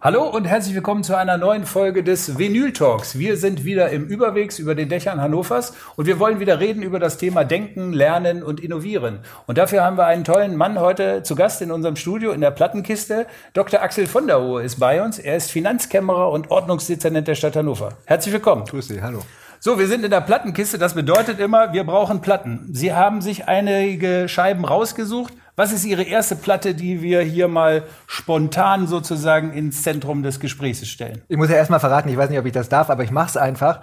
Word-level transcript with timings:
Hallo 0.00 0.28
und 0.28 0.44
herzlich 0.44 0.74
willkommen 0.74 1.02
zu 1.02 1.16
einer 1.16 1.38
neuen 1.38 1.66
Folge 1.66 2.04
des 2.04 2.38
Vinyl 2.38 2.72
Talks. 2.72 3.18
Wir 3.18 3.36
sind 3.36 3.64
wieder 3.64 3.90
im 3.90 4.06
Überwegs 4.06 4.58
über 4.58 4.74
den 4.74 4.88
Dächern 4.88 5.20
Hannovers 5.20 5.74
und 5.96 6.06
wir 6.06 6.18
wollen 6.18 6.38
wieder 6.38 6.60
reden 6.60 6.82
über 6.82 6.98
das 6.98 7.18
Thema 7.18 7.44
Denken, 7.44 7.92
Lernen 7.92 8.42
und 8.42 8.60
Innovieren. 8.60 9.20
Und 9.46 9.58
dafür 9.58 9.82
haben 9.82 9.96
wir 9.96 10.06
einen 10.06 10.24
tollen 10.24 10.56
Mann 10.56 10.78
heute 10.78 11.22
zu 11.22 11.34
Gast 11.34 11.62
in 11.62 11.70
unserem 11.70 11.96
Studio 11.96 12.32
in 12.32 12.40
der 12.40 12.50
Plattenkiste. 12.52 13.26
Dr. 13.54 13.82
Axel 13.82 14.06
von 14.06 14.26
der 14.26 14.40
Hohe 14.40 14.62
ist 14.62 14.78
bei 14.78 15.02
uns. 15.02 15.18
Er 15.18 15.36
ist 15.36 15.50
Finanzkämmerer 15.50 16.30
und 16.30 16.50
Ordnungsdezernent 16.50 17.26
der 17.26 17.34
Stadt 17.34 17.56
Hannover. 17.56 17.94
Herzlich 18.04 18.32
willkommen. 18.32 18.64
Grüß 18.66 18.88
Sie, 18.88 19.02
hallo. 19.02 19.22
So, 19.60 19.76
wir 19.76 19.88
sind 19.88 20.04
in 20.04 20.10
der 20.10 20.20
Plattenkiste. 20.20 20.78
Das 20.78 20.94
bedeutet 20.94 21.40
immer, 21.40 21.72
wir 21.72 21.82
brauchen 21.84 22.20
Platten. 22.20 22.68
Sie 22.72 22.92
haben 22.92 23.20
sich 23.20 23.48
einige 23.48 24.28
Scheiben 24.28 24.64
rausgesucht. 24.64 25.34
Was 25.56 25.72
ist 25.72 25.84
Ihre 25.84 26.04
erste 26.04 26.36
Platte, 26.36 26.76
die 26.76 27.02
wir 27.02 27.22
hier 27.22 27.48
mal 27.48 27.82
spontan 28.06 28.86
sozusagen 28.86 29.52
ins 29.52 29.82
Zentrum 29.82 30.22
des 30.22 30.38
Gesprächs 30.38 30.86
stellen? 30.86 31.22
Ich 31.26 31.36
muss 31.36 31.50
ja 31.50 31.56
erstmal 31.56 31.80
verraten, 31.80 32.08
ich 32.08 32.16
weiß 32.16 32.30
nicht, 32.30 32.38
ob 32.38 32.46
ich 32.46 32.52
das 32.52 32.68
darf, 32.68 32.88
aber 32.88 33.02
ich 33.02 33.10
mache 33.10 33.30
es 33.30 33.36
einfach. 33.36 33.80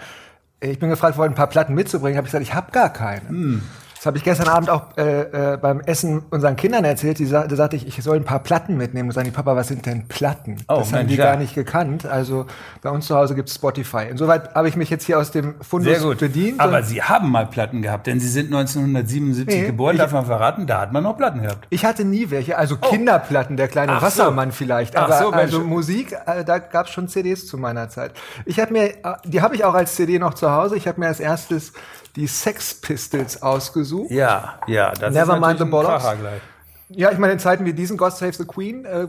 Ich 0.61 0.79
bin 0.79 0.89
gefragt 0.89 1.17
worden, 1.17 1.33
ein 1.33 1.35
paar 1.35 1.47
Platten 1.47 1.73
mitzubringen. 1.73 2.17
Habe 2.17 2.25
ich 2.25 2.31
gesagt, 2.31 2.47
ich 2.47 2.55
habe 2.55 2.71
gar 2.71 2.93
keine. 2.93 3.27
Hm. 3.27 3.61
Das 4.05 4.09
habe 4.11 4.19
ich 4.19 4.23
gestern 4.23 4.49
Abend 4.49 4.69
auch 4.69 4.95
äh, 4.97 5.53
äh, 5.53 5.57
beim 5.57 5.79
Essen 5.79 6.21
unseren 6.29 6.55
Kindern 6.55 6.85
erzählt. 6.85 7.17
Die 7.17 7.27
da 7.27 7.49
sagte 7.49 7.75
ich, 7.75 7.87
ich 7.87 8.03
soll 8.03 8.17
ein 8.17 8.23
paar 8.23 8.37
Platten 8.37 8.77
mitnehmen. 8.77 9.09
Und 9.09 9.13
sagen 9.15 9.25
die, 9.25 9.31
Papa, 9.31 9.55
was 9.55 9.69
sind 9.69 9.87
denn 9.87 10.07
Platten? 10.07 10.57
Oh, 10.67 10.75
das 10.75 10.91
Mensch, 10.91 10.99
haben 10.99 11.07
die 11.07 11.15
ja. 11.15 11.25
gar 11.25 11.37
nicht 11.37 11.55
gekannt. 11.55 12.05
Also 12.05 12.45
bei 12.83 12.91
uns 12.91 13.07
zu 13.07 13.15
Hause 13.15 13.33
gibt's 13.33 13.55
Spotify. 13.55 14.05
Insoweit 14.07 14.53
habe 14.53 14.69
ich 14.69 14.75
mich 14.75 14.91
jetzt 14.91 15.05
hier 15.05 15.17
aus 15.17 15.31
dem 15.31 15.55
Fundus 15.59 16.17
bedient. 16.17 16.59
Aber 16.59 16.83
Sie 16.83 17.01
haben 17.01 17.31
mal 17.31 17.47
Platten 17.47 17.81
gehabt, 17.81 18.05
denn 18.05 18.19
Sie 18.19 18.27
sind 18.27 18.53
1977 18.53 19.47
nee, 19.47 19.65
geboren, 19.65 19.97
darf 19.97 20.11
man 20.11 20.27
verraten, 20.27 20.67
da 20.67 20.81
hat 20.81 20.93
man 20.93 21.01
noch 21.01 21.17
Platten 21.17 21.41
gehabt. 21.41 21.65
Ich 21.71 21.83
hatte 21.83 22.05
nie 22.05 22.29
welche, 22.29 22.59
also 22.59 22.75
oh. 22.79 22.87
Kinderplatten, 22.87 23.57
der 23.57 23.69
kleine 23.69 23.93
Ach 23.93 24.03
Wassermann 24.03 24.51
so. 24.51 24.57
vielleicht. 24.57 24.97
Aber 24.97 25.17
so, 25.17 25.31
also 25.31 25.61
Musik, 25.61 26.15
äh, 26.27 26.45
da 26.45 26.59
gab's 26.59 26.91
schon 26.91 27.07
CDs 27.07 27.47
zu 27.47 27.57
meiner 27.57 27.89
Zeit. 27.89 28.11
Ich 28.45 28.59
habe 28.59 28.71
mir, 28.71 28.89
äh, 28.89 29.15
die 29.23 29.41
habe 29.41 29.55
ich 29.55 29.63
auch 29.63 29.73
als 29.73 29.95
CD 29.95 30.19
noch 30.19 30.35
zu 30.35 30.51
Hause. 30.51 30.75
Ich 30.75 30.87
habe 30.87 30.99
mir 30.99 31.07
als 31.07 31.19
erstes 31.19 31.73
die 32.15 32.27
Sex 32.27 32.73
Pistols 32.75 33.41
ausgesucht. 33.41 34.11
Ja, 34.11 34.59
ja, 34.67 34.91
das 34.91 35.13
Never 35.13 35.35
ist 35.35 35.41
mind 35.41 35.59
the 35.59 35.65
bollocks. 35.65 36.05
Ja, 36.89 37.11
ich 37.11 37.17
meine, 37.17 37.33
in 37.33 37.39
Zeiten 37.39 37.65
wie 37.65 37.73
diesen, 37.73 37.97
God 37.97 38.13
Save 38.13 38.33
the 38.33 38.45
Queen, 38.45 38.85
äh, 38.85 39.07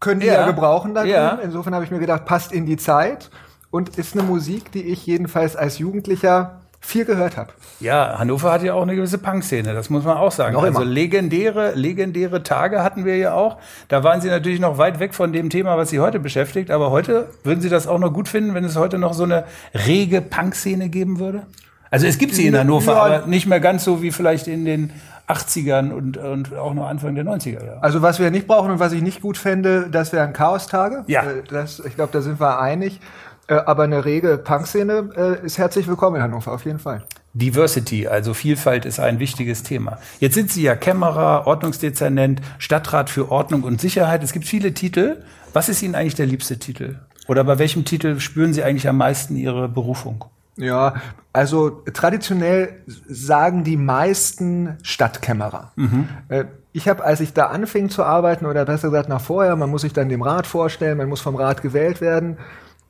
können 0.00 0.20
die 0.20 0.26
ja, 0.26 0.34
ja 0.34 0.46
gebrauchen 0.46 0.94
da 0.94 1.04
ja. 1.04 1.38
Insofern 1.42 1.74
habe 1.74 1.84
ich 1.84 1.90
mir 1.90 2.00
gedacht, 2.00 2.26
passt 2.26 2.52
in 2.52 2.66
die 2.66 2.76
Zeit 2.76 3.30
und 3.70 3.96
ist 3.96 4.14
eine 4.14 4.22
Musik, 4.22 4.72
die 4.72 4.82
ich 4.82 5.06
jedenfalls 5.06 5.56
als 5.56 5.78
Jugendlicher 5.78 6.60
viel 6.84 7.06
gehört 7.06 7.36
habe. 7.38 7.50
Ja, 7.80 8.18
Hannover 8.18 8.52
hat 8.52 8.62
ja 8.62 8.74
auch 8.74 8.82
eine 8.82 8.94
gewisse 8.94 9.16
Punk-Szene, 9.16 9.72
das 9.72 9.88
muss 9.88 10.04
man 10.04 10.18
auch 10.18 10.30
sagen. 10.30 10.52
Noch 10.52 10.64
also 10.64 10.82
immer. 10.82 10.90
legendäre, 10.90 11.72
legendäre 11.74 12.42
Tage 12.42 12.82
hatten 12.82 13.06
wir 13.06 13.16
ja 13.16 13.32
auch. 13.32 13.56
Da 13.88 14.04
waren 14.04 14.20
Sie 14.20 14.28
natürlich 14.28 14.60
noch 14.60 14.76
weit 14.76 15.00
weg 15.00 15.14
von 15.14 15.32
dem 15.32 15.48
Thema, 15.48 15.78
was 15.78 15.88
Sie 15.88 16.00
heute 16.00 16.20
beschäftigt. 16.20 16.70
Aber 16.70 16.90
heute 16.90 17.28
würden 17.42 17.62
Sie 17.62 17.70
das 17.70 17.86
auch 17.86 17.98
noch 17.98 18.12
gut 18.12 18.28
finden, 18.28 18.54
wenn 18.54 18.64
es 18.64 18.76
heute 18.76 18.98
noch 18.98 19.14
so 19.14 19.24
eine 19.24 19.44
rege 19.86 20.20
Punk-Szene 20.20 20.90
geben 20.90 21.18
würde? 21.18 21.46
Also 21.94 22.08
es 22.08 22.18
gibt 22.18 22.34
sie 22.34 22.48
in 22.48 22.58
Hannover, 22.58 22.94
ja. 22.94 23.02
aber 23.02 23.26
nicht 23.28 23.46
mehr 23.46 23.60
ganz 23.60 23.84
so 23.84 24.02
wie 24.02 24.10
vielleicht 24.10 24.48
in 24.48 24.64
den 24.64 24.90
80ern 25.28 25.92
und, 25.92 26.16
und 26.16 26.52
auch 26.52 26.74
noch 26.74 26.88
Anfang 26.88 27.14
der 27.14 27.24
90er 27.24 27.64
Jahre. 27.64 27.82
Also 27.84 28.02
was 28.02 28.18
wir 28.18 28.32
nicht 28.32 28.48
brauchen 28.48 28.72
und 28.72 28.80
was 28.80 28.92
ich 28.92 29.00
nicht 29.00 29.22
gut 29.22 29.38
fände, 29.38 29.88
das 29.92 30.12
wären 30.12 30.32
Chaostage. 30.32 31.04
Ja. 31.06 31.22
Äh, 31.22 31.44
das, 31.48 31.78
ich 31.78 31.94
glaube, 31.94 32.10
da 32.12 32.20
sind 32.20 32.40
wir 32.40 32.58
einig. 32.58 32.98
Äh, 33.46 33.54
aber 33.54 33.84
eine 33.84 34.04
rege 34.04 34.38
Punk-Szene 34.38 35.10
äh, 35.16 35.46
ist 35.46 35.58
herzlich 35.58 35.86
willkommen 35.86 36.16
in 36.16 36.22
Hannover, 36.22 36.50
auf 36.50 36.64
jeden 36.64 36.80
Fall. 36.80 37.04
Diversity, 37.32 38.08
also 38.08 38.34
Vielfalt 38.34 38.86
ist 38.86 38.98
ein 38.98 39.20
wichtiges 39.20 39.62
Thema. 39.62 39.98
Jetzt 40.18 40.34
sind 40.34 40.50
Sie 40.50 40.64
ja 40.64 40.74
Kämmerer, 40.74 41.46
Ordnungsdezernent, 41.46 42.40
Stadtrat 42.58 43.08
für 43.08 43.30
Ordnung 43.30 43.62
und 43.62 43.80
Sicherheit. 43.80 44.24
Es 44.24 44.32
gibt 44.32 44.46
viele 44.46 44.74
Titel. 44.74 45.22
Was 45.52 45.68
ist 45.68 45.80
Ihnen 45.80 45.94
eigentlich 45.94 46.16
der 46.16 46.26
liebste 46.26 46.58
Titel? 46.58 46.96
Oder 47.28 47.44
bei 47.44 47.60
welchem 47.60 47.84
Titel 47.84 48.18
spüren 48.18 48.52
Sie 48.52 48.64
eigentlich 48.64 48.88
am 48.88 48.96
meisten 48.96 49.36
Ihre 49.36 49.68
Berufung? 49.68 50.24
Ja, 50.56 50.94
also 51.32 51.82
traditionell 51.92 52.82
sagen 52.86 53.64
die 53.64 53.76
meisten 53.76 54.78
Stadtkämmerer. 54.82 55.72
Mhm. 55.76 56.08
Äh, 56.28 56.44
ich 56.72 56.88
habe, 56.88 57.04
als 57.04 57.20
ich 57.20 57.32
da 57.32 57.46
anfing 57.46 57.88
zu 57.88 58.02
arbeiten, 58.02 58.46
oder 58.46 58.64
besser 58.64 58.88
gesagt 58.88 59.08
nach 59.08 59.20
vorher, 59.20 59.56
man 59.56 59.70
muss 59.70 59.82
sich 59.82 59.92
dann 59.92 60.08
dem 60.08 60.22
Rat 60.22 60.46
vorstellen, 60.46 60.98
man 60.98 61.08
muss 61.08 61.20
vom 61.20 61.36
Rat 61.36 61.62
gewählt 61.62 62.00
werden, 62.00 62.38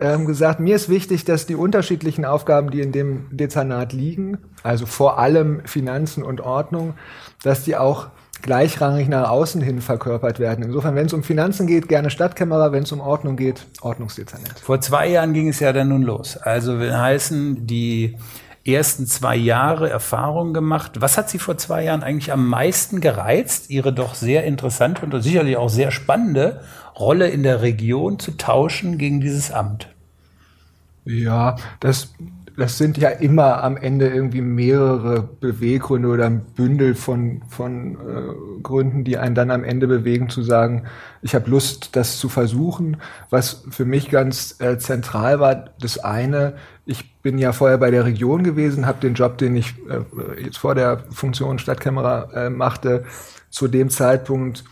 ähm, 0.01 0.27
gesagt, 0.27 0.59
mir 0.61 0.75
ist 0.75 0.89
wichtig, 0.89 1.25
dass 1.25 1.47
die 1.47 1.55
unterschiedlichen 1.55 2.25
Aufgaben, 2.25 2.71
die 2.71 2.81
in 2.81 2.93
dem 2.93 3.27
Dezernat 3.31 3.93
liegen, 3.93 4.39
also 4.63 4.87
vor 4.87 5.19
allem 5.19 5.65
Finanzen 5.67 6.23
und 6.25 6.41
Ordnung, 6.41 6.95
dass 7.43 7.65
die 7.65 7.77
auch 7.77 8.09
gleichrangig 8.45 9.09
nach 9.09 9.31
außen 9.31 9.63
hin 9.63 9.81
verkörpert 9.81 10.39
werden. 10.39 10.65
Insofern, 10.65 10.95
wenn 10.95 11.07
es 11.07 11.13
um 11.15 11.23
Finanzen 11.23 11.67
geht, 11.67 11.89
gerne 11.89 12.11
Stadtkämmerer, 12.11 12.73
wenn 12.73 12.83
es 12.83 12.93
um 12.93 13.01
Ordnung 13.01 13.37
geht, 13.37 13.67
Ordnungsdezernent. 13.81 14.61
Vor 14.61 14.81
zwei 14.81 15.09
Jahren 15.09 15.33
ging 15.33 15.49
es 15.49 15.61
ja 15.61 15.73
dann 15.73 15.89
nun 15.89 16.03
los. 16.03 16.37
Also 16.37 16.79
will 16.79 16.97
heißen, 16.97 17.67
die 17.67 18.17
ersten 18.67 19.07
zwei 19.07 19.35
Jahre 19.35 19.89
Erfahrung 19.89 20.53
gemacht. 20.53 21.01
Was 21.01 21.17
hat 21.17 21.31
Sie 21.31 21.39
vor 21.39 21.57
zwei 21.57 21.85
Jahren 21.85 22.03
eigentlich 22.03 22.33
am 22.33 22.47
meisten 22.47 23.01
gereizt, 23.01 23.71
Ihre 23.71 23.93
doch 23.93 24.15
sehr 24.15 24.45
interessante 24.45 25.05
und 25.05 25.23
sicherlich 25.23 25.57
auch 25.57 25.71
sehr 25.71 25.91
spannende 25.91 26.61
Rolle 26.99 27.29
in 27.29 27.43
der 27.43 27.63
Region 27.63 28.19
zu 28.19 28.33
tauschen 28.33 28.99
gegen 28.99 29.21
dieses 29.21 29.51
Amt? 29.51 29.89
Ja, 31.07 31.57
das 31.81 32.13
das 32.57 32.79
sind 32.79 32.99
ja 32.99 33.09
immer 33.09 33.65
am 33.65 33.77
Ende 33.77 34.09
irgendwie 34.09 34.41
mehrere 34.41 35.23
Beweggründe 35.23 36.09
oder 36.09 36.27
ein 36.27 36.45
Bündel 36.45 36.95
von, 36.95 37.43
von 37.49 37.95
äh, 37.95 38.63
Gründen, 38.63 39.03
die 39.03 39.19
einen 39.19 39.35
dann 39.35 39.51
am 39.51 39.65
Ende 39.65 39.89
bewegen 39.89 40.29
zu 40.29 40.43
sagen, 40.43 40.85
ich 41.21 41.35
habe 41.35 41.51
Lust, 41.51 41.97
das 41.97 42.19
zu 42.19 42.29
versuchen. 42.29 42.99
Was 43.29 43.65
für 43.71 43.85
mich 43.85 44.09
ganz 44.09 44.61
äh, 44.61 44.79
zentral 44.79 45.41
war, 45.41 45.71
das 45.81 45.99
eine, 45.99 46.55
ich 46.87 47.21
bin 47.23 47.39
ja 47.39 47.53
vorher 47.53 47.79
bei 47.79 47.91
der 47.91 48.05
Region 48.05 48.45
gewesen, 48.45 48.87
habe 48.87 49.01
den 49.01 49.15
Job, 49.15 49.39
den 49.39 49.57
ich 49.57 49.75
äh, 49.89 50.43
jetzt 50.45 50.59
vor 50.59 50.77
der 50.77 50.99
Funktion 51.11 51.59
Stadtkämmerer 51.59 52.35
äh, 52.35 52.51
machte, 52.51 53.05
zu 53.51 53.67
dem 53.67 53.91
Zeitpunkt 53.91 54.65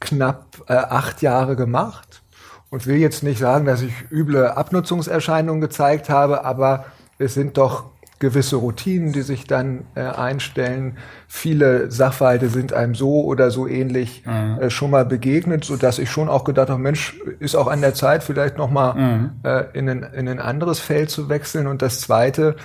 knapp 0.00 0.62
äh, 0.66 0.74
acht 0.74 1.22
Jahre 1.22 1.54
gemacht 1.54 2.22
und 2.70 2.86
will 2.86 2.96
jetzt 2.96 3.22
nicht 3.22 3.38
sagen, 3.38 3.66
dass 3.66 3.82
ich 3.82 3.92
üble 4.10 4.48
Abnutzungserscheinungen 4.52 5.60
gezeigt 5.60 6.08
habe, 6.08 6.44
aber 6.44 6.86
es 7.20 7.34
sind 7.34 7.58
doch 7.58 7.84
gewisse 8.18 8.56
Routinen, 8.56 9.12
die 9.12 9.22
sich 9.22 9.46
dann 9.46 9.86
äh, 9.94 10.02
einstellen. 10.02 10.98
Viele 11.26 11.90
Sachverhalte 11.90 12.50
sind 12.50 12.72
einem 12.74 12.94
so 12.94 13.24
oder 13.24 13.50
so 13.50 13.66
ähnlich 13.66 14.24
mhm. 14.26 14.58
äh, 14.60 14.70
schon 14.70 14.90
mal 14.90 15.06
begegnet, 15.06 15.64
so 15.64 15.76
dass 15.76 15.98
ich 15.98 16.10
schon 16.10 16.28
auch 16.28 16.44
gedacht 16.44 16.68
habe, 16.68 16.80
Mensch, 16.80 17.18
ist 17.38 17.56
auch 17.56 17.66
an 17.66 17.80
der 17.80 17.94
Zeit, 17.94 18.22
vielleicht 18.22 18.58
noch 18.58 18.70
mal 18.70 18.94
mhm. 18.94 19.30
äh, 19.42 19.64
in, 19.72 19.88
ein, 19.88 20.02
in 20.02 20.28
ein 20.28 20.38
anderes 20.38 20.80
Feld 20.80 21.10
zu 21.10 21.30
wechseln. 21.30 21.66
Und 21.66 21.80
das 21.80 22.00
Zweite, 22.00 22.56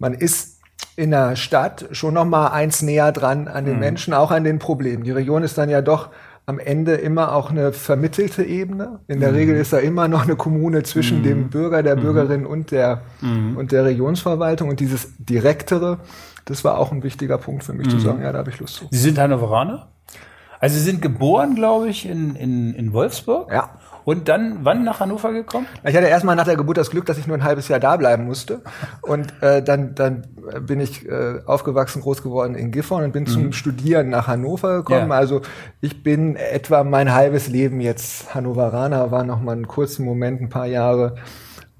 man 0.00 0.14
ist 0.14 0.58
in 0.96 1.12
der 1.12 1.36
Stadt 1.36 1.86
schon 1.92 2.14
noch 2.14 2.24
mal 2.24 2.48
eins 2.48 2.82
näher 2.82 3.12
dran 3.12 3.46
an 3.46 3.66
den 3.66 3.74
mhm. 3.74 3.80
Menschen, 3.80 4.14
auch 4.14 4.32
an 4.32 4.42
den 4.42 4.58
Problemen. 4.58 5.04
Die 5.04 5.12
Region 5.12 5.44
ist 5.44 5.56
dann 5.58 5.70
ja 5.70 5.80
doch 5.80 6.08
am 6.48 6.58
Ende 6.58 6.94
immer 6.94 7.34
auch 7.34 7.50
eine 7.50 7.74
vermittelte 7.74 8.42
Ebene. 8.42 9.00
In 9.06 9.20
der 9.20 9.32
mhm. 9.32 9.36
Regel 9.36 9.56
ist 9.56 9.74
da 9.74 9.78
immer 9.80 10.08
noch 10.08 10.22
eine 10.22 10.34
Kommune 10.34 10.82
zwischen 10.82 11.18
mhm. 11.18 11.22
dem 11.22 11.50
Bürger, 11.50 11.82
der 11.82 11.94
mhm. 11.94 12.00
Bürgerin 12.00 12.46
und 12.46 12.70
der, 12.70 13.02
mhm. 13.20 13.58
und 13.58 13.70
der 13.70 13.84
Regionsverwaltung. 13.84 14.70
Und 14.70 14.80
dieses 14.80 15.12
Direktere, 15.18 15.98
das 16.46 16.64
war 16.64 16.78
auch 16.78 16.90
ein 16.90 17.02
wichtiger 17.02 17.36
Punkt 17.36 17.64
für 17.64 17.74
mich 17.74 17.90
zu 17.90 17.96
mhm. 17.96 18.00
sagen, 18.00 18.22
ja, 18.22 18.32
da 18.32 18.38
habe 18.38 18.48
ich 18.48 18.58
Lust 18.60 18.76
zu. 18.76 18.86
Sie 18.90 18.98
sind 18.98 19.18
Hannoveraner? 19.18 19.88
Also 20.58 20.76
Sie 20.76 20.82
sind 20.82 21.02
geboren, 21.02 21.54
glaube 21.54 21.90
ich, 21.90 22.08
in, 22.08 22.34
in, 22.34 22.72
in 22.72 22.94
Wolfsburg. 22.94 23.52
Ja. 23.52 23.68
Und 24.08 24.26
dann, 24.30 24.60
wann 24.62 24.84
nach 24.84 25.00
Hannover 25.00 25.34
gekommen? 25.34 25.66
Ich 25.84 25.94
hatte 25.94 26.06
erstmal 26.06 26.34
nach 26.34 26.46
der 26.46 26.56
Geburt 26.56 26.78
das 26.78 26.88
Glück, 26.88 27.04
dass 27.04 27.18
ich 27.18 27.26
nur 27.26 27.36
ein 27.36 27.44
halbes 27.44 27.68
Jahr 27.68 27.78
da 27.78 27.94
bleiben 27.98 28.24
musste. 28.24 28.62
Und 29.02 29.34
äh, 29.42 29.62
dann, 29.62 29.94
dann 29.94 30.22
bin 30.66 30.80
ich 30.80 31.06
äh, 31.06 31.40
aufgewachsen, 31.44 32.00
groß 32.00 32.22
geworden 32.22 32.54
in 32.54 32.70
Gifhorn 32.70 33.04
und 33.04 33.12
bin 33.12 33.24
mhm. 33.24 33.26
zum 33.26 33.52
Studieren 33.52 34.08
nach 34.08 34.26
Hannover 34.26 34.78
gekommen. 34.78 35.10
Ja. 35.10 35.14
Also 35.14 35.42
ich 35.82 36.02
bin 36.02 36.36
etwa 36.36 36.84
mein 36.84 37.12
halbes 37.12 37.48
Leben 37.48 37.82
jetzt 37.82 38.34
Hannoveraner, 38.34 39.10
war 39.10 39.24
noch 39.24 39.42
mal 39.42 39.52
einen 39.52 39.68
kurzen 39.68 40.06
Moment, 40.06 40.40
ein 40.40 40.48
paar 40.48 40.64
Jahre 40.64 41.16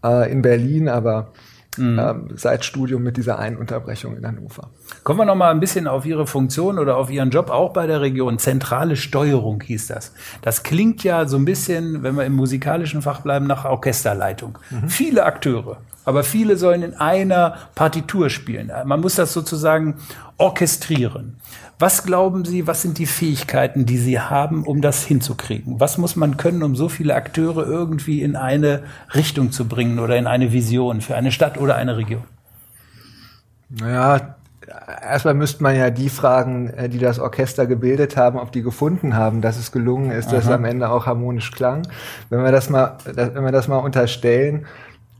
äh, 0.04 0.30
in 0.30 0.42
Berlin, 0.42 0.90
aber 0.90 1.32
mhm. 1.78 1.98
ähm, 1.98 2.28
seit 2.34 2.64
Studium 2.64 3.02
mit 3.02 3.16
dieser 3.16 3.38
einen 3.38 3.56
Unterbrechung 3.56 4.16
in 4.16 4.26
Hannover. 4.26 4.70
Kommen 5.04 5.20
wir 5.20 5.24
noch 5.24 5.34
mal 5.34 5.50
ein 5.50 5.60
bisschen 5.60 5.86
auf 5.86 6.04
Ihre 6.06 6.26
Funktion 6.26 6.78
oder 6.78 6.96
auf 6.96 7.10
Ihren 7.10 7.30
Job 7.30 7.50
auch 7.50 7.72
bei 7.72 7.86
der 7.86 8.00
Region. 8.00 8.38
Zentrale 8.38 8.96
Steuerung 8.96 9.62
hieß 9.62 9.88
das. 9.88 10.12
Das 10.42 10.62
klingt 10.62 11.04
ja 11.04 11.26
so 11.26 11.36
ein 11.36 11.44
bisschen, 11.44 12.02
wenn 12.02 12.16
wir 12.16 12.24
im 12.24 12.34
musikalischen 12.34 13.02
Fach 13.02 13.20
bleiben, 13.20 13.46
nach 13.46 13.64
Orchesterleitung. 13.64 14.58
Mhm. 14.70 14.88
Viele 14.88 15.24
Akteure, 15.24 15.78
aber 16.04 16.24
viele 16.24 16.56
sollen 16.56 16.82
in 16.82 16.94
einer 16.94 17.56
Partitur 17.74 18.30
spielen. 18.30 18.72
Man 18.84 19.00
muss 19.00 19.16
das 19.16 19.32
sozusagen 19.32 19.96
orchestrieren. 20.38 21.36
Was 21.80 22.02
glauben 22.02 22.44
Sie, 22.44 22.66
was 22.66 22.82
sind 22.82 22.98
die 22.98 23.06
Fähigkeiten, 23.06 23.86
die 23.86 23.98
Sie 23.98 24.18
haben, 24.18 24.64
um 24.64 24.80
das 24.80 25.04
hinzukriegen? 25.04 25.78
Was 25.78 25.96
muss 25.96 26.16
man 26.16 26.36
können, 26.36 26.64
um 26.64 26.74
so 26.74 26.88
viele 26.88 27.14
Akteure 27.14 27.64
irgendwie 27.66 28.22
in 28.22 28.34
eine 28.34 28.82
Richtung 29.14 29.52
zu 29.52 29.68
bringen 29.68 30.00
oder 30.00 30.16
in 30.16 30.26
eine 30.26 30.52
Vision 30.52 31.00
für 31.00 31.14
eine 31.14 31.30
Stadt 31.30 31.56
oder 31.56 31.76
eine 31.76 31.96
Region? 31.96 32.24
Naja, 33.68 34.34
erstmal 35.02 35.34
müsste 35.34 35.62
man 35.62 35.76
ja 35.76 35.90
die 35.90 36.08
fragen, 36.08 36.70
äh, 36.70 36.88
die 36.88 36.98
das 36.98 37.20
Orchester 37.20 37.66
gebildet 37.66 38.16
haben, 38.16 38.38
ob 38.38 38.50
die 38.50 38.62
gefunden 38.62 39.14
haben, 39.14 39.40
dass 39.40 39.56
es 39.56 39.70
gelungen 39.70 40.10
ist, 40.10 40.28
Aha. 40.28 40.36
dass 40.36 40.44
es 40.46 40.50
am 40.50 40.64
Ende 40.64 40.90
auch 40.90 41.06
harmonisch 41.06 41.52
klang. 41.52 41.86
Wenn 42.28 42.42
wir 42.42 42.50
das 42.50 42.70
mal, 42.70 42.98
wenn 43.04 43.44
wir 43.44 43.52
das 43.52 43.68
mal 43.68 43.78
unterstellen, 43.78 44.66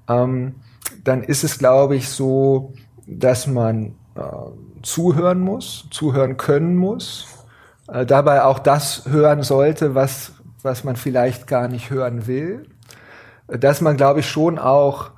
ähm, 0.09 0.57
dann 1.05 1.23
ist 1.23 1.45
es, 1.45 1.59
glaube 1.59 1.95
ich, 1.95 2.09
so, 2.09 2.73
dass 3.07 3.47
man 3.47 3.95
äh, 4.17 4.21
zuhören 4.83 5.41
muss, 5.41 5.87
zuhören 5.91 6.37
können 6.37 6.77
muss, 6.77 7.27
äh, 7.89 8.07
dabei 8.07 8.45
auch 8.45 8.59
das 8.59 9.07
hören 9.07 9.43
sollte, 9.43 9.95
was, 9.95 10.33
was 10.63 10.85
man 10.85 10.97
vielleicht 10.97 11.47
gar 11.47 11.69
nicht 11.69 11.91
hören 11.91 12.27
will, 12.27 12.67
dass 13.47 13.81
man, 13.81 13.97
glaube 13.97 14.21
ich, 14.21 14.29
schon 14.29 14.59
auch 14.59 15.11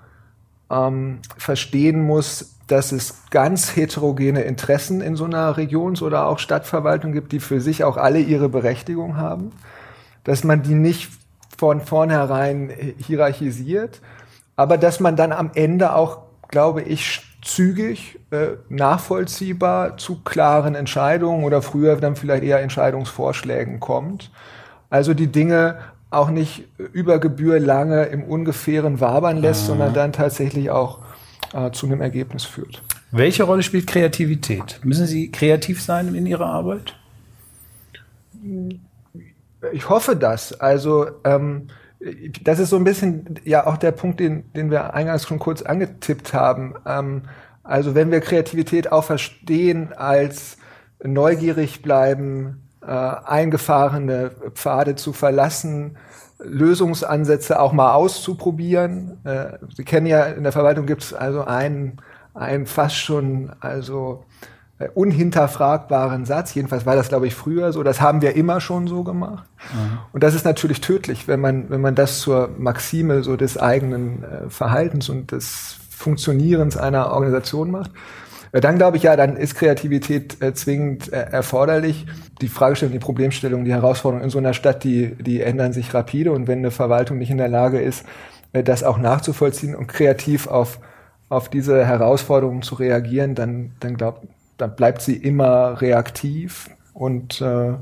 ähm, 0.71 1.19
verstehen 1.37 2.03
muss, 2.03 2.57
dass 2.69 2.93
es 2.93 3.25
ganz 3.31 3.75
heterogene 3.75 4.43
Interessen 4.43 5.01
in 5.01 5.17
so 5.17 5.25
einer 5.25 5.57
Regions- 5.57 6.03
oder 6.03 6.27
auch 6.27 6.39
Stadtverwaltung 6.39 7.13
gibt, 7.13 7.33
die 7.33 7.41
für 7.41 7.61
sich 7.61 7.83
auch 7.83 7.97
alle 7.97 8.21
ihre 8.21 8.49
Berechtigung 8.49 9.17
haben, 9.17 9.51
dass 10.23 10.45
man 10.45 10.63
die 10.63 10.75
nicht 10.75 11.11
von 11.59 11.81
vornherein 11.81 12.71
hierarchisiert, 12.99 14.01
aber 14.55 14.79
dass 14.79 15.01
man 15.01 15.17
dann 15.17 15.33
am 15.33 15.51
Ende 15.55 15.95
auch, 15.95 16.23
glaube 16.49 16.83
ich, 16.83 17.23
zügig, 17.43 18.19
äh, 18.31 18.49
nachvollziehbar 18.69 19.97
zu 19.97 20.21
klaren 20.23 20.75
Entscheidungen 20.75 21.45
oder 21.45 21.63
früher 21.63 21.97
dann 21.97 22.17
vielleicht 22.17 22.45
eher 22.45 22.61
Entscheidungsvorschlägen 22.61 23.81
kommt. 23.81 24.31
Also 24.91 25.15
die 25.15 25.29
Dinge 25.29 25.79
auch 26.11 26.31
nicht 26.31 26.65
über 26.93 27.19
Gebühr 27.19 27.61
lange 27.61 28.05
im 28.07 28.25
Ungefähren 28.25 29.01
wabern 29.01 29.39
lässt, 29.39 29.63
mhm. 29.63 29.67
sondern 29.69 29.95
dann 29.95 30.13
tatsächlich 30.13 30.71
auch 30.71 30.99
äh, 31.55 31.71
zu 31.71 31.87
einem 31.87 32.01
Ergebnis 32.01 32.45
führt. 32.45 32.83
Welche 33.13 33.45
Rolle 33.45 33.63
spielt 33.63 33.87
Kreativität? 33.87 34.81
Müssen 34.85 35.07
Sie 35.07 35.31
kreativ 35.31 35.83
sein 35.83 36.15
in 36.15 36.27
Ihrer 36.27 36.47
Arbeit? 36.47 36.97
Ich 39.73 39.89
hoffe 39.89 40.17
das. 40.17 40.61
Also 40.61 41.09
ähm, 41.25 41.69
das 42.43 42.59
ist 42.59 42.71
so 42.71 42.77
ein 42.77 42.85
bisschen 42.85 43.41
ja 43.45 43.67
auch 43.67 43.77
der 43.77 43.93
Punkt, 43.93 44.21
den, 44.21 44.53
den 44.53 44.71
wir 44.71 44.95
eingangs 44.95 45.27
schon 45.27 45.39
kurz 45.39 45.63
angetippt 45.63 46.33
haben. 46.33 46.75
Ähm, 46.87 47.23
also 47.63 47.95
wenn 47.95 48.11
wir 48.11 48.21
Kreativität 48.21 48.91
auch 48.91 49.05
verstehen 49.05 49.93
als 49.93 50.57
neugierig 51.03 51.83
bleiben, 51.83 52.63
äh, 52.83 52.87
eingefahrene 52.87 54.31
Pfade 54.55 54.97
zu 54.97 55.13
verlassen, 55.13 55.97
Lösungsansätze 56.43 57.61
auch 57.61 57.73
mal 57.73 57.93
auszuprobieren. 57.93 59.19
Äh, 59.25 59.59
Sie 59.75 59.85
kennen 59.85 60.07
ja, 60.07 60.25
in 60.25 60.43
der 60.43 60.53
Verwaltung 60.53 60.87
gibt 60.87 61.03
es 61.03 61.13
also 61.13 61.45
einen, 61.45 61.99
einen 62.33 62.67
fast 62.67 62.97
schon 62.97 63.53
also 63.61 64.25
unhinterfragbaren 64.89 66.25
Satz. 66.25 66.55
Jedenfalls 66.55 66.87
war 66.87 66.97
das, 66.97 67.09
glaube 67.09 67.27
ich, 67.27 67.35
früher 67.35 67.73
so. 67.73 67.83
Das 67.83 68.01
haben 68.01 68.23
wir 68.23 68.35
immer 68.35 68.61
schon 68.61 68.87
so 68.87 69.05
gemacht. 69.05 69.45
Mhm. 69.73 69.99
Und 70.13 70.23
das 70.23 70.35
ist 70.35 70.45
natürlich 70.45 70.81
tödlich, 70.81 71.29
wenn 71.29 71.41
man, 71.41 71.69
wenn 71.71 71.81
man 71.81 71.95
das 71.95 72.21
zur 72.21 72.51
Maxime 72.57 73.23
so 73.23 73.37
des 73.37 73.59
eigenen 73.59 74.25
äh, 74.25 74.49
Verhaltens 74.49 75.09
und 75.09 75.33
des 75.33 75.77
Funktionierens 75.91 76.77
einer 76.77 77.13
Organisation 77.13 77.71
macht. 77.71 77.91
Dann 78.53 78.79
glaube 78.79 78.97
ich 78.97 79.05
ja, 79.05 79.15
dann 79.17 79.37
ist 79.37 79.55
Kreativität 79.55 80.43
äh, 80.43 80.55
zwingend 80.55 81.13
äh, 81.13 81.27
erforderlich. 81.31 82.07
Die 82.41 82.49
Fragestellung, 82.49 82.93
die 82.93 82.99
Problemstellung, 82.99 83.65
die 83.65 83.73
Herausforderungen 83.73 84.25
in 84.25 84.31
so 84.31 84.39
einer 84.39 84.55
Stadt, 84.55 84.83
die, 84.83 85.15
die 85.15 85.41
ändern 85.41 85.73
sich 85.73 85.95
rapide 85.95 86.33
und 86.33 86.49
wenn 86.49 86.59
eine 86.59 86.73
Verwaltung 86.73 87.19
nicht 87.19 87.31
in 87.31 87.39
der 87.39 87.49
Lage 87.49 87.81
ist, 87.81 88.05
äh, 88.53 88.65
das 88.65 88.83
auch 88.83 88.99
nachzuvollziehen 88.99 89.77
und 89.77 89.87
kreativ 89.87 90.49
auf, 90.49 90.81
auf 91.29 91.49
diese 91.49 91.85
Herausforderungen 91.87 92.63
zu 92.63 92.75
reagieren, 92.75 93.37
dann, 93.37 93.73
dann, 93.79 93.97
glaub, 93.97 94.23
dann 94.61 94.75
bleibt 94.77 95.03
sie 95.03 95.17
immer 95.17 95.81
reaktiv 95.81 96.71
und 96.93 97.41
äh, 97.41 97.75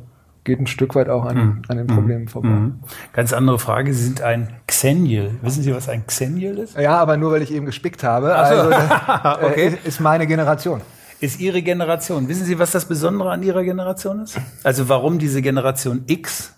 geht 0.44 0.60
ein 0.60 0.66
Stück 0.66 0.94
weit 0.94 1.08
auch 1.08 1.24
an, 1.24 1.36
mhm. 1.36 1.62
an 1.68 1.76
den 1.76 1.86
Problemen 1.86 2.22
mhm. 2.22 2.28
vorbei. 2.28 2.48
Mhm. 2.48 2.80
Ganz 3.12 3.32
andere 3.32 3.58
Frage, 3.58 3.92
Sie 3.92 4.02
sind 4.02 4.22
ein 4.22 4.48
Xennial. 4.66 5.30
Wissen 5.42 5.62
Sie, 5.62 5.74
was 5.74 5.88
ein 5.88 6.06
Xennial 6.06 6.58
ist? 6.58 6.76
Ja, 6.76 6.96
aber 6.98 7.16
nur, 7.16 7.32
weil 7.32 7.42
ich 7.42 7.52
eben 7.52 7.66
gespickt 7.66 8.02
habe. 8.02 8.28
So. 8.28 8.32
Also 8.32 8.70
das, 8.70 8.90
äh, 9.42 9.46
okay. 9.46 9.78
ist 9.84 10.00
meine 10.00 10.26
Generation. 10.26 10.80
Ist 11.20 11.40
Ihre 11.40 11.62
Generation. 11.62 12.28
Wissen 12.28 12.44
Sie, 12.44 12.58
was 12.58 12.70
das 12.70 12.84
Besondere 12.86 13.30
an 13.30 13.42
Ihrer 13.42 13.64
Generation 13.64 14.22
ist? 14.22 14.40
Also 14.62 14.88
warum 14.88 15.18
diese 15.18 15.42
Generation 15.42 16.04
X 16.06 16.54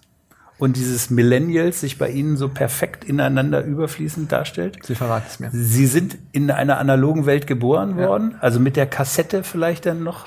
und 0.60 0.76
dieses 0.76 1.10
Millennials 1.10 1.80
sich 1.80 1.98
bei 1.98 2.10
Ihnen 2.10 2.36
so 2.36 2.48
perfekt 2.48 3.04
ineinander 3.04 3.64
überfließend 3.64 4.30
darstellt? 4.30 4.78
Sie 4.82 4.94
verraten 4.94 5.26
es 5.28 5.40
mir. 5.40 5.50
Sie 5.52 5.86
sind 5.86 6.18
in 6.32 6.50
einer 6.50 6.78
analogen 6.78 7.26
Welt 7.26 7.46
geboren 7.46 7.96
worden, 7.96 8.34
also 8.40 8.60
mit 8.60 8.76
der 8.76 8.86
Kassette 8.86 9.42
vielleicht 9.42 9.86
dann 9.86 10.04
noch 10.04 10.26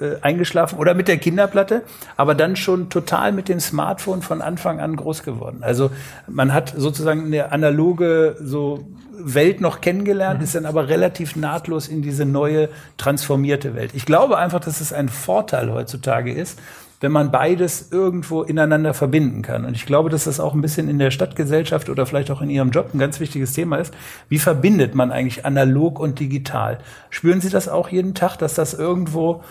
äh, 0.00 0.16
eingeschlafen 0.22 0.78
oder 0.78 0.94
mit 0.94 1.08
der 1.08 1.18
Kinderplatte, 1.18 1.82
aber 2.16 2.34
dann 2.34 2.56
schon 2.56 2.90
total 2.90 3.32
mit 3.32 3.48
dem 3.48 3.60
Smartphone 3.60 4.22
von 4.22 4.42
Anfang 4.42 4.80
an 4.80 4.96
groß 4.96 5.22
geworden. 5.22 5.58
Also 5.60 5.90
man 6.26 6.52
hat 6.52 6.74
sozusagen 6.76 7.26
eine 7.26 7.52
analoge 7.52 8.36
so 8.40 8.86
Welt 9.18 9.60
noch 9.60 9.80
kennengelernt, 9.80 10.40
mhm. 10.40 10.44
ist 10.44 10.54
dann 10.54 10.66
aber 10.66 10.88
relativ 10.88 11.36
nahtlos 11.36 11.88
in 11.88 12.02
diese 12.02 12.24
neue 12.24 12.68
transformierte 12.96 13.74
Welt. 13.74 13.92
Ich 13.94 14.06
glaube 14.06 14.38
einfach, 14.38 14.60
dass 14.60 14.80
es 14.80 14.92
ein 14.92 15.08
Vorteil 15.08 15.72
heutzutage 15.72 16.32
ist, 16.32 16.58
wenn 17.00 17.12
man 17.12 17.30
beides 17.30 17.92
irgendwo 17.92 18.42
ineinander 18.42 18.94
verbinden 18.94 19.42
kann. 19.42 19.64
Und 19.64 19.74
ich 19.74 19.86
glaube, 19.86 20.10
dass 20.10 20.24
das 20.24 20.40
auch 20.40 20.54
ein 20.54 20.62
bisschen 20.62 20.88
in 20.88 20.98
der 20.98 21.10
Stadtgesellschaft 21.10 21.88
oder 21.88 22.06
vielleicht 22.06 22.30
auch 22.30 22.40
in 22.40 22.50
Ihrem 22.50 22.70
Job 22.70 22.90
ein 22.94 22.98
ganz 22.98 23.20
wichtiges 23.20 23.52
Thema 23.52 23.76
ist. 23.76 23.92
Wie 24.28 24.38
verbindet 24.38 24.94
man 24.94 25.12
eigentlich 25.12 25.44
analog 25.44 25.98
und 25.98 26.18
digital? 26.20 26.78
Spüren 27.10 27.40
Sie 27.40 27.50
das 27.50 27.68
auch 27.68 27.88
jeden 27.90 28.14
Tag, 28.14 28.36
dass 28.36 28.54
das 28.54 28.74
irgendwo 28.74 29.42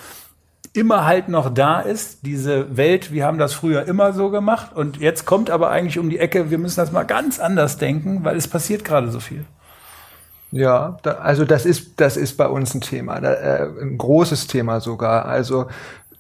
immer 0.74 1.06
halt 1.06 1.30
noch 1.30 1.53
da 1.53 1.80
ist, 1.80 2.25
diese 2.25 2.75
Welt, 2.75 3.13
wir 3.13 3.25
haben 3.25 3.38
das 3.38 3.53
früher 3.53 3.86
immer 3.88 4.12
so 4.12 4.30
gemacht 4.30 4.75
und 4.75 4.98
jetzt 4.98 5.25
kommt 5.25 5.50
aber 5.50 5.69
eigentlich 5.69 5.98
um 6.00 6.09
die 6.09 6.19
Ecke, 6.19 6.51
wir 6.51 6.57
müssen 6.57 6.81
das 6.81 6.91
mal 6.91 7.03
ganz 7.03 7.39
anders 7.39 7.77
denken, 7.77 8.25
weil 8.25 8.36
es 8.36 8.50
passiert 8.50 8.83
gerade 8.83 9.09
so 9.09 9.21
viel. 9.21 9.45
Ja, 10.51 10.98
da, 11.03 11.13
also 11.15 11.44
das 11.44 11.65
ist 11.65 12.00
das 12.00 12.18
ist 12.18 12.38
bei 12.38 12.48
uns 12.48 12.74
ein 12.74 12.81
Thema, 12.81 13.19
da, 13.19 13.33
äh, 13.33 13.68
ein 13.81 13.98
großes 13.98 14.48
Thema 14.48 14.80
sogar. 14.80 15.25
Also 15.25 15.68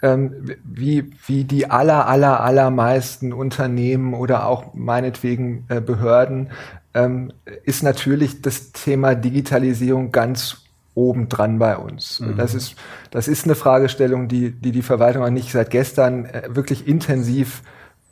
ähm, 0.01 0.55
wie 0.63 1.11
wie 1.25 1.43
die 1.43 1.69
aller 1.69 2.07
aller 2.07 2.41
allermeisten 2.41 3.33
Unternehmen 3.33 4.13
oder 4.13 4.47
auch 4.47 4.73
meinetwegen 4.73 5.65
äh, 5.69 5.81
Behörden 5.81 6.49
ähm, 6.95 7.33
ist 7.63 7.83
natürlich 7.83 8.41
das 8.41 8.71
Thema 8.71 9.15
Digitalisierung 9.15 10.11
ganz 10.11 10.65
obendran 10.95 11.59
bei 11.59 11.77
uns. 11.77 12.21
Mhm. 12.21 12.37
Das 12.37 12.55
ist, 12.55 12.75
das 13.11 13.27
ist 13.27 13.45
eine 13.45 13.55
Fragestellung, 13.55 14.27
die, 14.27 14.51
die 14.51 14.71
die 14.71 14.81
Verwaltung 14.81 15.23
auch 15.23 15.29
nicht 15.29 15.51
seit 15.51 15.69
gestern 15.69 16.25
äh, 16.25 16.43
wirklich 16.49 16.87
intensiv 16.87 17.61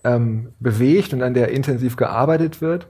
ähm, 0.03 0.49
bewegt 0.59 1.13
und 1.13 1.23
an 1.23 1.33
der 1.33 1.49
intensiv 1.49 1.95
gearbeitet 1.95 2.61
wird. 2.61 2.87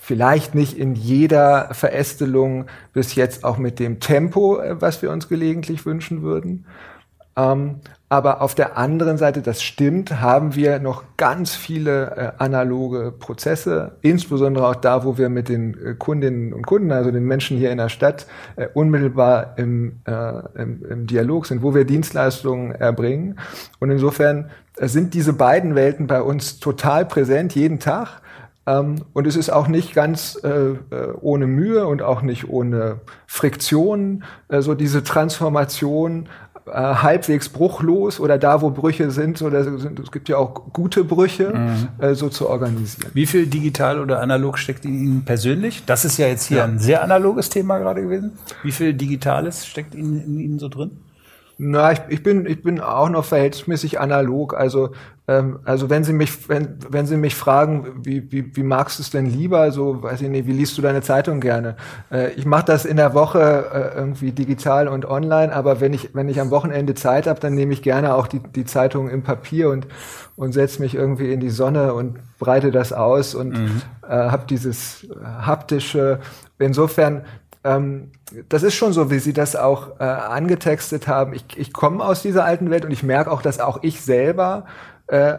Vielleicht 0.00 0.54
nicht 0.54 0.76
in 0.76 0.94
jeder 0.94 1.72
Verästelung 1.72 2.66
bis 2.92 3.14
jetzt 3.14 3.44
auch 3.44 3.58
mit 3.58 3.78
dem 3.78 4.00
Tempo, 4.00 4.58
äh, 4.58 4.80
was 4.80 5.02
wir 5.02 5.10
uns 5.10 5.28
gelegentlich 5.28 5.84
wünschen 5.84 6.22
würden. 6.22 6.64
Ähm, 7.36 7.80
aber 8.14 8.42
auf 8.42 8.54
der 8.54 8.78
anderen 8.78 9.18
Seite, 9.18 9.42
das 9.42 9.60
stimmt, 9.60 10.20
haben 10.20 10.54
wir 10.54 10.78
noch 10.78 11.02
ganz 11.16 11.56
viele 11.56 12.16
äh, 12.16 12.32
analoge 12.38 13.10
Prozesse, 13.10 13.96
insbesondere 14.02 14.68
auch 14.68 14.76
da, 14.76 15.04
wo 15.04 15.18
wir 15.18 15.28
mit 15.28 15.48
den 15.48 15.74
äh, 15.74 15.94
Kundinnen 15.94 16.52
und 16.52 16.64
Kunden, 16.64 16.92
also 16.92 17.10
den 17.10 17.24
Menschen 17.24 17.56
hier 17.58 17.72
in 17.72 17.78
der 17.78 17.88
Stadt, 17.88 18.26
äh, 18.54 18.68
unmittelbar 18.72 19.54
im, 19.56 20.00
äh, 20.04 20.62
im, 20.62 20.84
im, 20.88 21.06
Dialog 21.08 21.46
sind, 21.46 21.62
wo 21.62 21.74
wir 21.74 21.84
Dienstleistungen 21.84 22.70
erbringen. 22.70 23.40
Und 23.80 23.90
insofern 23.90 24.50
äh, 24.76 24.86
sind 24.86 25.14
diese 25.14 25.32
beiden 25.32 25.74
Welten 25.74 26.06
bei 26.06 26.22
uns 26.22 26.60
total 26.60 27.06
präsent, 27.06 27.56
jeden 27.56 27.80
Tag. 27.80 28.20
Ähm, 28.64 29.06
und 29.12 29.26
es 29.26 29.34
ist 29.34 29.50
auch 29.50 29.66
nicht 29.66 29.92
ganz 29.92 30.38
äh, 30.44 30.76
ohne 31.20 31.48
Mühe 31.48 31.84
und 31.88 32.00
auch 32.00 32.22
nicht 32.22 32.48
ohne 32.48 33.00
Friktion, 33.26 34.22
so 34.48 34.74
diese 34.74 35.02
Transformation 35.02 36.28
äh, 36.66 36.72
halbwegs 36.72 37.48
bruchlos 37.48 38.20
oder 38.20 38.38
da, 38.38 38.62
wo 38.62 38.70
Brüche 38.70 39.10
sind, 39.10 39.42
oder 39.42 39.60
es 39.60 40.12
gibt 40.12 40.28
ja 40.28 40.38
auch 40.38 40.72
gute 40.72 41.04
Brüche, 41.04 41.50
mhm. 41.50 41.88
äh, 41.98 42.14
so 42.14 42.28
zu 42.28 42.48
organisieren. 42.48 43.10
Wie 43.14 43.26
viel 43.26 43.46
digital 43.46 44.00
oder 44.00 44.20
analog 44.20 44.58
steckt 44.58 44.84
in 44.84 44.94
Ihnen 44.94 45.24
persönlich? 45.24 45.84
Das 45.84 46.04
ist 46.04 46.16
ja 46.18 46.26
jetzt 46.26 46.46
hier 46.46 46.58
ja. 46.58 46.64
ein 46.64 46.78
sehr 46.78 47.02
analoges 47.02 47.50
Thema 47.50 47.78
gerade 47.78 48.02
gewesen. 48.02 48.32
Wie 48.62 48.72
viel 48.72 48.94
Digitales 48.94 49.66
steckt 49.66 49.94
in, 49.94 50.24
in 50.24 50.40
Ihnen 50.40 50.58
so 50.58 50.68
drin? 50.68 50.92
Na, 51.56 51.92
ich, 51.92 52.00
ich 52.08 52.22
bin 52.22 52.46
ich 52.46 52.62
bin 52.62 52.80
auch 52.80 53.08
noch 53.08 53.24
verhältnismäßig 53.24 54.00
analog. 54.00 54.54
Also 54.54 54.90
ähm, 55.28 55.60
also 55.64 55.88
wenn 55.88 56.02
Sie 56.02 56.12
mich 56.12 56.48
wenn 56.48 56.78
wenn 56.88 57.06
Sie 57.06 57.16
mich 57.16 57.36
fragen, 57.36 58.00
wie 58.02 58.30
wie 58.32 58.56
wie 58.56 58.62
magst 58.64 58.98
du 58.98 59.02
es 59.02 59.10
denn 59.10 59.26
lieber? 59.26 59.70
So 59.70 60.02
weiß 60.02 60.20
ich 60.22 60.28
nicht, 60.28 60.46
wie 60.46 60.52
liest 60.52 60.76
du 60.76 60.82
deine 60.82 61.00
Zeitung 61.02 61.40
gerne? 61.40 61.76
Äh, 62.10 62.32
ich 62.32 62.44
mache 62.44 62.64
das 62.64 62.84
in 62.84 62.96
der 62.96 63.14
Woche 63.14 63.66
äh, 63.72 63.96
irgendwie 63.96 64.32
digital 64.32 64.88
und 64.88 65.06
online, 65.06 65.54
aber 65.54 65.80
wenn 65.80 65.92
ich 65.92 66.14
wenn 66.14 66.28
ich 66.28 66.40
am 66.40 66.50
Wochenende 66.50 66.94
Zeit 66.94 67.28
habe, 67.28 67.38
dann 67.38 67.54
nehme 67.54 67.72
ich 67.72 67.82
gerne 67.82 68.14
auch 68.14 68.26
die 68.26 68.40
die 68.40 68.64
Zeitung 68.64 69.08
im 69.08 69.22
Papier 69.22 69.70
und 69.70 69.86
und 70.36 70.52
setze 70.52 70.82
mich 70.82 70.96
irgendwie 70.96 71.32
in 71.32 71.38
die 71.38 71.50
Sonne 71.50 71.94
und 71.94 72.18
breite 72.40 72.72
das 72.72 72.92
aus 72.92 73.36
und 73.36 73.50
mhm. 73.50 73.82
äh, 74.02 74.08
habe 74.08 74.44
dieses 74.48 75.06
haptische. 75.22 76.18
Insofern 76.58 77.24
ähm, 77.64 78.12
das 78.48 78.62
ist 78.62 78.74
schon 78.74 78.92
so, 78.92 79.10
wie 79.10 79.18
Sie 79.18 79.32
das 79.32 79.56
auch 79.56 79.98
äh, 79.98 80.04
angetextet 80.04 81.08
haben. 81.08 81.32
Ich, 81.32 81.44
ich 81.56 81.72
komme 81.72 82.04
aus 82.04 82.22
dieser 82.22 82.44
alten 82.44 82.70
Welt 82.70 82.84
und 82.84 82.90
ich 82.90 83.02
merke 83.02 83.30
auch, 83.30 83.42
dass 83.42 83.58
auch 83.58 83.82
ich 83.82 84.02
selber 84.02 84.66
äh, 85.06 85.38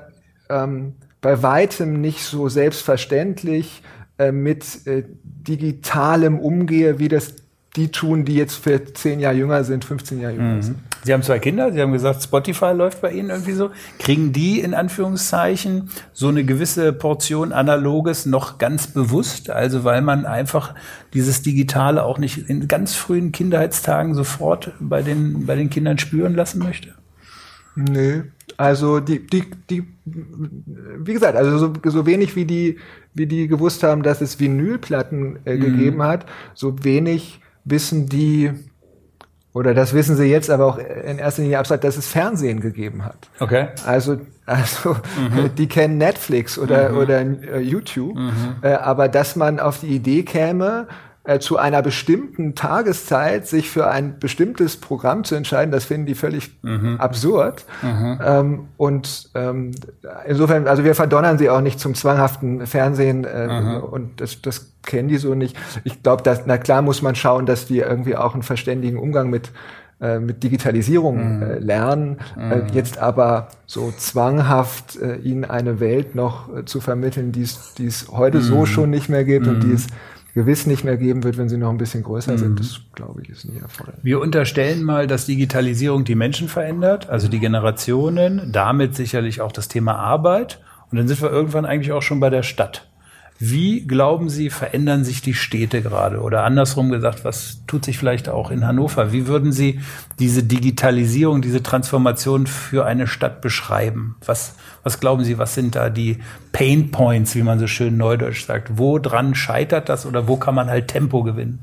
ähm, 0.50 0.96
bei 1.22 1.41
weitem 1.44 2.01
nicht 2.01 2.24
so 2.24 2.50
selbstverständlich 2.50 3.84
äh, 4.17 4.32
mit 4.32 4.88
äh, 4.88 5.03
digitalem 5.24 6.39
umgehe, 6.39 7.00
wie 7.00 7.10
das 7.10 7.36
die 7.75 7.89
tun, 7.89 8.25
die 8.25 8.36
jetzt 8.36 8.55
für 8.55 8.94
zehn 8.94 9.20
Jahre 9.20 9.36
jünger 9.36 9.63
sind, 9.63 9.84
15 9.84 10.22
Jahre 10.22 10.36
jünger 10.36 10.55
mhm. 10.55 10.62
sind. 10.62 10.77
Sie 11.03 11.13
haben 11.13 11.24
zwei 11.24 11.39
Kinder, 11.39 11.72
Sie 11.72 11.82
haben 11.82 11.91
gesagt, 11.91 12.24
Spotify 12.24 12.72
läuft 12.74 13.01
bei 13.01 13.12
Ihnen 13.12 13.29
irgendwie 13.29 13.51
so. 13.51 13.70
Kriegen 14.00 14.34
die 14.34 14.60
in 14.60 14.74
Anführungszeichen 14.74 15.89
so 16.13 16.29
eine 16.29 16.44
gewisse 16.46 16.94
Portion 16.94 17.51
Analoges 17.51 18.25
noch 18.25 18.58
ganz 18.58 18.88
bewusst? 18.88 19.50
Also 19.50 19.84
weil 19.84 20.01
man 20.01 20.25
einfach 20.25 20.74
dieses 21.13 21.41
Digitale 21.41 22.03
auch 22.03 22.17
nicht 22.17 22.50
in 22.50 22.67
ganz 22.67 22.96
frühen 22.96 23.32
Kindheitstagen 23.32 24.15
sofort 24.15 24.72
bei 24.79 25.01
den, 25.01 25.46
bei 25.46 25.55
den 25.55 25.70
Kindern 25.70 26.00
spüren 26.00 26.34
lassen 26.34 26.60
möchte? 26.60 26.96
Nö. 27.75 28.24
Also 28.58 29.00
die, 29.00 29.27
die, 29.27 29.44
die, 29.70 29.84
wie 30.05 31.13
gesagt, 31.13 31.36
also 31.36 31.58
so, 31.58 31.74
so 31.84 32.05
wenig 32.05 32.36
wie 32.36 32.46
die, 32.46 32.79
wie 33.13 33.27
die 33.27 33.48
gewusst 33.48 33.84
haben, 33.84 34.01
dass 34.01 34.22
es 34.22 34.39
Vinylplatten 34.39 35.39
äh, 35.46 35.55
mhm. 35.55 35.60
gegeben 35.60 36.03
hat, 36.03 36.25
so 36.53 36.84
wenig 36.84 37.41
wissen 37.65 38.07
die, 38.07 38.51
oder 39.53 39.74
das 39.74 39.93
wissen 39.93 40.15
sie 40.15 40.25
jetzt 40.25 40.50
aber 40.50 40.65
auch 40.65 40.77
in 40.77 41.17
erster 41.17 41.41
Linie 41.41 41.60
abstrakt, 41.60 41.84
dass 41.84 41.98
es 41.98 42.07
Fernsehen 42.07 42.62
gegeben 42.62 43.03
hat. 43.03 43.29
Okay. 43.39 43.67
Also, 43.86 44.19
also 44.45 44.93
mhm. 44.93 45.53
die 45.57 45.67
kennen 45.67 45.98
Netflix 45.98 46.57
oder, 46.57 46.89
mhm. 46.89 46.98
oder 46.98 47.19
äh, 47.22 47.60
YouTube, 47.60 48.15
mhm. 48.15 48.55
äh, 48.62 48.74
aber 48.74 49.10
dass 49.10 49.36
man 49.36 49.60
auf 49.60 49.79
die 49.79 49.88
Idee 49.88 50.24
käme, 50.24 50.88
äh, 51.25 51.39
zu 51.39 51.58
einer 51.58 51.82
bestimmten 51.82 52.55
Tageszeit 52.55 53.48
sich 53.48 53.70
für 53.70 53.88
ein 53.88 54.20
bestimmtes 54.20 54.77
Programm 54.77 55.24
zu 55.24 55.36
entscheiden, 55.36 55.72
das 55.72 55.86
finden 55.86 56.05
die 56.05 56.15
völlig 56.15 56.51
mhm. 56.62 56.98
absurd. 57.00 57.65
Mhm. 57.82 58.20
Ähm, 58.24 58.60
und 58.77 59.29
ähm, 59.34 59.72
insofern, 60.27 60.67
also 60.67 60.84
wir 60.84 60.94
verdonnern 60.94 61.38
sie 61.38 61.50
auch 61.50 61.62
nicht 61.62 61.79
zum 61.79 61.96
zwanghaften 61.96 62.67
Fernsehen 62.67 63.24
äh, 63.24 63.48
mhm. 63.48 63.84
und 63.84 64.22
das, 64.22 64.41
das 64.41 64.72
kennen 64.84 65.08
die 65.08 65.17
so 65.17 65.34
nicht. 65.34 65.58
Ich 65.84 66.03
glaube, 66.03 66.22
dass 66.22 66.46
na 66.46 66.58
klar 66.58 66.82
muss 66.82 67.01
man 67.01 67.15
schauen, 67.15 67.46
dass 67.46 67.65
die 67.65 67.79
irgendwie 67.79 68.15
auch 68.15 68.34
einen 68.34 68.44
verständigen 68.44 68.98
Umgang 68.98 69.29
mit 69.29 69.51
äh, 70.01 70.20
mit 70.20 70.44
Digitalisierung 70.44 71.38
mhm. 71.38 71.41
äh, 71.41 71.60
lernen, 71.60 72.17
mhm. 72.36 72.67
jetzt 72.74 72.98
aber 72.98 73.48
so 73.65 73.94
zwanghaft 73.98 74.98
äh, 74.98 75.15
ihnen 75.15 75.46
eine 75.46 75.79
Welt 75.79 76.15
noch 76.15 76.53
äh, 76.53 76.65
zu 76.65 76.82
vermitteln, 76.82 77.32
die 77.32 77.44
es 77.44 78.08
heute 78.12 78.41
so 78.41 78.60
mhm. 78.60 78.65
schon 78.65 78.89
nicht 78.89 79.08
mehr 79.08 79.24
gibt 79.24 79.48
und 79.48 79.63
die 79.63 79.72
es 79.72 79.88
gewiss 80.35 80.67
nicht 80.67 80.83
mehr 80.83 80.97
geben 80.97 81.23
wird, 81.23 81.37
wenn 81.37 81.47
sie 81.47 81.57
noch 81.57 81.69
ein 81.69 81.77
bisschen 81.77 82.03
größer 82.03 82.33
mhm. 82.33 82.37
sind. 82.37 82.59
Das, 82.59 82.81
glaube 82.93 83.21
ich, 83.23 83.29
ist 83.29 83.45
nie 83.45 83.57
erforderlich. 83.57 84.03
Wir 84.03 84.19
unterstellen 84.19 84.83
mal, 84.83 85.07
dass 85.07 85.25
Digitalisierung 85.25 86.03
die 86.03 86.13
Menschen 86.13 86.49
verändert, 86.49 87.09
also 87.09 87.29
die 87.29 87.39
Generationen, 87.39 88.51
damit 88.51 88.95
sicherlich 88.95 89.39
auch 89.39 89.53
das 89.53 89.69
Thema 89.69 89.95
Arbeit. 89.95 90.61
Und 90.91 90.97
dann 90.97 91.07
sind 91.07 91.21
wir 91.21 91.31
irgendwann 91.31 91.65
eigentlich 91.65 91.93
auch 91.93 92.01
schon 92.01 92.19
bei 92.19 92.29
der 92.29 92.43
Stadt. 92.43 92.87
Wie 93.37 93.85
glauben 93.85 94.29
Sie, 94.29 94.49
verändern 94.49 95.03
sich 95.03 95.21
die 95.21 95.33
Städte 95.33 95.81
gerade? 95.81 96.21
Oder 96.21 96.45
andersrum 96.45 96.89
gesagt, 96.89 97.25
was 97.25 97.59
tut 97.67 97.83
sich 97.83 97.97
vielleicht 97.97 98.29
auch 98.29 98.49
in 98.49 98.65
Hannover? 98.65 99.11
Wie 99.11 99.27
würden 99.27 99.51
Sie 99.51 99.81
diese 100.19 100.43
Digitalisierung, 100.43 101.41
diese 101.41 101.61
Transformation 101.61 102.47
für 102.47 102.85
eine 102.85 103.07
Stadt 103.07 103.41
beschreiben? 103.41 104.15
Was, 104.25 104.55
was 104.83 105.01
glauben 105.01 105.25
Sie, 105.25 105.37
was 105.37 105.53
sind 105.53 105.75
da 105.75 105.89
die 105.89 106.19
Pain 106.53 106.91
Points, 106.91 107.35
wie 107.35 107.43
man 107.43 107.59
so 107.59 107.67
schön 107.67 107.97
neudeutsch 107.97 108.45
sagt? 108.45 108.77
Wo 108.77 108.99
dran 108.99 109.35
scheitert 109.35 109.89
das 109.89 110.05
oder 110.05 110.29
wo 110.29 110.37
kann 110.37 110.55
man 110.55 110.69
halt 110.69 110.87
Tempo 110.87 111.23
gewinnen? 111.23 111.59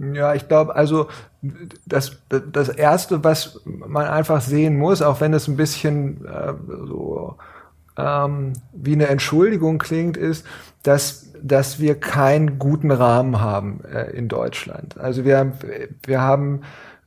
Ja, 0.00 0.34
ich 0.34 0.48
glaube, 0.48 0.74
also 0.74 1.08
das, 1.86 2.18
das 2.28 2.68
Erste, 2.68 3.22
was 3.22 3.60
man 3.64 4.06
einfach 4.06 4.40
sehen 4.40 4.76
muss, 4.76 5.02
auch 5.02 5.20
wenn 5.20 5.34
es 5.34 5.46
ein 5.46 5.56
bisschen 5.56 6.24
äh, 6.24 6.54
so 6.68 7.36
ähm, 7.98 8.52
wie 8.72 8.92
eine 8.92 9.08
Entschuldigung 9.08 9.78
klingt, 9.78 10.16
ist, 10.16 10.46
dass, 10.82 11.32
dass 11.42 11.80
wir 11.80 11.98
keinen 11.98 12.58
guten 12.58 12.90
Rahmen 12.90 13.40
haben 13.40 13.80
äh, 13.84 14.10
in 14.12 14.28
Deutschland. 14.28 14.98
Also 14.98 15.24
wir, 15.24 15.52
wir 16.06 16.22
haben 16.22 16.62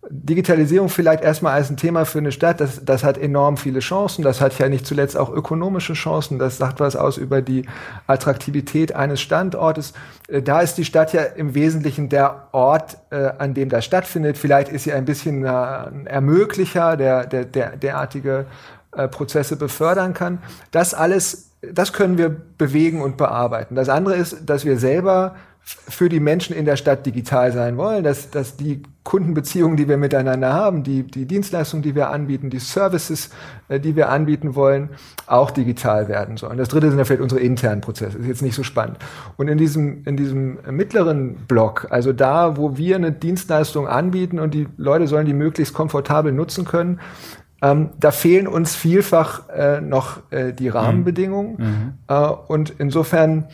Digitalisierung 0.09 0.89
vielleicht 0.89 1.23
erstmal 1.23 1.53
als 1.53 1.69
ein 1.69 1.77
Thema 1.77 2.05
für 2.05 2.17
eine 2.17 2.31
Stadt, 2.31 2.59
das, 2.59 2.83
das 2.83 3.03
hat 3.03 3.19
enorm 3.19 3.55
viele 3.55 3.79
Chancen, 3.79 4.23
das 4.23 4.41
hat 4.41 4.57
ja 4.57 4.67
nicht 4.67 4.85
zuletzt 4.85 5.15
auch 5.15 5.31
ökonomische 5.31 5.93
Chancen, 5.93 6.39
das 6.39 6.57
sagt 6.57 6.79
was 6.79 6.95
aus 6.95 7.17
über 7.17 7.41
die 7.41 7.65
Attraktivität 8.07 8.95
eines 8.95 9.21
Standortes. 9.21 9.93
Äh, 10.27 10.41
da 10.41 10.61
ist 10.61 10.75
die 10.75 10.85
Stadt 10.85 11.13
ja 11.13 11.21
im 11.21 11.53
Wesentlichen 11.53 12.09
der 12.09 12.47
Ort, 12.51 12.97
äh, 13.11 13.31
an 13.37 13.53
dem 13.53 13.69
das 13.69 13.85
stattfindet. 13.85 14.37
Vielleicht 14.37 14.69
ist 14.69 14.85
sie 14.85 14.93
ein 14.93 15.05
bisschen 15.05 15.45
äh, 15.45 15.49
Ermöglicher, 16.05 16.97
der, 16.97 17.27
der, 17.27 17.45
der 17.45 17.77
derartige 17.77 18.47
äh, 18.93 19.07
Prozesse 19.07 19.55
befördern 19.55 20.13
kann. 20.13 20.39
Das 20.71 20.93
alles, 20.93 21.51
das 21.61 21.93
können 21.93 22.17
wir 22.17 22.29
bewegen 22.29 23.01
und 23.01 23.17
bearbeiten. 23.17 23.75
Das 23.75 23.89
andere 23.89 24.15
ist, 24.15 24.49
dass 24.49 24.65
wir 24.65 24.77
selber 24.77 25.35
für 25.63 26.09
die 26.09 26.19
Menschen 26.19 26.55
in 26.55 26.65
der 26.65 26.75
Stadt 26.75 27.05
digital 27.05 27.51
sein 27.51 27.77
wollen, 27.77 28.03
dass, 28.03 28.31
dass 28.31 28.57
die 28.57 28.81
Kundenbeziehungen, 29.03 29.77
die 29.77 29.87
wir 29.87 29.97
miteinander 29.97 30.53
haben, 30.53 30.83
die, 30.83 31.03
die 31.03 31.25
Dienstleistungen, 31.25 31.83
die 31.83 31.93
wir 31.93 32.09
anbieten, 32.09 32.49
die 32.49 32.59
Services, 32.59 33.29
äh, 33.67 33.79
die 33.79 33.95
wir 33.95 34.09
anbieten 34.09 34.55
wollen, 34.55 34.89
auch 35.27 35.51
digital 35.51 36.07
werden 36.07 36.37
sollen. 36.37 36.57
Das 36.57 36.69
dritte 36.69 36.89
sind 36.89 36.97
ja 36.97 37.05
vielleicht 37.05 37.21
unsere 37.21 37.41
internen 37.41 37.81
Prozesse, 37.81 38.17
ist 38.17 38.27
jetzt 38.27 38.41
nicht 38.41 38.55
so 38.55 38.63
spannend. 38.63 38.97
Und 39.37 39.47
in 39.47 39.57
diesem, 39.57 40.03
in 40.05 40.17
diesem 40.17 40.57
mittleren 40.69 41.35
Block, 41.47 41.87
also 41.89 42.11
da, 42.11 42.57
wo 42.57 42.77
wir 42.77 42.95
eine 42.95 43.11
Dienstleistung 43.11 43.87
anbieten 43.87 44.39
und 44.39 44.53
die 44.53 44.67
Leute 44.77 45.07
sollen 45.07 45.27
die 45.27 45.33
möglichst 45.33 45.73
komfortabel 45.73 46.31
nutzen 46.31 46.65
können, 46.65 46.99
ähm, 47.61 47.89
da 47.99 48.11
fehlen 48.11 48.47
uns 48.47 48.75
vielfach 48.75 49.49
äh, 49.49 49.81
noch 49.81 50.31
äh, 50.31 50.51
die 50.51 50.69
Rahmenbedingungen. 50.69 51.55
Mhm. 51.57 51.65
mhm. 51.65 51.93
Äh, 52.07 52.27
und 52.47 52.73
insofern 52.79 53.47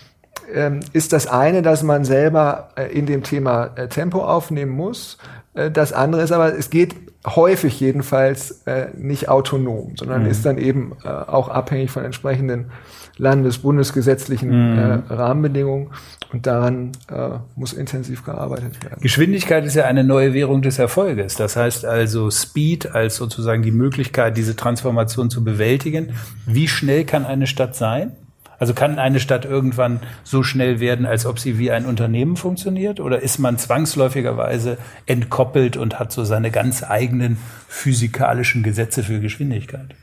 ähm, 0.54 0.80
ist 0.94 1.14
das 1.14 1.28
eine, 1.28 1.62
dass 1.62 1.84
man 1.84 2.06
selber 2.06 2.70
äh, 2.76 2.86
in 2.86 3.06
dem 3.06 3.24
Thema 3.24 3.72
äh, 3.76 3.88
Tempo 3.88 4.24
aufnehmen 4.24 4.72
muss. 4.72 5.18
Äh, 5.54 5.72
das 5.72 5.94
andere 5.94 6.22
ist 6.22 6.32
aber, 6.32 6.58
es 6.58 6.70
geht 6.70 6.96
häufig 7.26 7.78
jedenfalls 7.82 8.64
nicht 8.96 9.28
autonom, 9.28 9.98
sondern 9.98 10.24
mhm. 10.24 10.30
ist 10.30 10.46
dann 10.46 10.58
eben 10.58 10.94
auch 11.04 11.50
abhängig 11.50 11.92
von 11.92 12.06
entsprechenden 12.06 12.72
landes-, 13.18 13.60
bundesgesetzlichen 13.60 14.50
mhm. 14.50 15.04
Rahmenbedingungen. 15.10 15.90
Und 16.34 16.46
daran 16.46 16.92
äh, 17.10 17.38
muss 17.56 17.72
intensiv 17.72 18.26
gearbeitet 18.26 18.84
werden. 18.84 19.00
Geschwindigkeit 19.02 19.64
ist 19.64 19.76
ja 19.76 19.86
eine 19.86 20.04
neue 20.04 20.34
Währung 20.34 20.62
des 20.62 20.78
Erfolges. 20.78 21.36
Das 21.36 21.56
heißt 21.56 21.86
also 21.86 22.30
Speed 22.30 22.94
als 22.94 23.16
sozusagen 23.16 23.64
die 23.64 23.72
Möglichkeit, 23.72 24.36
diese 24.36 24.58
Transformation 24.58 25.30
zu 25.30 25.46
bewältigen. 25.46 26.16
Wie 26.46 26.68
schnell 26.68 27.06
kann 27.06 27.26
eine 27.26 27.48
Stadt 27.48 27.76
sein? 27.78 28.12
Also 28.60 28.74
kann 28.74 29.00
eine 29.00 29.20
Stadt 29.20 29.46
irgendwann 29.46 30.00
so 30.24 30.44
schnell 30.44 30.80
werden, 30.80 31.06
als 31.06 31.26
ob 31.26 31.40
sie 31.40 31.60
wie 31.60 31.72
ein 31.72 31.86
Unternehmen 31.86 32.36
funktioniert? 32.36 33.00
Oder 33.00 33.22
ist 33.22 33.38
man 33.38 33.58
zwangsläufigerweise 33.58 34.78
entkoppelt 35.06 35.78
und 35.78 36.00
hat 36.00 36.12
so 36.12 36.24
seine 36.24 36.52
ganz 36.52 36.84
eigenen 36.84 37.38
physikalischen 37.68 38.64
Gesetze 38.64 39.04
für 39.04 39.20
Geschwindigkeit? 39.20 39.96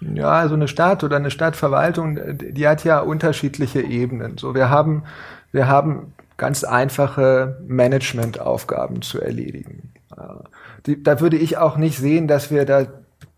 Ja, 0.00 0.30
also 0.30 0.54
eine 0.54 0.68
Stadt 0.68 1.02
oder 1.02 1.16
eine 1.16 1.30
Stadtverwaltung, 1.30 2.18
die 2.38 2.68
hat 2.68 2.84
ja 2.84 3.00
unterschiedliche 3.00 3.80
Ebenen. 3.80 4.38
So, 4.38 4.54
wir 4.54 4.70
haben 4.70 5.02
wir 5.52 5.68
haben 5.68 6.12
ganz 6.36 6.64
einfache 6.64 7.58
Managementaufgaben 7.66 9.02
zu 9.02 9.20
erledigen. 9.20 9.92
Die, 10.86 11.02
da 11.02 11.20
würde 11.20 11.36
ich 11.36 11.58
auch 11.58 11.76
nicht 11.76 11.98
sehen, 11.98 12.28
dass 12.28 12.50
wir 12.50 12.64
da 12.64 12.86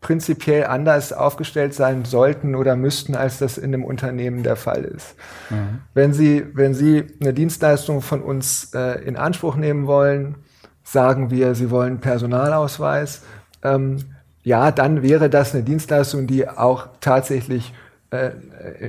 prinzipiell 0.00 0.64
anders 0.64 1.12
aufgestellt 1.12 1.74
sein 1.74 2.04
sollten 2.04 2.54
oder 2.54 2.74
müssten, 2.74 3.14
als 3.14 3.38
das 3.38 3.58
in 3.58 3.74
einem 3.74 3.84
Unternehmen 3.84 4.42
der 4.42 4.56
Fall 4.56 4.84
ist. 4.84 5.14
Mhm. 5.50 5.80
Wenn 5.92 6.12
Sie, 6.14 6.46
wenn 6.54 6.72
Sie 6.72 7.04
eine 7.20 7.34
Dienstleistung 7.34 8.00
von 8.00 8.22
uns 8.22 8.72
äh, 8.74 9.02
in 9.04 9.16
Anspruch 9.16 9.56
nehmen 9.56 9.86
wollen, 9.86 10.36
sagen 10.84 11.30
wir, 11.30 11.54
Sie 11.54 11.70
wollen 11.70 12.00
Personalausweis, 12.00 13.24
ähm, 13.62 13.98
ja, 14.42 14.70
dann 14.70 15.02
wäre 15.02 15.28
das 15.28 15.54
eine 15.54 15.62
Dienstleistung, 15.62 16.26
die 16.26 16.48
auch 16.48 16.88
tatsächlich 17.00 17.72
äh, 18.10 18.30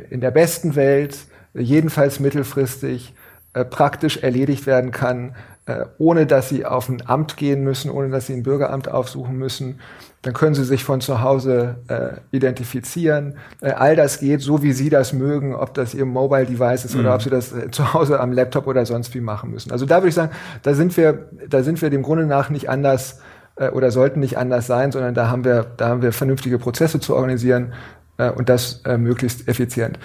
in 0.10 0.22
der 0.22 0.32
besten 0.32 0.76
Welt 0.76 1.18
jedenfalls 1.54 2.20
mittelfristig 2.20 3.14
äh, 3.54 3.66
praktisch 3.66 4.18
erledigt 4.18 4.66
werden 4.66 4.92
kann, 4.92 5.36
äh, 5.66 5.86
ohne 5.98 6.26
dass 6.26 6.50
sie 6.50 6.66
auf 6.66 6.90
ein 6.90 7.04
Amt 7.06 7.38
gehen 7.38 7.64
müssen, 7.64 7.92
ohne 7.92 8.10
dass 8.10 8.28
sie 8.28 8.34
ein 8.34 8.44
Bürgeramt 8.44 8.90
aufsuchen 8.90 9.38
müssen. 9.38 9.80
Dann 10.22 10.34
können 10.34 10.56
sie 10.56 10.64
sich 10.64 10.84
von 10.84 11.02
zu 11.02 11.22
Hause 11.22 11.76
äh, 11.88 12.36
identifizieren. 12.36 13.36
Äh, 13.60 13.72
all 13.72 13.96
das 13.96 14.20
geht 14.20 14.42
so, 14.42 14.64
wie 14.64 14.72
sie 14.72 14.90
das 14.90 15.14
mögen, 15.14 15.54
ob 15.54 15.74
das 15.74 15.94
ihr 15.94 16.06
Mobile 16.06 16.46
Device 16.46 16.86
ist 16.86 16.94
mhm. 16.94 17.02
oder 17.02 17.16
ob 17.16 17.22
sie 17.24 17.30
das 17.30 17.52
äh, 17.52 17.70
zu 17.72 17.94
Hause 17.94 18.20
am 18.20 18.32
Laptop 18.32 18.68
oder 18.68 18.86
sonst 18.86 19.14
wie 19.14 19.22
machen 19.22 19.52
müssen. 19.52 19.72
Also 19.72 19.86
da 19.86 19.98
würde 19.98 20.10
ich 20.10 20.16
sagen, 20.16 20.32
da 20.64 20.74
sind 20.74 20.96
wir, 20.96 21.28
da 21.50 21.64
sind 21.64 21.82
wir 21.82 21.90
dem 21.90 22.04
Grunde 22.04 22.26
nach 22.26 22.50
nicht 22.50 22.70
anders 22.70 23.20
äh, 23.62 23.70
oder 23.70 23.92
sollten 23.92 24.20
nicht 24.20 24.38
anders 24.38 24.68
sein, 24.68 24.92
sondern 24.92 25.14
da 25.14 25.30
haben 25.30 25.46
wir, 25.46 25.66
da 25.78 25.90
haben 25.90 26.02
wir 26.02 26.12
vernünftige 26.12 26.58
Prozesse 26.60 27.00
zu 27.00 27.16
organisieren 27.16 27.74
äh, 28.18 28.30
und 28.32 28.50
das 28.50 28.82
äh, 28.86 28.98
möglichst 28.98 29.48
effizient. 29.48 30.00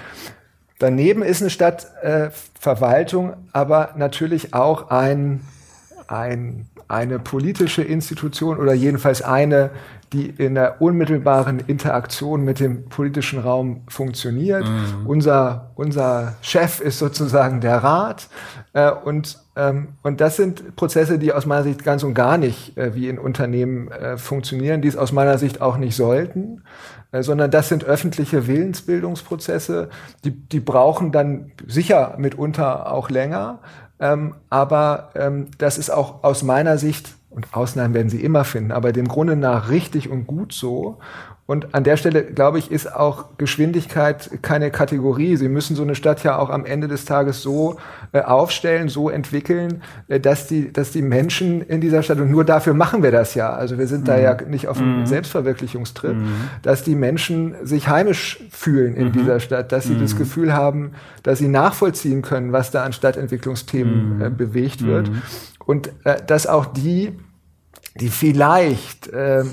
Daneben 0.79 1.23
ist 1.23 1.41
eine 1.41 1.51
Stadtverwaltung 1.51 3.31
äh, 3.31 3.35
aber 3.53 3.95
natürlich 3.97 4.53
auch 4.53 4.91
ein 4.91 5.41
ein, 6.09 6.67
eine 6.89 7.19
politische 7.19 7.83
Institution 7.83 8.59
oder 8.59 8.73
jedenfalls 8.73 9.23
eine, 9.23 9.71
die 10.13 10.27
in 10.27 10.55
der 10.55 10.81
unmittelbaren 10.81 11.61
Interaktion 11.67 12.45
mit 12.45 12.61
dem 12.61 12.89
politischen 12.89 13.39
Raum 13.39 13.83
funktioniert. 13.89 14.65
Mhm. 14.65 15.07
Unser, 15.07 15.71
unser 15.75 16.35
Chef 16.41 16.81
ist 16.81 16.99
sozusagen 16.99 17.61
der 17.61 17.79
Rat. 17.79 18.29
Äh, 18.73 18.91
und, 18.91 19.39
ähm, 19.57 19.89
und 20.03 20.21
das 20.21 20.37
sind 20.37 20.77
Prozesse, 20.77 21.19
die 21.19 21.33
aus 21.33 21.47
meiner 21.47 21.65
Sicht 21.65 21.85
ganz 21.85 22.03
und 22.03 22.15
gar 22.15 22.39
nicht 22.39 22.77
äh, 22.77 22.95
wie 22.95 23.09
in 23.09 23.19
Unternehmen 23.19 23.91
äh, 23.91 24.17
funktionieren, 24.17 24.83
die 24.83 24.89
es 24.89 24.97
aus 24.97 25.13
meiner 25.13 25.39
Sicht 25.39 25.61
auch 25.61 25.77
nicht 25.77 25.97
sollten. 25.97 26.63
Äh, 27.13 27.23
sondern 27.23 27.51
das 27.51 27.69
sind 27.69 27.85
öffentliche 27.85 28.47
Willensbildungsprozesse, 28.47 29.89
die, 30.25 30.31
die 30.31 30.61
brauchen 30.61 31.13
dann 31.13 31.53
sicher 31.67 32.15
mitunter 32.19 32.93
auch 32.93 33.11
länger, 33.11 33.61
ähm, 34.00 34.35
aber 34.50 35.11
ähm, 35.15 35.49
das 35.59 35.79
ist 35.79 35.91
auch 35.91 36.23
aus 36.25 36.43
meiner 36.43 36.79
Sicht, 36.79 37.15
und 37.37 37.53
Ausnahmen 37.53 37.93
werden 37.93 38.09
Sie 38.09 38.25
immer 38.25 38.45
finden, 38.45 38.73
aber 38.73 38.93
dem 38.93 39.09
Grunde 39.09 39.37
nach 39.37 39.69
richtig 39.69 40.09
und 40.09 40.26
gut 40.26 40.55
so. 40.55 40.99
Und 41.47 41.76
an 41.76 41.85
der 41.85 41.97
Stelle, 41.97 42.25
glaube 42.25 42.59
ich, 42.59 42.73
ist 42.73 42.93
auch 42.93 43.26
Geschwindigkeit 43.38 44.43
keine 44.43 44.73
Kategorie. 44.73 45.37
Sie 45.37 45.49
müssen 45.49 45.76
so 45.76 45.83
eine 45.83 45.95
Stadt 45.95 46.25
ja 46.25 46.38
auch 46.38 46.50
am 46.50 46.67
Ende 46.67 46.88
des 46.88 47.05
Tages 47.05 47.41
so 47.41 47.76
äh, 48.11 48.21
aufstellen, 48.23 48.88
so 48.88 49.11
entwickeln, 49.11 49.83
äh, 50.09 50.19
dass 50.19 50.49
die, 50.49 50.73
dass 50.73 50.91
die 50.91 51.03
Menschen 51.03 51.62
in 51.62 51.81
dieser 51.81 52.03
Stadt, 52.03 52.19
und 52.19 52.33
nur 52.33 52.45
dafür 52.45 52.75
machen 52.75 53.05
wir 53.05 53.12
das 53.12 53.37
ja, 53.37 53.50
also 53.53 53.79
wir 53.79 53.87
sind 53.87 54.00
mhm. 54.00 54.07
da 54.07 54.19
ja 54.19 54.37
nicht 54.49 54.67
auf 54.67 54.79
einem 54.79 55.00
mhm. 55.00 55.07
Selbstverwirklichungstrip, 55.07 56.17
mhm. 56.17 56.35
dass 56.62 56.83
die 56.83 56.97
Menschen 56.97 57.55
sich 57.62 57.87
heimisch 57.87 58.41
fühlen 58.50 58.97
in 58.97 59.09
mhm. 59.09 59.12
dieser 59.12 59.38
Stadt, 59.38 59.71
dass 59.71 59.85
sie 59.85 59.97
das 59.97 60.15
mhm. 60.15 60.19
Gefühl 60.19 60.53
haben, 60.53 60.93
dass 61.23 61.38
sie 61.38 61.49
nachvollziehen 61.49 62.23
können, 62.23 62.50
was 62.50 62.73
da 62.73 62.83
an 62.83 62.93
Stadtentwicklungsthemen 62.93 64.17
mhm. 64.17 64.23
äh, 64.23 64.31
bewegt 64.31 64.85
wird. 64.85 65.12
Und 65.65 65.91
äh, 66.03 66.17
dass 66.26 66.49
auch 66.49 66.67
die, 66.67 67.12
die 68.00 68.09
vielleicht 68.09 69.09
äh, 69.09 69.45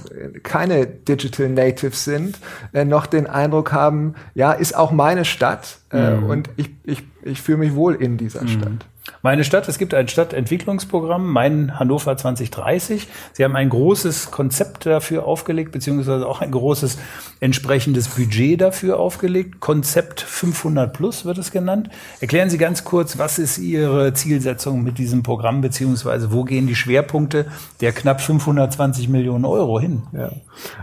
keine 0.44 0.86
Digital 0.86 1.50
Natives 1.50 2.04
sind, 2.04 2.40
äh, 2.74 2.86
noch 2.86 3.06
den 3.06 3.28
Eindruck 3.28 3.72
haben, 3.72 4.16
ja, 4.34 4.52
ist 4.52 4.76
auch 4.76 4.92
meine 4.92 5.26
Stadt 5.26 5.80
äh, 5.92 6.16
mhm. 6.16 6.24
und 6.26 6.50
ich, 6.58 6.72
ich, 6.84 7.04
ich 7.24 7.42
fühle 7.42 7.60
mich 7.60 7.76
wohl 7.76 7.96
in 7.96 8.18
dieser 8.18 8.44
mhm. 8.44 8.48
Stadt. 8.48 8.86
Meine 9.26 9.46
Stadt, 9.46 9.70
es 9.70 9.78
gibt 9.78 9.94
ein 9.94 10.10
Stadtentwicklungsprogramm, 10.10 11.32
mein 11.32 11.80
Hannover 11.80 12.18
2030. 12.18 13.08
Sie 13.32 13.46
haben 13.46 13.56
ein 13.56 13.70
großes 13.70 14.32
Konzept 14.32 14.86
dafür 14.86 15.26
aufgelegt, 15.26 15.72
beziehungsweise 15.72 16.28
auch 16.28 16.42
ein 16.42 16.52
großes 16.52 16.98
entsprechendes 17.40 18.10
Budget 18.10 18.60
dafür 18.60 19.00
aufgelegt. 19.00 19.62
Konzept 19.62 20.20
500 20.20 20.92
plus 20.92 21.24
wird 21.24 21.38
es 21.38 21.52
genannt. 21.52 21.90
Erklären 22.20 22.50
Sie 22.50 22.58
ganz 22.58 22.84
kurz, 22.84 23.18
was 23.18 23.40
ist 23.40 23.60
Ihre 23.60 24.14
Zielsetzung 24.14 24.84
mit 24.84 24.98
diesem 24.98 25.24
Programm, 25.24 25.62
beziehungsweise 25.62 26.34
wo 26.34 26.44
gehen 26.44 26.68
die 26.68 26.76
Schwerpunkte 26.76 27.46
der 27.80 27.94
knapp 27.94 28.20
520 28.20 29.08
Millionen 29.08 29.46
Euro 29.46 29.80
hin? 29.80 30.04
Ja. 30.12 30.34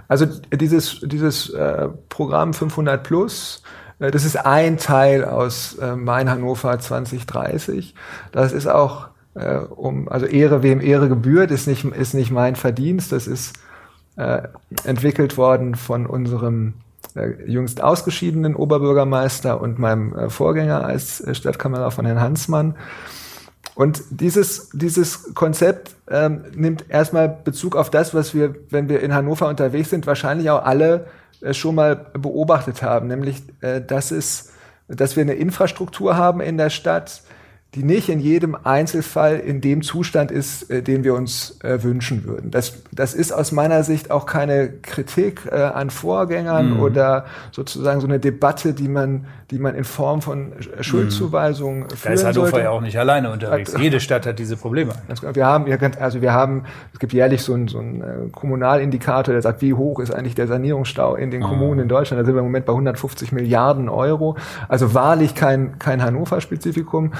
Also 0.08 0.24
dieses, 0.50 1.00
dieses 1.02 1.50
äh, 1.50 1.88
Programm 2.08 2.54
500 2.54 3.02
plus 3.02 3.62
das 4.00 4.24
ist 4.24 4.36
ein 4.36 4.78
Teil 4.78 5.24
aus 5.24 5.74
äh, 5.74 5.94
Mein 5.94 6.30
Hannover 6.30 6.78
2030. 6.78 7.94
Das 8.32 8.52
ist 8.52 8.66
auch 8.66 9.08
äh, 9.34 9.56
um, 9.56 10.08
also 10.08 10.26
Ehre 10.26 10.62
wem 10.62 10.80
Ehre 10.80 11.08
gebührt, 11.08 11.50
ist 11.50 11.66
nicht, 11.66 11.84
ist 11.84 12.14
nicht 12.14 12.30
mein 12.30 12.56
Verdienst. 12.56 13.12
Das 13.12 13.26
ist 13.26 13.54
äh, 14.16 14.42
entwickelt 14.84 15.36
worden 15.36 15.74
von 15.74 16.06
unserem 16.06 16.74
äh, 17.14 17.30
jüngst 17.46 17.82
ausgeschiedenen 17.82 18.54
Oberbürgermeister 18.54 19.60
und 19.60 19.78
meinem 19.78 20.14
äh, 20.14 20.30
Vorgänger 20.30 20.84
als 20.84 21.20
äh, 21.20 21.34
Stadtkammerer 21.34 21.90
von 21.90 22.06
Herrn 22.06 22.20
Hansmann. 22.20 22.74
Und 23.80 24.02
dieses, 24.10 24.68
dieses 24.74 25.34
Konzept 25.34 25.96
ähm, 26.10 26.44
nimmt 26.54 26.84
erstmal 26.90 27.30
Bezug 27.30 27.76
auf 27.76 27.88
das, 27.88 28.12
was 28.12 28.34
wir, 28.34 28.54
wenn 28.68 28.90
wir 28.90 29.00
in 29.00 29.14
Hannover 29.14 29.48
unterwegs 29.48 29.88
sind, 29.88 30.06
wahrscheinlich 30.06 30.50
auch 30.50 30.66
alle 30.66 31.06
äh, 31.40 31.54
schon 31.54 31.76
mal 31.76 31.96
beobachtet 31.96 32.82
haben, 32.82 33.08
nämlich 33.08 33.42
äh, 33.62 33.80
dass, 33.80 34.10
es, 34.10 34.52
dass 34.86 35.16
wir 35.16 35.22
eine 35.22 35.32
Infrastruktur 35.32 36.18
haben 36.18 36.42
in 36.42 36.58
der 36.58 36.68
Stadt, 36.68 37.22
die 37.76 37.84
nicht 37.84 38.08
in 38.08 38.18
jedem 38.18 38.56
Einzelfall 38.64 39.38
in 39.38 39.60
dem 39.60 39.82
Zustand 39.82 40.32
ist, 40.32 40.70
äh, 40.70 40.82
den 40.82 41.04
wir 41.04 41.14
uns 41.14 41.56
äh, 41.62 41.80
wünschen 41.84 42.24
würden. 42.24 42.50
Das, 42.50 42.82
das 42.90 43.14
ist 43.14 43.30
aus 43.30 43.52
meiner 43.52 43.84
Sicht 43.84 44.10
auch 44.10 44.26
keine 44.26 44.70
Kritik 44.70 45.42
äh, 45.46 45.54
an 45.54 45.90
Vorgängern 45.90 46.74
mhm. 46.74 46.80
oder 46.80 47.26
sozusagen 47.52 48.00
so 48.00 48.08
eine 48.08 48.18
Debatte, 48.18 48.74
die 48.74 48.88
man, 48.88 49.26
die 49.52 49.60
man 49.60 49.76
in 49.76 49.84
Form 49.84 50.20
von 50.20 50.52
Schuldzuweisungen 50.80 51.84
mhm. 51.84 51.90
führen 51.90 51.98
Da 52.02 52.10
ist 52.10 52.24
Hannover 52.24 52.50
sollte. 52.50 52.64
ja 52.64 52.70
auch 52.70 52.80
nicht 52.80 52.98
alleine 52.98 53.30
unterwegs. 53.30 53.72
Äh, 53.72 53.80
Jede 53.80 54.00
Stadt 54.00 54.26
hat 54.26 54.40
diese 54.40 54.56
Probleme. 54.56 54.92
Genau. 55.06 55.36
Wir 55.36 55.46
haben, 55.46 55.66
also 56.00 56.20
wir 56.20 56.32
haben, 56.32 56.64
es 56.92 56.98
gibt 56.98 57.12
jährlich 57.12 57.42
so 57.42 57.54
einen, 57.54 57.68
so 57.68 57.78
einen 57.78 58.00
äh, 58.00 58.06
Kommunalindikator, 58.32 59.32
der 59.32 59.42
sagt, 59.42 59.62
wie 59.62 59.74
hoch 59.74 60.00
ist 60.00 60.12
eigentlich 60.12 60.34
der 60.34 60.48
Sanierungsstau 60.48 61.14
in 61.14 61.30
den 61.30 61.40
mhm. 61.40 61.46
Kommunen 61.46 61.80
in 61.80 61.88
Deutschland. 61.88 62.20
Da 62.20 62.24
sind 62.24 62.34
wir 62.34 62.40
im 62.40 62.46
Moment 62.46 62.66
bei 62.66 62.72
150 62.72 63.30
Milliarden 63.30 63.88
Euro. 63.88 64.36
Also 64.66 64.92
wahrlich 64.92 65.36
kein, 65.36 65.78
kein 65.78 66.02
Hannover-Spezifikum 66.02 67.12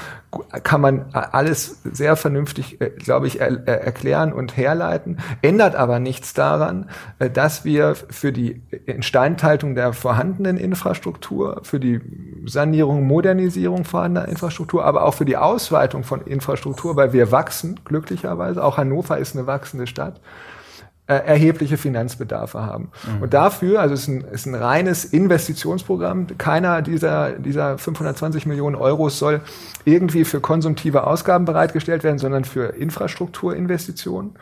kann 0.63 0.81
man 0.81 1.05
alles 1.13 1.81
sehr 1.83 2.15
vernünftig, 2.15 2.81
äh, 2.81 2.89
glaube 2.89 3.27
ich, 3.27 3.39
er, 3.39 3.67
erklären 3.67 4.33
und 4.33 4.57
herleiten, 4.57 5.17
ändert 5.41 5.75
aber 5.75 5.99
nichts 5.99 6.33
daran, 6.33 6.89
äh, 7.19 7.29
dass 7.29 7.65
wir 7.65 7.95
für 7.95 8.31
die 8.31 8.61
Instandhaltung 8.85 9.75
der 9.75 9.93
vorhandenen 9.93 10.57
Infrastruktur, 10.57 11.61
für 11.63 11.79
die 11.79 12.01
Sanierung, 12.45 13.07
Modernisierung 13.07 13.85
vorhandener 13.85 14.27
Infrastruktur, 14.27 14.85
aber 14.85 15.03
auch 15.05 15.13
für 15.13 15.25
die 15.25 15.37
Ausweitung 15.37 16.03
von 16.03 16.21
Infrastruktur, 16.21 16.95
weil 16.95 17.13
wir 17.13 17.31
wachsen, 17.31 17.79
glücklicherweise, 17.85 18.63
auch 18.63 18.77
Hannover 18.77 19.17
ist 19.17 19.35
eine 19.35 19.47
wachsende 19.47 19.87
Stadt, 19.87 20.19
äh, 21.11 21.25
erhebliche 21.25 21.75
Finanzbedarfe 21.75 22.61
haben. 22.61 22.89
Mhm. 23.05 23.23
Und 23.23 23.33
dafür, 23.33 23.81
also 23.81 23.93
es 23.93 24.03
ist 24.03 24.07
ein, 24.07 24.21
ist 24.31 24.45
ein 24.45 24.55
reines 24.55 25.03
Investitionsprogramm, 25.03 26.27
keiner 26.37 26.81
dieser, 26.81 27.33
dieser 27.33 27.77
520 27.77 28.45
Millionen 28.45 28.77
Euro 28.77 29.09
soll 29.09 29.41
irgendwie 29.83 30.23
für 30.23 30.39
konsumtive 30.39 31.05
Ausgaben 31.05 31.43
bereitgestellt 31.43 32.05
werden, 32.05 32.17
sondern 32.17 32.45
für 32.45 32.67
Infrastrukturinvestitionen. 32.75 34.35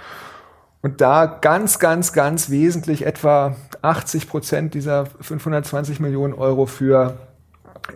Und 0.83 1.01
da 1.01 1.25
ganz, 1.25 1.79
ganz, 1.79 2.13
ganz 2.13 2.51
wesentlich 2.51 3.03
etwa 3.03 3.55
80 3.81 4.29
Prozent 4.29 4.75
dieser 4.75 5.07
520 5.07 5.99
Millionen 5.99 6.35
Euro 6.35 6.67
für 6.67 7.17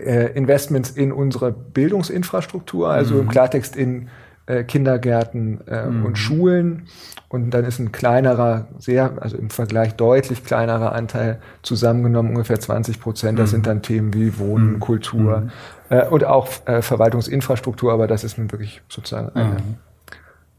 äh, 0.03 0.31
Investments 0.33 0.89
in 0.89 1.11
unsere 1.11 1.51
Bildungsinfrastruktur, 1.51 2.89
also 2.89 3.13
mhm. 3.13 3.21
im 3.21 3.27
Klartext 3.27 3.75
in 3.75 4.09
äh, 4.45 4.63
Kindergärten 4.63 5.65
äh, 5.67 5.85
mhm. 5.85 6.05
und 6.05 6.17
Schulen. 6.17 6.87
Und 7.29 7.51
dann 7.51 7.65
ist 7.65 7.79
ein 7.79 7.91
kleinerer, 7.91 8.67
sehr, 8.77 9.13
also 9.19 9.37
im 9.37 9.49
Vergleich 9.49 9.95
deutlich 9.95 10.43
kleinerer 10.43 10.93
Anteil 10.93 11.39
zusammengenommen, 11.61 12.31
ungefähr 12.31 12.59
20 12.59 12.99
Prozent. 12.99 13.39
Das 13.39 13.49
mhm. 13.49 13.55
sind 13.55 13.67
dann 13.67 13.81
Themen 13.81 14.13
wie 14.13 14.37
Wohnen, 14.37 14.73
mhm. 14.73 14.79
Kultur 14.79 15.41
mhm. 15.41 15.51
äh, 15.89 16.07
und 16.07 16.25
auch 16.25 16.47
äh, 16.65 16.81
Verwaltungsinfrastruktur, 16.81 17.91
aber 17.91 18.07
das 18.07 18.23
ist 18.23 18.37
nun 18.37 18.51
wirklich 18.51 18.81
sozusagen 18.89 19.29
eine 19.35 19.55
mhm 19.55 19.77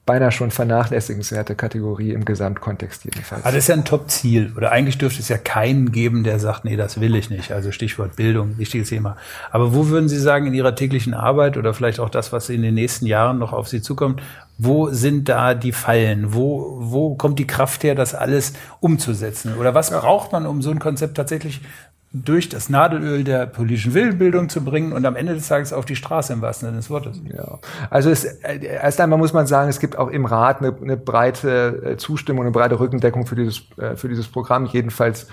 beinahe 0.07 0.33
schon 0.33 0.51
vernachlässigenswerte 0.51 1.55
Kategorie 1.55 2.11
im 2.12 2.27
Gesamtkontext 2.27 3.07
jedenfalls. 3.07 3.43
Aber 3.43 3.53
das 3.53 3.64
ist 3.64 3.69
ja 3.69 3.75
ein 3.75 3.87
Top-Ziel. 3.87 4.53
Oder 4.55 4.71
eigentlich 4.71 4.99
dürfte 4.99 5.21
es 5.21 5.29
ja 5.29 5.38
keinen 5.38 5.93
geben, 5.93 6.25
der 6.25 6.38
sagt, 6.38 6.67
nee, 6.67 6.77
das 6.77 7.01
will 7.01 7.14
ich 7.17 7.31
nicht. 7.31 7.53
Also 7.53 7.73
Stichwort 7.73 8.17
Bildung, 8.17 8.59
wichtiges 8.59 8.90
Thema. 8.90 9.17
Aber 9.51 9.75
wo 9.75 9.88
würden 9.88 10.11
Sie 10.11 10.19
sagen, 10.19 10.47
in 10.47 10.55
Ihrer 10.55 10.75
täglichen 10.75 11.14
Arbeit 11.14 11.57
oder 11.57 11.73
vielleicht 11.73 12.01
auch 12.01 12.11
das, 12.11 12.33
was 12.33 12.51
in 12.51 12.61
den 12.61 12.75
nächsten 12.75 13.07
Jahren 13.07 13.38
noch 13.38 13.55
auf 13.55 13.69
Sie 13.69 13.81
zukommt, 13.81 14.21
wo 14.59 14.90
sind 14.90 15.29
da 15.29 15.55
die 15.55 15.73
Fallen? 15.73 16.35
Wo, 16.35 16.77
wo 16.81 17.14
kommt 17.14 17.38
die 17.38 17.47
Kraft 17.47 17.83
her, 17.83 17.95
das 17.95 18.14
alles 18.14 18.53
umzusetzen? 18.81 19.55
Oder 19.59 19.75
was 19.75 19.90
braucht 19.90 20.33
man, 20.33 20.47
um 20.47 20.61
so 20.61 20.71
ein 20.71 20.81
Konzept 20.81 21.17
tatsächlich 21.17 21.62
durch 22.14 22.48
das 22.48 22.68
Nadelöl 22.68 23.24
der 23.24 23.46
politischen 23.46 23.92
Willensbildung 23.92 24.48
zu 24.48 24.64
bringen 24.64 24.92
und 24.92 25.05
am 25.05 25.16
Ende 25.16 25.35
des 25.35 25.48
Tages 25.48 25.72
auf 25.72 25.85
die 25.85 25.96
Straße 25.96 26.33
im 26.33 26.42
wahrsten 26.42 26.68
Sinne 26.68 26.77
des 26.77 26.88
Wortes. 26.88 27.20
Ja. 27.37 27.59
Also 27.90 28.09
es, 28.09 28.24
äh, 28.24 28.64
erst 28.64 29.00
einmal 29.00 29.18
muss 29.18 29.33
man 29.33 29.48
sagen, 29.48 29.68
es 29.68 29.81
gibt 29.81 29.98
auch 29.98 30.09
im 30.09 30.24
Rat 30.24 30.61
eine, 30.61 30.72
eine 30.81 30.96
breite 30.96 31.83
äh, 31.85 31.96
Zustimmung, 31.96 32.44
eine 32.44 32.53
breite 32.53 32.79
Rückendeckung 32.79 33.27
für 33.27 33.35
dieses, 33.35 33.64
äh, 33.79 33.96
für 33.96 34.09
dieses 34.09 34.29
Programm, 34.29 34.66
jedenfalls 34.66 35.27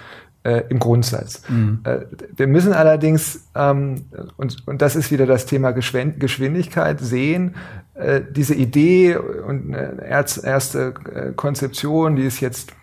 äh, 0.44 0.64
im 0.70 0.80
Grundsatz. 0.80 1.44
Mhm. 1.50 1.82
Äh, 1.84 2.00
wir 2.36 2.48
müssen 2.48 2.74
allerdings, 2.74 3.48
ähm, 3.54 4.06
und, 4.38 4.68
und 4.68 4.82
das 4.82 4.96
ist 4.96 5.12
wieder 5.12 5.28
das 5.28 5.46
Thema 5.46 5.74
Geschwindigkeit, 5.74 7.00
sehen, 7.00 7.56
äh, 7.94 8.22
diese 8.28 8.56
Idee 8.56 9.18
und 9.18 9.76
eine 9.76 10.04
erste 10.04 10.94
Konzeption, 11.36 12.16
die 12.16 12.24
ist 12.24 12.40
jetzt 12.40 12.74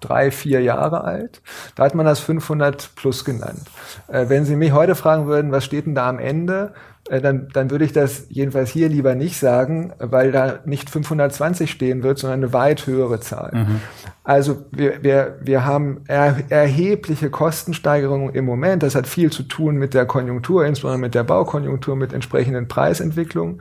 drei, 0.00 0.30
vier 0.30 0.60
Jahre 0.60 1.04
alt. 1.04 1.42
Da 1.74 1.84
hat 1.84 1.94
man 1.94 2.06
das 2.06 2.20
500 2.20 2.90
plus 2.96 3.24
genannt. 3.24 3.62
Äh, 4.08 4.28
wenn 4.28 4.44
Sie 4.44 4.56
mich 4.56 4.72
heute 4.72 4.94
fragen 4.94 5.26
würden, 5.26 5.52
was 5.52 5.64
steht 5.64 5.86
denn 5.86 5.94
da 5.94 6.08
am 6.08 6.18
Ende, 6.18 6.72
äh, 7.08 7.20
dann, 7.20 7.48
dann 7.52 7.70
würde 7.70 7.84
ich 7.84 7.92
das 7.92 8.26
jedenfalls 8.28 8.70
hier 8.70 8.88
lieber 8.88 9.14
nicht 9.14 9.38
sagen, 9.38 9.92
weil 9.98 10.32
da 10.32 10.60
nicht 10.64 10.90
520 10.90 11.70
stehen 11.70 12.02
wird, 12.02 12.18
sondern 12.18 12.40
eine 12.40 12.52
weit 12.52 12.86
höhere 12.86 13.20
Zahl. 13.20 13.50
Mhm. 13.52 13.80
Also 14.22 14.64
wir, 14.70 15.02
wir, 15.02 15.38
wir 15.40 15.64
haben 15.64 16.02
er, 16.06 16.36
erhebliche 16.50 17.30
Kostensteigerungen 17.30 18.34
im 18.34 18.44
Moment. 18.44 18.82
Das 18.82 18.94
hat 18.94 19.06
viel 19.06 19.32
zu 19.32 19.42
tun 19.42 19.76
mit 19.76 19.94
der 19.94 20.06
Konjunktur, 20.06 20.64
insbesondere 20.64 21.00
mit 21.00 21.14
der 21.14 21.24
Baukonjunktur, 21.24 21.96
mit 21.96 22.12
entsprechenden 22.12 22.68
Preisentwicklungen. 22.68 23.60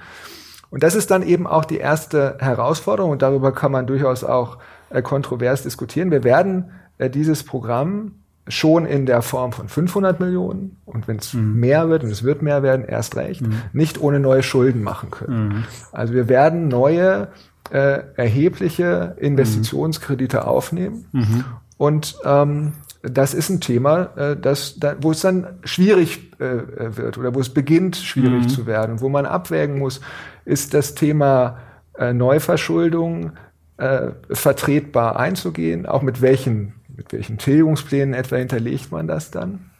Und 0.69 0.83
das 0.83 0.93
ist 0.93 1.09
dann 1.09 1.23
eben 1.23 1.47
auch 1.47 1.65
die 1.65 1.77
erste 1.77 2.37
Herausforderung 2.39 3.11
und 3.11 3.21
darüber 3.21 3.51
kann 3.51 3.71
man 3.71 3.87
durchaus 3.87 4.23
auch 4.23 4.59
kontrovers 5.01 5.63
diskutieren. 5.63 6.11
Wir 6.11 6.23
werden 6.23 6.71
äh, 6.97 7.09
dieses 7.09 7.43
Programm 7.43 8.13
schon 8.49 8.85
in 8.85 9.05
der 9.05 9.21
Form 9.21 9.51
von 9.51 9.67
500 9.67 10.19
Millionen 10.19 10.77
und 10.85 11.07
wenn 11.07 11.17
es 11.17 11.33
mhm. 11.33 11.59
mehr 11.59 11.89
wird 11.89 12.03
und 12.03 12.09
es 12.09 12.23
wird 12.23 12.41
mehr 12.41 12.63
werden, 12.63 12.83
erst 12.83 13.15
recht, 13.15 13.41
mhm. 13.41 13.61
nicht 13.73 14.01
ohne 14.01 14.19
neue 14.19 14.43
Schulden 14.43 14.83
machen 14.83 15.11
können. 15.11 15.47
Mhm. 15.47 15.63
Also 15.91 16.13
wir 16.13 16.27
werden 16.27 16.67
neue 16.67 17.27
äh, 17.71 18.01
erhebliche 18.15 19.15
Investitionskredite 19.19 20.47
aufnehmen 20.47 21.05
mhm. 21.11 21.45
und 21.77 22.17
ähm, 22.25 22.73
das 23.03 23.33
ist 23.33 23.49
ein 23.49 23.61
Thema, 23.61 24.09
äh, 24.17 24.35
das, 24.35 24.79
da, 24.79 24.95
wo 24.99 25.11
es 25.11 25.21
dann 25.21 25.59
schwierig 25.63 26.33
äh, 26.39 26.97
wird 26.97 27.17
oder 27.17 27.35
wo 27.35 27.39
es 27.39 27.49
beginnt, 27.49 27.97
schwierig 27.97 28.43
mhm. 28.43 28.49
zu 28.49 28.65
werden 28.65 28.93
und 28.93 29.01
wo 29.01 29.09
man 29.09 29.27
abwägen 29.27 29.77
muss, 29.77 30.01
ist 30.45 30.73
das 30.73 30.95
Thema 30.95 31.59
äh, 31.97 32.13
Neuverschuldung 32.13 33.33
äh, 33.79 34.11
vertretbar 34.31 35.17
einzugehen, 35.17 35.85
auch 35.85 36.01
mit 36.01 36.21
welchen, 36.21 36.73
mit 36.95 37.11
welchen 37.13 37.37
Tilgungsplänen 37.37 38.13
etwa 38.13 38.35
hinterlegt 38.35 38.91
man 38.91 39.07
das 39.07 39.31
dann? 39.31 39.71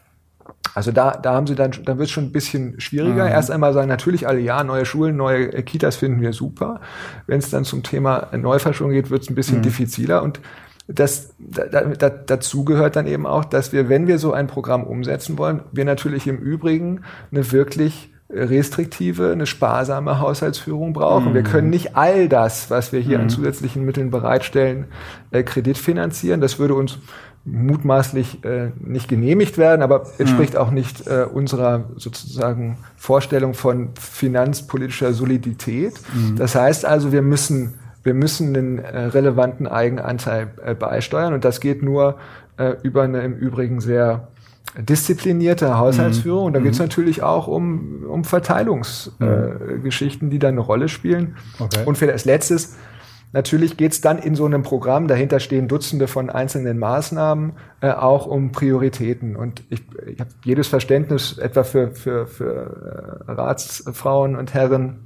Also 0.73 0.91
da, 0.91 1.12
da 1.12 1.33
haben 1.33 1.47
sie 1.47 1.55
dann, 1.55 1.71
da 1.83 1.97
wird 1.97 2.07
es 2.07 2.12
schon 2.12 2.25
ein 2.25 2.31
bisschen 2.31 2.79
schwieriger. 2.79 3.25
Mhm. 3.25 3.31
Erst 3.31 3.51
einmal 3.51 3.73
sagen 3.73 3.88
natürlich 3.88 4.27
alle, 4.27 4.39
ja, 4.39 4.63
neue 4.63 4.85
Schulen, 4.85 5.17
neue 5.17 5.49
Kitas 5.63 5.97
finden 5.97 6.21
wir 6.21 6.33
super. 6.33 6.81
Wenn 7.27 7.39
es 7.39 7.49
dann 7.49 7.65
zum 7.65 7.83
Thema 7.83 8.27
Neuverschuldung 8.35 8.93
geht, 8.93 9.09
wird 9.09 9.23
es 9.23 9.29
ein 9.29 9.35
bisschen 9.35 9.57
mhm. 9.57 9.63
diffiziler 9.63 10.23
und 10.23 10.39
das, 10.88 11.35
da, 11.38 11.65
da, 11.65 12.09
dazu 12.09 12.65
gehört 12.65 12.95
dann 12.95 13.05
eben 13.05 13.27
auch, 13.27 13.45
dass 13.45 13.71
wir, 13.71 13.89
wenn 13.89 14.07
wir 14.07 14.17
so 14.17 14.33
ein 14.33 14.47
Programm 14.47 14.83
umsetzen 14.83 15.38
wollen, 15.38 15.62
wir 15.71 15.85
natürlich 15.85 16.25
im 16.25 16.38
Übrigen 16.38 17.01
eine 17.31 17.51
wirklich 17.51 18.12
restriktive, 18.30 19.32
eine 19.32 19.46
sparsame 19.46 20.20
Haushaltsführung 20.20 20.94
brauchen. 20.94 21.30
Mhm. 21.30 21.34
Wir 21.34 21.44
können 21.44 21.70
nicht 21.70 21.96
all 21.96 22.30
das, 22.30 22.70
was 22.70 22.92
wir 22.92 23.00
hier 23.00 23.18
mhm. 23.18 23.24
an 23.24 23.30
zusätzlichen 23.30 23.86
Mitteln 23.86 24.12
bereitstellen, 24.12 24.86
äh, 25.32 25.44
kreditfinanzieren. 25.44 26.39
Das 26.39 26.60
würde 26.60 26.76
uns 26.76 27.00
mutmaßlich 27.46 28.44
äh, 28.44 28.72
nicht 28.80 29.08
genehmigt 29.08 29.58
werden, 29.58 29.82
aber 29.82 30.08
entspricht 30.20 30.54
mhm. 30.54 30.60
auch 30.60 30.72
nicht 30.72 31.08
äh, 31.08 31.24
unserer 31.24 31.86
sozusagen 31.96 32.78
Vorstellung 32.96 33.54
von 33.54 33.89
finanzpolitischer 34.00 35.13
Solidität. 35.13 35.94
Mhm. 36.13 36.36
Das 36.36 36.56
heißt 36.56 36.86
also, 36.86 37.12
wir 37.12 37.22
müssen 37.22 37.76
wir 38.04 38.13
müssen 38.13 38.54
den 38.54 38.80
äh, 38.80 38.98
relevanten 39.06 39.68
Eigenanteil 39.68 40.48
äh, 40.63 40.74
beisteuern 40.74 41.34
und 41.34 41.44
das 41.44 41.60
geht 41.60 41.84
nur 41.84 42.18
äh, 42.58 42.76
über 42.82 43.04
eine 43.04 43.22
im 43.22 43.34
Übrigen 43.34 43.82
sehr 43.82 44.30
disziplinierte 44.78 45.78
Haushaltsführung. 45.78 46.45
Und 46.45 46.54
da 46.54 46.60
geht 46.60 46.74
es 46.74 46.80
mhm. 46.80 46.86
natürlich 46.86 47.24
auch 47.24 47.48
um, 47.48 48.04
um 48.04 48.24
Verteilungsgeschichten, 48.24 50.28
mhm. 50.28 50.32
die 50.32 50.39
da 50.39 50.50
eine 50.50 50.62
Rolle 50.62 50.89
spielen. 50.89 51.36
Okay. 51.60 51.84
Und 51.86 51.98
für 51.98 52.08
das 52.08 52.26
Letztes, 52.26 52.76
natürlich 53.32 53.78
geht 53.78 53.93
es 53.93 54.02
dann 54.02 54.19
in 54.19 54.36
so 54.36 54.45
einem 54.45 54.63
Programm, 54.63 55.08
dahinter 55.08 55.39
stehen 55.39 55.67
Dutzende 55.67 56.08
von 56.08 56.30
einzelnen 56.30 56.78
Maßnahmen, 56.78 57.54
äh, 57.82 57.91
auch 57.91 58.28
um 58.28 58.52
Prioritäten. 58.52 59.36
Und 59.36 59.63
ich, 59.69 59.82
ich 60.06 60.19
habe 60.19 60.30
jedes 60.43 60.67
Verständnis 60.67 61.38
etwa 61.38 61.63
für, 61.63 61.91
für, 61.91 62.28
für 62.28 63.24
äh, 63.28 63.32
Ratsfrauen 63.32 64.36
und 64.36 64.54
Herren, 64.54 65.00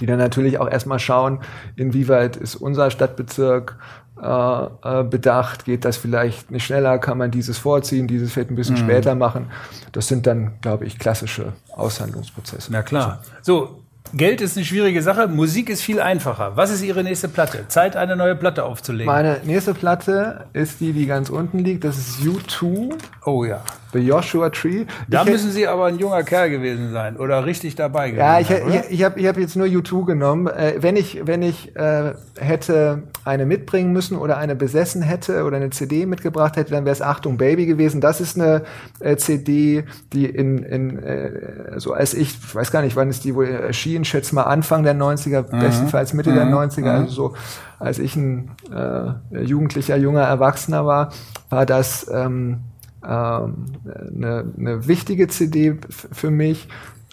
die 0.00 0.06
dann 0.06 0.18
natürlich 0.18 0.58
auch 0.58 0.70
erstmal 0.70 0.98
schauen, 0.98 1.40
inwieweit 1.76 2.36
ist 2.36 2.56
unser 2.56 2.90
Stadtbezirk 2.90 3.78
äh, 4.20 5.00
äh, 5.00 5.04
bedacht, 5.04 5.64
geht 5.64 5.84
das 5.84 5.96
vielleicht 5.96 6.50
nicht 6.50 6.64
schneller, 6.64 6.98
kann 6.98 7.18
man 7.18 7.30
dieses 7.30 7.58
vorziehen, 7.58 8.06
dieses 8.06 8.32
vielleicht 8.32 8.50
ein 8.50 8.56
bisschen 8.56 8.76
mhm. 8.76 8.80
später 8.80 9.14
machen. 9.14 9.50
Das 9.92 10.08
sind 10.08 10.26
dann, 10.26 10.54
glaube 10.60 10.86
ich, 10.86 10.98
klassische 10.98 11.52
Aushandlungsprozesse. 11.74 12.72
Na 12.72 12.82
klar. 12.82 13.22
So, 13.42 13.82
Geld 14.14 14.40
ist 14.40 14.56
eine 14.56 14.64
schwierige 14.64 15.02
Sache, 15.02 15.28
Musik 15.28 15.68
ist 15.68 15.82
viel 15.82 16.00
einfacher. 16.00 16.56
Was 16.56 16.70
ist 16.70 16.82
Ihre 16.82 17.02
nächste 17.02 17.28
Platte? 17.28 17.66
Zeit, 17.68 17.96
eine 17.96 18.16
neue 18.16 18.36
Platte 18.36 18.64
aufzulegen. 18.64 19.12
Meine 19.12 19.40
nächste 19.44 19.74
Platte 19.74 20.46
ist 20.52 20.80
die, 20.80 20.92
die 20.92 21.06
ganz 21.06 21.28
unten 21.28 21.58
liegt. 21.58 21.84
Das 21.84 21.98
ist 21.98 22.20
U2. 22.20 22.94
Oh 23.24 23.44
ja. 23.44 23.62
The 23.92 23.98
Joshua 23.98 24.50
Tree. 24.50 24.84
Da 25.08 25.22
ich 25.22 25.30
müssen 25.30 25.50
Sie 25.50 25.66
aber 25.66 25.86
ein 25.86 25.98
junger 25.98 26.22
Kerl 26.22 26.50
gewesen 26.50 26.92
sein 26.92 27.16
oder 27.16 27.46
richtig 27.46 27.74
dabei 27.76 28.10
gewesen 28.10 28.24
Ja, 28.24 28.40
ich, 28.40 28.48
sein, 28.48 28.62
ich, 28.68 28.98
ich 28.98 29.04
habe 29.04 29.18
ich 29.20 29.26
hab 29.26 29.38
jetzt 29.38 29.56
nur 29.56 29.66
U2 29.66 30.06
genommen. 30.06 30.46
Äh, 30.48 30.74
wenn 30.80 30.96
ich, 30.96 31.26
wenn 31.26 31.42
ich 31.42 31.74
äh, 31.76 32.14
hätte 32.38 33.04
eine 33.24 33.46
mitbringen 33.46 33.92
müssen 33.92 34.16
oder 34.16 34.36
eine 34.38 34.54
besessen 34.54 35.02
hätte 35.02 35.44
oder 35.44 35.56
eine 35.56 35.70
CD 35.70 36.06
mitgebracht 36.06 36.56
hätte, 36.56 36.72
dann 36.72 36.84
wäre 36.84 36.92
es 36.92 37.02
Achtung 37.02 37.36
Baby 37.36 37.66
gewesen. 37.66 38.00
Das 38.00 38.20
ist 38.20 38.38
eine 38.38 38.62
äh, 39.00 39.16
CD, 39.16 39.84
die 40.12 40.26
in, 40.26 40.58
in 40.58 40.98
äh, 40.98 41.78
so 41.78 41.92
als 41.92 42.14
ich, 42.14 42.36
ich 42.38 42.54
weiß 42.54 42.70
gar 42.70 42.82
nicht, 42.82 42.96
wann 42.96 43.08
ist 43.08 43.24
die 43.24 43.34
wohl 43.34 43.46
erschien, 43.46 44.04
schätze 44.04 44.34
mal 44.34 44.44
Anfang 44.44 44.82
der 44.82 44.94
90er, 44.94 45.54
mhm. 45.54 45.60
bestenfalls 45.60 46.12
Mitte 46.12 46.30
mhm. 46.30 46.34
der 46.34 46.46
90er, 46.46 46.80
mhm. 46.80 46.88
also 46.88 47.10
so 47.10 47.34
als 47.78 47.98
ich 47.98 48.16
ein 48.16 48.50
äh, 48.72 49.42
jugendlicher, 49.42 49.96
junger 49.96 50.22
Erwachsener 50.22 50.86
war, 50.86 51.12
war 51.50 51.66
das 51.66 52.06
ähm, 52.12 52.60
ähm, 53.08 53.66
eine, 54.14 54.44
eine 54.58 54.86
wichtige 54.86 55.28
CD 55.28 55.78
für 55.90 56.30
mich. 56.30 56.68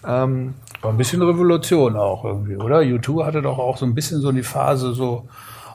Ähm, 0.06 0.54
War 0.82 0.90
ein 0.90 0.96
bisschen 0.96 1.22
Revolution 1.22 1.96
auch 1.96 2.24
irgendwie, 2.24 2.56
oder? 2.56 2.78
U2 2.78 3.24
hatte 3.24 3.42
doch 3.42 3.58
auch 3.58 3.76
so 3.76 3.86
ein 3.86 3.94
bisschen 3.94 4.20
so 4.20 4.32
die 4.32 4.42
Phase 4.42 4.92
so 4.92 5.28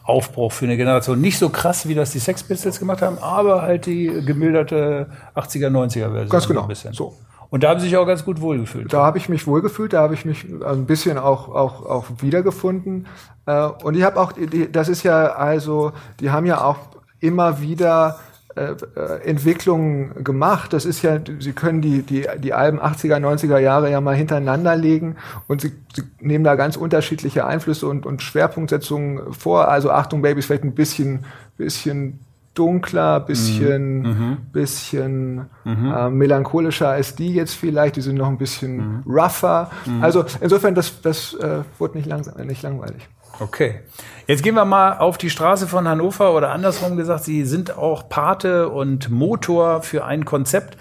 Aufbruch 0.04 0.52
für 0.52 0.66
eine 0.66 0.76
Generation. 0.76 1.22
Nicht 1.22 1.38
so 1.38 1.50
krass, 1.50 1.88
wie 1.88 1.96
das 1.96 2.12
die 2.12 2.20
Sex 2.20 2.44
Pistols 2.44 2.80
gemacht 2.80 3.02
haben, 3.02 3.18
aber 3.20 3.62
halt 3.62 3.86
die 3.86 4.08
gemilderte 4.26 5.08
80er, 5.36 5.70
90er 5.70 6.12
Version. 6.12 6.30
Ganz 6.30 6.48
genau. 6.48 6.64
Ein 6.64 6.68
bisschen. 6.68 6.94
So. 6.94 7.16
Und 7.52 7.64
da 7.64 7.70
haben 7.70 7.80
Sie 7.80 7.88
sich 7.88 7.98
auch 7.98 8.06
ganz 8.06 8.26
gut 8.26 8.42
wohlgefühlt. 8.42 8.94
Da 8.94 9.04
habe 9.04 9.18
ich 9.18 9.30
mich 9.30 9.48
wohlgefühlt, 9.48 9.94
da 9.94 10.02
habe 10.02 10.14
ich 10.14 10.26
mich 10.26 10.46
ein 10.64 10.86
bisschen 10.86 11.18
auch, 11.18 11.50
auch, 11.50 11.86
auch 11.86 12.06
wiedergefunden. 12.20 13.08
Äh, 13.46 13.70
und 13.84 13.96
ich 13.96 14.04
habe 14.04 14.20
auch, 14.20 14.34
das 14.72 14.90
ist 14.90 15.04
ja 15.04 15.28
also, 15.34 15.92
die 16.20 16.30
haben 16.30 16.46
ja 16.46 16.64
auch 16.64 16.78
immer 17.20 17.62
wieder 17.62 18.20
Entwicklungen 18.56 20.24
gemacht. 20.24 20.74
Das 20.74 20.86
ist 20.86 21.02
ja, 21.02 21.20
Sie 21.40 21.54
können 21.54 21.82
die, 21.82 22.02
die, 22.02 22.26
die 22.40 22.54
Alben 22.54 22.80
80er, 22.80 23.18
90er 23.18 23.60
Jahre 23.60 23.92
ja 23.92 24.02
mal 24.02 24.16
hintereinander 24.16 24.76
legen 24.76 25.18
und 25.48 25.62
Sie, 25.62 25.72
Sie 25.94 26.04
nehmen 26.20 26.44
da 26.44 26.56
ganz 26.56 26.76
unterschiedliche 26.76 27.46
Einflüsse 27.46 27.88
und, 27.88 28.06
und 28.06 28.22
Schwerpunktsetzungen 28.24 29.34
vor. 29.34 29.68
Also 29.68 29.92
Achtung, 29.92 30.22
Baby 30.22 30.40
ist 30.40 30.48
vielleicht 30.48 30.64
ein 30.64 30.74
bisschen, 30.74 31.26
bisschen 31.58 32.20
dunkler, 32.56 33.20
bisschen, 33.22 34.02
mhm. 34.02 34.08
mhm. 34.08 34.38
bisschen 34.52 35.46
mhm. 35.64 35.94
Äh, 35.96 36.10
melancholischer 36.10 36.90
als 36.90 37.16
die 37.16 37.34
jetzt 37.34 37.54
vielleicht. 37.54 37.96
Die 37.96 38.02
sind 38.02 38.18
noch 38.18 38.28
ein 38.28 38.38
bisschen 38.38 38.78
mhm. 38.78 39.04
rougher. 39.06 39.70
Mhm. 39.86 40.04
Also 40.04 40.26
insofern, 40.42 40.76
das, 40.76 41.02
das 41.02 41.34
äh, 41.36 41.62
wurde 41.78 41.98
nicht, 41.98 42.08
langsam, 42.08 42.36
nicht 42.46 42.62
langweilig. 42.62 43.08
Okay. 43.40 43.80
Jetzt 44.28 44.44
gehen 44.44 44.56
wir 44.56 44.66
mal 44.66 44.98
auf 44.98 45.18
die 45.18 45.30
Straße 45.30 45.68
von 45.68 45.88
Hannover 45.88 46.36
oder 46.36 46.52
andersrum 46.52 46.98
gesagt, 46.98 47.24
Sie 47.24 47.46
sind 47.46 47.78
auch 47.78 48.10
Pate 48.10 48.70
und 48.70 49.10
Motor 49.10 49.82
für 49.82 50.06
ein 50.06 50.26
Konzept. 50.26 50.78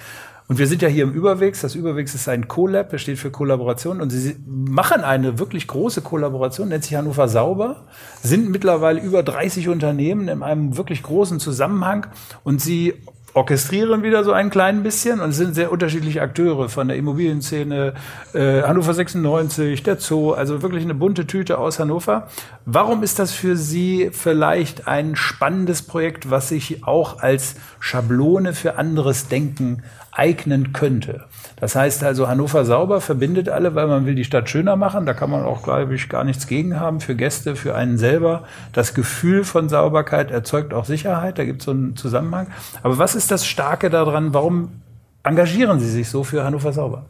Und 0.48 0.58
wir 0.58 0.66
sind 0.66 0.80
ja 0.80 0.88
hier 0.88 1.04
im 1.04 1.12
Überwegs. 1.12 1.60
Das 1.60 1.74
Überwegs 1.74 2.14
ist 2.14 2.26
ein 2.26 2.48
Collab, 2.48 2.90
das 2.90 3.02
steht 3.02 3.18
für 3.18 3.30
Kollaboration. 3.30 4.00
Und 4.00 4.10
Sie 4.10 4.36
machen 4.46 5.02
eine 5.02 5.38
wirklich 5.38 5.68
große 5.68 6.00
Kollaboration, 6.00 6.68
nennt 6.68 6.84
sich 6.84 6.94
Hannover 6.94 7.28
Sauber, 7.28 7.84
sind 8.22 8.50
mittlerweile 8.50 9.00
über 9.00 9.22
30 9.22 9.68
Unternehmen 9.68 10.28
in 10.28 10.42
einem 10.42 10.76
wirklich 10.76 11.02
großen 11.02 11.38
Zusammenhang. 11.38 12.06
Und 12.44 12.62
Sie 12.62 12.94
orchestrieren 13.34 14.02
wieder 14.02 14.24
so 14.24 14.32
ein 14.32 14.50
klein 14.50 14.82
bisschen 14.82 15.20
und 15.20 15.32
sind 15.32 15.54
sehr 15.54 15.70
unterschiedliche 15.70 16.22
Akteure 16.22 16.68
von 16.68 16.88
der 16.88 16.96
Immobilienszene, 16.96 17.94
äh, 18.34 18.62
Hannover 18.62 18.94
96, 18.94 19.82
der 19.82 19.98
Zoo, 19.98 20.32
also 20.32 20.62
wirklich 20.62 20.84
eine 20.84 20.94
bunte 20.94 21.26
Tüte 21.26 21.58
aus 21.58 21.78
Hannover. 21.78 22.28
Warum 22.64 23.02
ist 23.02 23.18
das 23.18 23.32
für 23.32 23.56
Sie 23.56 24.10
vielleicht 24.12 24.88
ein 24.88 25.14
spannendes 25.16 25.82
Projekt, 25.82 26.30
was 26.30 26.48
sich 26.48 26.84
auch 26.84 27.20
als 27.20 27.56
Schablone 27.80 28.54
für 28.54 28.76
anderes 28.76 29.28
Denken 29.28 29.82
eignen 30.18 30.72
könnte? 30.72 31.24
Das 31.56 31.74
heißt 31.74 32.04
also, 32.04 32.28
Hannover 32.28 32.64
sauber 32.64 33.00
verbindet 33.00 33.48
alle, 33.48 33.74
weil 33.74 33.86
man 33.86 34.06
will 34.06 34.14
die 34.14 34.24
Stadt 34.24 34.50
schöner 34.50 34.76
machen. 34.76 35.06
Da 35.06 35.14
kann 35.14 35.30
man 35.30 35.44
auch, 35.44 35.62
glaube 35.62 35.94
ich, 35.94 36.08
gar 36.08 36.24
nichts 36.24 36.46
gegen 36.46 36.78
haben 36.78 37.00
für 37.00 37.14
Gäste, 37.14 37.56
für 37.56 37.74
einen 37.74 37.98
selber. 37.98 38.44
Das 38.72 38.94
Gefühl 38.94 39.44
von 39.44 39.68
Sauberkeit 39.68 40.30
erzeugt 40.30 40.74
auch 40.74 40.84
Sicherheit. 40.84 41.38
Da 41.38 41.44
gibt 41.44 41.60
es 41.60 41.66
so 41.66 41.70
einen 41.70 41.96
Zusammenhang. 41.96 42.48
Aber 42.82 42.98
was 42.98 43.14
ist 43.14 43.30
das 43.30 43.46
Starke 43.46 43.90
daran? 43.90 44.34
Warum 44.34 44.82
engagieren 45.22 45.80
Sie 45.80 45.90
sich 45.90 46.08
so 46.08 46.24
für 46.24 46.44
Hannover 46.44 46.72
sauber? 46.72 47.06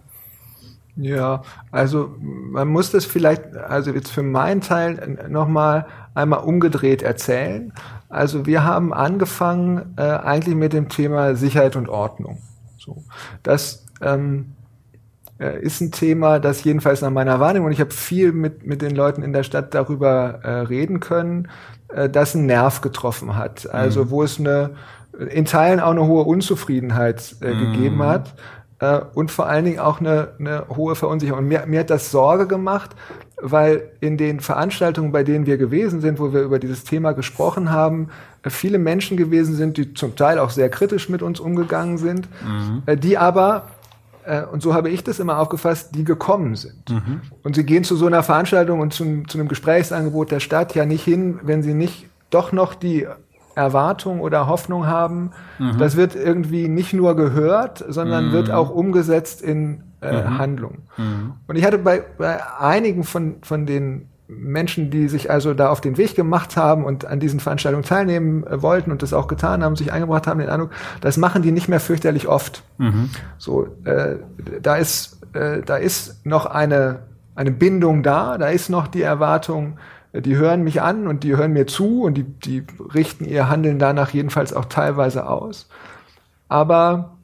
Ja, 0.96 1.42
also 1.70 2.16
man 2.20 2.66
muss 2.66 2.90
das 2.90 3.04
vielleicht, 3.04 3.56
also 3.56 3.92
jetzt 3.92 4.10
für 4.10 4.24
meinen 4.24 4.60
Teil 4.60 5.18
nochmal 5.28 5.86
einmal 6.14 6.40
umgedreht 6.40 7.02
erzählen. 7.02 7.72
Also 8.08 8.46
wir 8.46 8.64
haben 8.64 8.92
angefangen 8.92 9.94
äh, 9.96 10.02
eigentlich 10.02 10.56
mit 10.56 10.72
dem 10.72 10.88
Thema 10.88 11.36
Sicherheit 11.36 11.76
und 11.76 11.88
Ordnung. 11.88 12.38
So, 12.88 13.04
das 13.42 13.84
ähm, 14.00 14.54
äh, 15.38 15.60
ist 15.60 15.82
ein 15.82 15.92
Thema, 15.92 16.38
das 16.38 16.64
jedenfalls 16.64 17.02
nach 17.02 17.10
meiner 17.10 17.38
Wahrnehmung, 17.38 17.66
und 17.66 17.72
ich 17.72 17.80
habe 17.80 17.92
viel 17.92 18.32
mit, 18.32 18.66
mit 18.66 18.80
den 18.80 18.94
Leuten 18.94 19.22
in 19.22 19.34
der 19.34 19.42
Stadt 19.42 19.74
darüber 19.74 20.40
äh, 20.42 20.50
reden 20.60 21.00
können, 21.00 21.48
äh, 21.88 22.08
das 22.08 22.34
einen 22.34 22.46
Nerv 22.46 22.80
getroffen 22.80 23.36
hat. 23.36 23.68
Also 23.70 24.06
mhm. 24.06 24.10
wo 24.10 24.22
es 24.22 24.40
eine 24.40 24.70
in 25.18 25.44
Teilen 25.44 25.80
auch 25.80 25.90
eine 25.90 26.06
hohe 26.06 26.24
Unzufriedenheit 26.24 27.36
äh, 27.42 27.52
mhm. 27.52 27.72
gegeben 27.72 28.02
hat 28.02 28.34
äh, 28.78 29.00
und 29.14 29.30
vor 29.30 29.46
allen 29.46 29.64
Dingen 29.64 29.80
auch 29.80 30.00
eine, 30.00 30.32
eine 30.38 30.68
hohe 30.68 30.94
Verunsicherung. 30.94 31.40
Und 31.40 31.48
mir, 31.48 31.66
mir 31.66 31.80
hat 31.80 31.90
das 31.90 32.10
Sorge 32.10 32.46
gemacht, 32.46 32.94
weil 33.40 33.90
in 34.00 34.16
den 34.16 34.40
Veranstaltungen, 34.40 35.12
bei 35.12 35.22
denen 35.22 35.46
wir 35.46 35.58
gewesen 35.58 36.00
sind, 36.00 36.18
wo 36.18 36.32
wir 36.32 36.42
über 36.42 36.58
dieses 36.58 36.84
Thema 36.84 37.12
gesprochen 37.12 37.70
haben, 37.70 38.08
viele 38.46 38.78
Menschen 38.78 39.16
gewesen 39.16 39.54
sind, 39.54 39.76
die 39.76 39.94
zum 39.94 40.16
Teil 40.16 40.38
auch 40.38 40.50
sehr 40.50 40.68
kritisch 40.68 41.08
mit 41.08 41.22
uns 41.22 41.40
umgegangen 41.40 41.98
sind, 41.98 42.28
mhm. 42.42 43.00
die 43.00 43.18
aber 43.18 43.66
äh, 44.24 44.42
und 44.44 44.62
so 44.62 44.74
habe 44.74 44.90
ich 44.90 45.02
das 45.04 45.18
immer 45.18 45.38
aufgefasst, 45.38 45.94
die 45.94 46.04
gekommen 46.04 46.54
sind. 46.54 46.90
Mhm. 46.90 47.22
Und 47.42 47.56
sie 47.56 47.64
gehen 47.64 47.84
zu 47.84 47.96
so 47.96 48.06
einer 48.06 48.22
Veranstaltung 48.22 48.80
und 48.80 48.92
zu, 48.92 49.22
zu, 49.26 49.38
einem 49.38 49.48
Gesprächsangebot 49.48 50.30
der 50.30 50.40
Stadt 50.40 50.74
ja 50.74 50.84
nicht 50.84 51.04
hin, 51.04 51.40
wenn 51.42 51.62
sie 51.62 51.74
nicht 51.74 52.06
doch 52.30 52.52
noch 52.52 52.74
die 52.74 53.06
Erwartung 53.54 54.20
oder 54.20 54.46
Hoffnung 54.46 54.86
haben. 54.86 55.32
Mhm. 55.58 55.78
Das 55.78 55.96
wird 55.96 56.14
irgendwie 56.14 56.68
nicht 56.68 56.92
nur 56.92 57.16
gehört, 57.16 57.84
sondern 57.88 58.28
mhm. 58.28 58.32
wird 58.32 58.50
auch 58.50 58.70
umgesetzt 58.70 59.42
in 59.42 59.82
äh, 60.00 60.22
mhm. 60.22 60.38
Handlung. 60.38 60.78
Mhm. 60.96 61.34
Und 61.46 61.56
ich 61.56 61.64
hatte 61.64 61.78
bei, 61.78 62.02
bei 62.16 62.40
einigen 62.58 63.04
von, 63.04 63.36
von 63.42 63.66
den 63.66 64.08
Menschen, 64.28 64.90
die 64.90 65.08
sich 65.08 65.30
also 65.30 65.54
da 65.54 65.70
auf 65.70 65.80
den 65.80 65.96
Weg 65.96 66.14
gemacht 66.14 66.56
haben 66.56 66.84
und 66.84 67.06
an 67.06 67.18
diesen 67.18 67.40
Veranstaltungen 67.40 67.84
teilnehmen 67.84 68.46
äh, 68.46 68.60
wollten 68.62 68.92
und 68.92 69.02
das 69.02 69.14
auch 69.14 69.26
getan 69.26 69.64
haben, 69.64 69.74
sich 69.74 69.90
eingebracht 69.90 70.26
haben, 70.26 70.38
den 70.38 70.50
Eindruck, 70.50 70.70
das 71.00 71.16
machen 71.16 71.42
die 71.42 71.50
nicht 71.50 71.68
mehr 71.68 71.80
fürchterlich 71.80 72.28
oft. 72.28 72.62
Mhm. 72.76 73.08
So, 73.38 73.68
äh, 73.84 74.16
da 74.62 74.76
ist, 74.76 75.18
äh, 75.32 75.62
da 75.62 75.76
ist 75.76 76.26
noch 76.26 76.44
eine, 76.44 77.00
eine 77.34 77.50
Bindung 77.50 78.02
da, 78.02 78.36
da 78.36 78.48
ist 78.48 78.68
noch 78.68 78.86
die 78.86 79.02
Erwartung, 79.02 79.78
äh, 80.12 80.20
die 80.20 80.36
hören 80.36 80.62
mich 80.62 80.82
an 80.82 81.06
und 81.06 81.24
die 81.24 81.34
hören 81.34 81.54
mir 81.54 81.66
zu 81.66 82.02
und 82.02 82.14
die, 82.14 82.24
die 82.24 82.64
richten 82.94 83.24
ihr 83.24 83.48
Handeln 83.48 83.78
danach 83.78 84.10
jedenfalls 84.10 84.52
auch 84.52 84.66
teilweise 84.66 85.26
aus. 85.26 85.70
Aber 86.48 87.17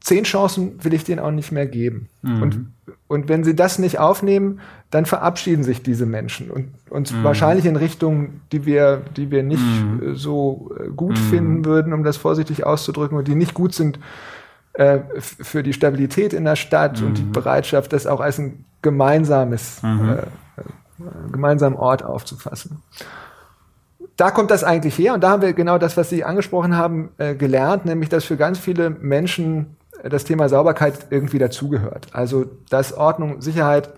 zehn 0.00 0.24
Chancen 0.24 0.82
will 0.82 0.94
ich 0.94 1.04
denen 1.04 1.20
auch 1.20 1.30
nicht 1.30 1.52
mehr 1.52 1.66
geben. 1.66 2.08
Mhm. 2.22 2.42
Und, 2.42 2.66
und 3.06 3.28
wenn 3.28 3.44
sie 3.44 3.54
das 3.54 3.78
nicht 3.78 3.98
aufnehmen, 3.98 4.60
dann 4.90 5.06
verabschieden 5.06 5.62
sich 5.62 5.82
diese 5.82 6.06
Menschen 6.06 6.50
und 6.50 6.68
uns 6.88 7.12
mhm. 7.12 7.22
wahrscheinlich 7.22 7.66
in 7.66 7.76
Richtungen, 7.76 8.40
die 8.50 8.66
wir, 8.66 9.02
die 9.16 9.30
wir 9.30 9.42
nicht 9.42 9.62
mhm. 9.62 10.16
so 10.16 10.72
äh, 10.78 10.88
gut 10.88 11.12
mhm. 11.12 11.30
finden 11.30 11.64
würden, 11.64 11.92
um 11.92 12.02
das 12.02 12.16
vorsichtig 12.16 12.64
auszudrücken, 12.66 13.16
und 13.16 13.28
die 13.28 13.34
nicht 13.34 13.54
gut 13.54 13.74
sind 13.74 14.00
äh, 14.72 15.00
für 15.18 15.62
die 15.62 15.72
Stabilität 15.72 16.32
in 16.32 16.44
der 16.44 16.56
Stadt 16.56 17.02
und 17.02 17.18
die 17.18 17.22
mhm. 17.22 17.32
Bereitschaft, 17.32 17.92
das 17.92 18.06
auch 18.06 18.20
als 18.20 18.38
ein 18.38 18.64
gemeinsames, 18.82 19.82
mhm. 19.82 20.16
äh, 20.16 21.02
gemeinsamen 21.30 21.76
Ort 21.76 22.02
aufzufassen. 22.02 22.82
Da 24.16 24.30
kommt 24.30 24.50
das 24.50 24.64
eigentlich 24.64 24.98
her 24.98 25.14
und 25.14 25.22
da 25.22 25.30
haben 25.30 25.42
wir 25.42 25.52
genau 25.52 25.78
das, 25.78 25.96
was 25.96 26.10
Sie 26.10 26.24
angesprochen 26.24 26.76
haben, 26.76 27.10
äh, 27.18 27.34
gelernt, 27.34 27.86
nämlich 27.86 28.08
dass 28.08 28.24
für 28.24 28.36
ganz 28.36 28.58
viele 28.58 28.90
Menschen 28.90 29.76
das 30.08 30.24
Thema 30.24 30.48
Sauberkeit 30.48 30.94
irgendwie 31.10 31.38
dazugehört. 31.38 32.08
Also, 32.12 32.46
dass 32.68 32.92
Ordnung, 32.92 33.40
Sicherheit 33.40 33.90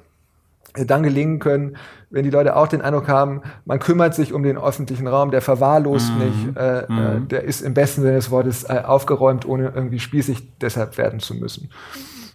äh, 0.75 0.85
dann 0.87 1.03
gelingen 1.03 1.39
können, 1.39 1.77
wenn 2.11 2.25
die 2.25 2.31
Leute 2.31 2.57
auch 2.57 2.69
den 2.69 2.83
Eindruck 2.83 3.09
haben, 3.09 3.43
man 3.65 3.79
kümmert 3.79 4.15
sich 4.15 4.33
um 4.33 4.43
den 4.43 4.59
öffentlichen 4.59 5.07
Raum, 5.07 5.31
der 5.31 5.41
verwahrlost 5.41 6.13
mhm. 6.13 6.19
nicht, 6.19 6.57
äh, 6.57 6.81
äh 6.81 6.87
mhm. 6.89 7.29
der 7.29 7.45
ist 7.45 7.63
im 7.63 7.75
besten 7.75 8.03
Sinne 8.03 8.15
des 8.15 8.31
Wortes 8.31 8.65
äh, 8.65 8.83
aufgeräumt, 8.85 9.47
ohne 9.47 9.73
irgendwie 9.75 9.99
spießig 9.99 10.59
deshalb 10.61 10.99
werden 10.99 11.21
zu 11.21 11.35
müssen. 11.35 11.71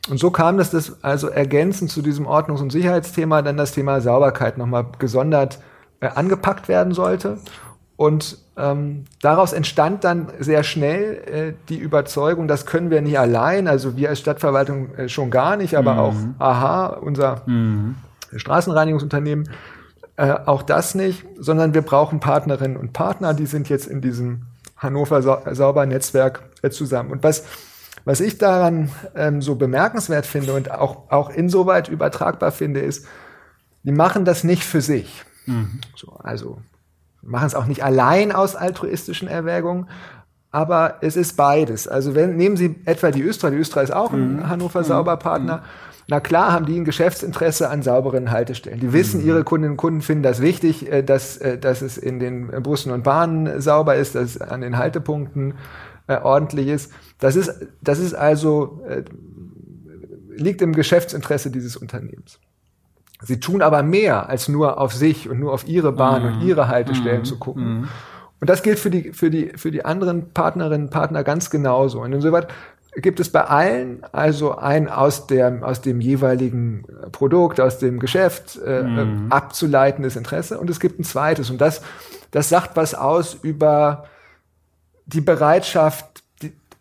Und 0.09 0.19
so 0.19 0.31
kam 0.31 0.57
das, 0.57 0.71
das 0.71 1.03
also 1.03 1.27
ergänzend 1.27 1.91
zu 1.91 2.01
diesem 2.01 2.25
Ordnungs- 2.25 2.61
und 2.61 2.71
Sicherheitsthema 2.71 3.41
dann 3.41 3.57
das 3.57 3.73
Thema 3.73 4.01
Sauberkeit 4.01 4.57
nochmal 4.57 4.85
gesondert 4.99 5.59
äh, 5.99 6.07
angepackt 6.07 6.67
werden 6.67 6.93
sollte. 6.93 7.37
Und 7.97 8.37
ähm, 8.57 9.05
daraus 9.21 9.53
entstand 9.53 10.03
dann 10.03 10.27
sehr 10.39 10.63
schnell 10.63 11.15
äh, 11.25 11.53
die 11.67 11.79
Überzeugung, 11.79 12.47
das 12.47 12.67
können 12.67 12.91
wir 12.91 13.01
nicht 13.01 13.17
allein, 13.17 13.67
also 13.67 13.97
wir 13.97 14.09
als 14.09 14.19
Stadtverwaltung 14.19 14.93
äh, 14.95 15.09
schon 15.09 15.31
gar 15.31 15.57
nicht, 15.57 15.75
aber 15.75 15.95
mhm. 15.95 15.99
auch 15.99 16.15
AHA, 16.37 16.85
unser 16.97 17.41
mhm. 17.47 17.95
Straßenreinigungsunternehmen, 18.35 19.49
äh, 20.15 20.31
auch 20.31 20.61
das 20.61 20.93
nicht, 20.93 21.25
sondern 21.39 21.73
wir 21.73 21.81
brauchen 21.81 22.19
Partnerinnen 22.19 22.77
und 22.77 22.93
Partner, 22.93 23.33
die 23.33 23.47
sind 23.47 23.67
jetzt 23.67 23.87
in 23.87 23.99
diesem 23.99 24.43
Hannover 24.77 25.23
Sau 25.23 25.41
Sauber 25.51 25.87
Netzwerk 25.87 26.43
äh, 26.61 26.69
zusammen. 26.69 27.11
Und 27.11 27.23
was, 27.23 27.45
was 28.05 28.19
ich 28.19 28.37
daran 28.37 28.91
ähm, 29.15 29.41
so 29.41 29.55
bemerkenswert 29.55 30.27
finde 30.27 30.53
und 30.53 30.69
auch, 30.69 31.09
auch 31.09 31.31
insoweit 31.31 31.89
übertragbar 31.89 32.51
finde, 32.51 32.79
ist, 32.81 33.07
die 33.83 33.91
machen 33.91 34.23
das 34.23 34.43
nicht 34.43 34.63
für 34.63 34.81
sich. 34.81 35.23
Mhm. 35.47 35.79
So, 35.95 36.11
also 36.23 36.59
machen 37.21 37.47
es 37.47 37.55
auch 37.55 37.65
nicht 37.65 37.83
allein 37.83 38.31
aus 38.31 38.55
altruistischen 38.55 39.27
Erwägungen, 39.27 39.87
aber 40.51 40.95
es 41.01 41.15
ist 41.15 41.35
beides. 41.35 41.87
Also 41.87 42.15
wenn, 42.15 42.35
nehmen 42.35 42.57
Sie 42.57 42.75
etwa 42.85 43.11
die 43.11 43.21
Östra, 43.21 43.49
die 43.49 43.57
Östra 43.57 43.81
ist 43.81 43.93
auch 43.93 44.13
ein 44.13 44.37
mhm. 44.37 44.49
Hannover. 44.49 44.83
Sauberpartner. 44.83 45.57
Mhm. 45.57 45.61
Na 46.09 46.21
klar 46.21 46.53
haben 46.53 46.65
die 46.65 46.79
ein 46.79 46.85
Geschäftsinteresse 46.85 47.69
an 47.69 47.83
sauberen 47.83 48.31
Haltestellen. 48.31 48.79
Die 48.79 48.93
wissen, 48.93 49.21
mhm. 49.21 49.27
ihre 49.27 49.43
Kundinnen 49.43 49.73
und 49.73 49.77
Kunden 49.77 50.01
finden 50.01 50.23
das 50.23 50.41
wichtig, 50.41 50.89
äh, 50.89 51.03
dass, 51.03 51.37
äh, 51.37 51.57
dass 51.57 51.81
es 51.81 51.97
in 51.97 52.19
den 52.19 52.47
Bussen 52.63 52.91
und 52.91 53.03
Bahnen 53.03 53.59
sauber 53.59 53.95
ist, 53.95 54.15
dass 54.15 54.35
es 54.35 54.41
an 54.41 54.61
den 54.61 54.77
Haltepunkten 54.77 55.55
äh, 56.07 56.17
ordentlich 56.17 56.69
ist. 56.69 56.93
Das 57.19 57.35
ist, 57.35 57.51
das 57.81 57.99
ist 57.99 58.13
also, 58.13 58.81
liegt 60.29 60.61
im 60.61 60.73
Geschäftsinteresse 60.73 61.49
dieses 61.49 61.75
Unternehmens. 61.75 62.39
Sie 63.21 63.39
tun 63.39 63.61
aber 63.61 63.83
mehr, 63.83 64.29
als 64.29 64.47
nur 64.47 64.79
auf 64.79 64.93
sich 64.93 65.29
und 65.29 65.39
nur 65.39 65.53
auf 65.53 65.67
ihre 65.67 65.91
Bahn 65.91 66.21
mhm. 66.21 66.27
und 66.27 66.41
ihre 66.47 66.67
Haltestellen 66.67 67.19
mhm. 67.19 67.25
zu 67.25 67.39
gucken. 67.39 67.79
Mhm. 67.79 67.87
Und 68.39 68.49
das 68.49 68.61
gilt 68.61 68.77
für 68.77 68.91
die, 68.91 69.13
für 69.13 69.31
die, 69.31 69.51
für 69.55 69.71
die 69.71 69.83
anderen 69.83 70.31
Partnerinnen 70.31 70.87
und 70.87 70.93
Partner 70.93 71.23
ganz 71.23 71.49
genauso. 71.49 72.01
Und 72.01 72.13
insoweit 72.13 72.47
gibt 72.95 73.19
es 73.19 73.31
bei 73.31 73.41
allen 73.41 74.03
also 74.11 74.57
ein 74.57 74.89
aus, 74.89 75.27
der, 75.27 75.59
aus 75.61 75.81
dem 75.81 76.01
jeweiligen 76.01 76.85
Produkt, 77.11 77.59
aus 77.59 77.79
dem 77.79 77.99
Geschäft 77.99 78.59
äh, 78.63 78.83
mhm. 78.83 79.27
abzuleitendes 79.31 80.15
Interesse. 80.15 80.59
Und 80.59 80.69
es 80.69 80.79
gibt 80.79 80.99
ein 80.99 81.03
zweites. 81.03 81.49
Und 81.49 81.59
das, 81.59 81.81
das 82.31 82.49
sagt 82.49 82.75
was 82.75 82.93
aus 82.93 83.35
über 83.41 84.05
die 85.05 85.21
Bereitschaft, 85.21 86.23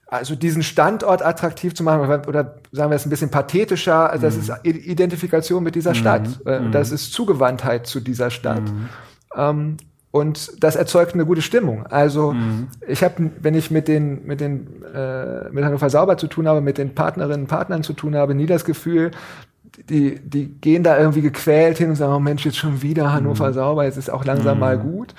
also 0.09 0.37
diesen 0.37 0.63
Standort 0.63 1.25
attraktiv 1.25 1.75
zu 1.75 1.83
machen, 1.83 2.09
oder 2.27 2.57
sagen 2.71 2.91
wir 2.91 2.97
es 2.97 3.07
ein 3.07 3.11
bisschen 3.11 3.31
pathetischer, 3.31 4.11
also 4.11 4.27
das 4.27 4.37
mhm. 4.37 4.43
ist 4.43 4.65
Identifikation 4.65 5.63
mit 5.63 5.75
dieser 5.75 5.95
Stadt. 5.95 6.29
Mhm. 6.45 6.51
Äh, 6.51 6.71
das 6.71 6.93
ist 6.93 7.13
Zugewandtheit 7.13 7.87
zu 7.87 8.01
dieser 8.01 8.31
Stadt. 8.31 8.63
Mhm. 8.63 8.89
Ähm, 9.35 9.77
und 10.13 10.63
das 10.63 10.77
erzeugt 10.77 11.13
eine 11.13 11.27
gute 11.27 11.43
Stimmung. 11.43 11.87
Also 11.87 12.33
mhm. 12.33 12.69
ich 12.87 13.03
habe, 13.03 13.31
wenn 13.41 13.55
ich 13.55 13.71
mit 13.71 13.89
den 13.89 14.25
mit 14.27 14.41
den 14.41 14.83
äh, 14.95 15.51
mit 15.51 15.65
Hannover 15.65 15.91
Sauber 15.91 16.17
zu 16.17 16.29
tun 16.29 16.49
habe, 16.49 16.61
mit 16.61 16.79
den 16.79 16.95
Partnerinnen 16.95 17.43
und 17.43 17.49
Partnern 17.49 17.83
zu 17.83 17.93
tun 17.93 18.15
habe, 18.15 18.35
nie 18.35 18.47
das 18.47 18.65
Gefühl, 18.65 19.11
die 19.91 20.19
die 20.21 20.47
gehen 20.47 20.85
da 20.85 20.99
irgendwie 20.99 21.21
gequält 21.21 21.79
hin 21.79 21.91
und 21.91 21.97
sagen, 21.97 22.15
oh 22.15 22.21
Mensch, 22.21 22.47
jetzt 22.47 22.57
schon 22.57 22.81
wieder 22.81 23.13
Hannover 23.13 23.49
mhm. 23.49 23.55
Sauber, 23.55 23.85
jetzt 23.85 23.99
ist 23.99 24.09
auch 24.09 24.25
langsam 24.25 24.55
mhm. 24.55 24.61
mal 24.61 24.79
gut, 24.79 25.15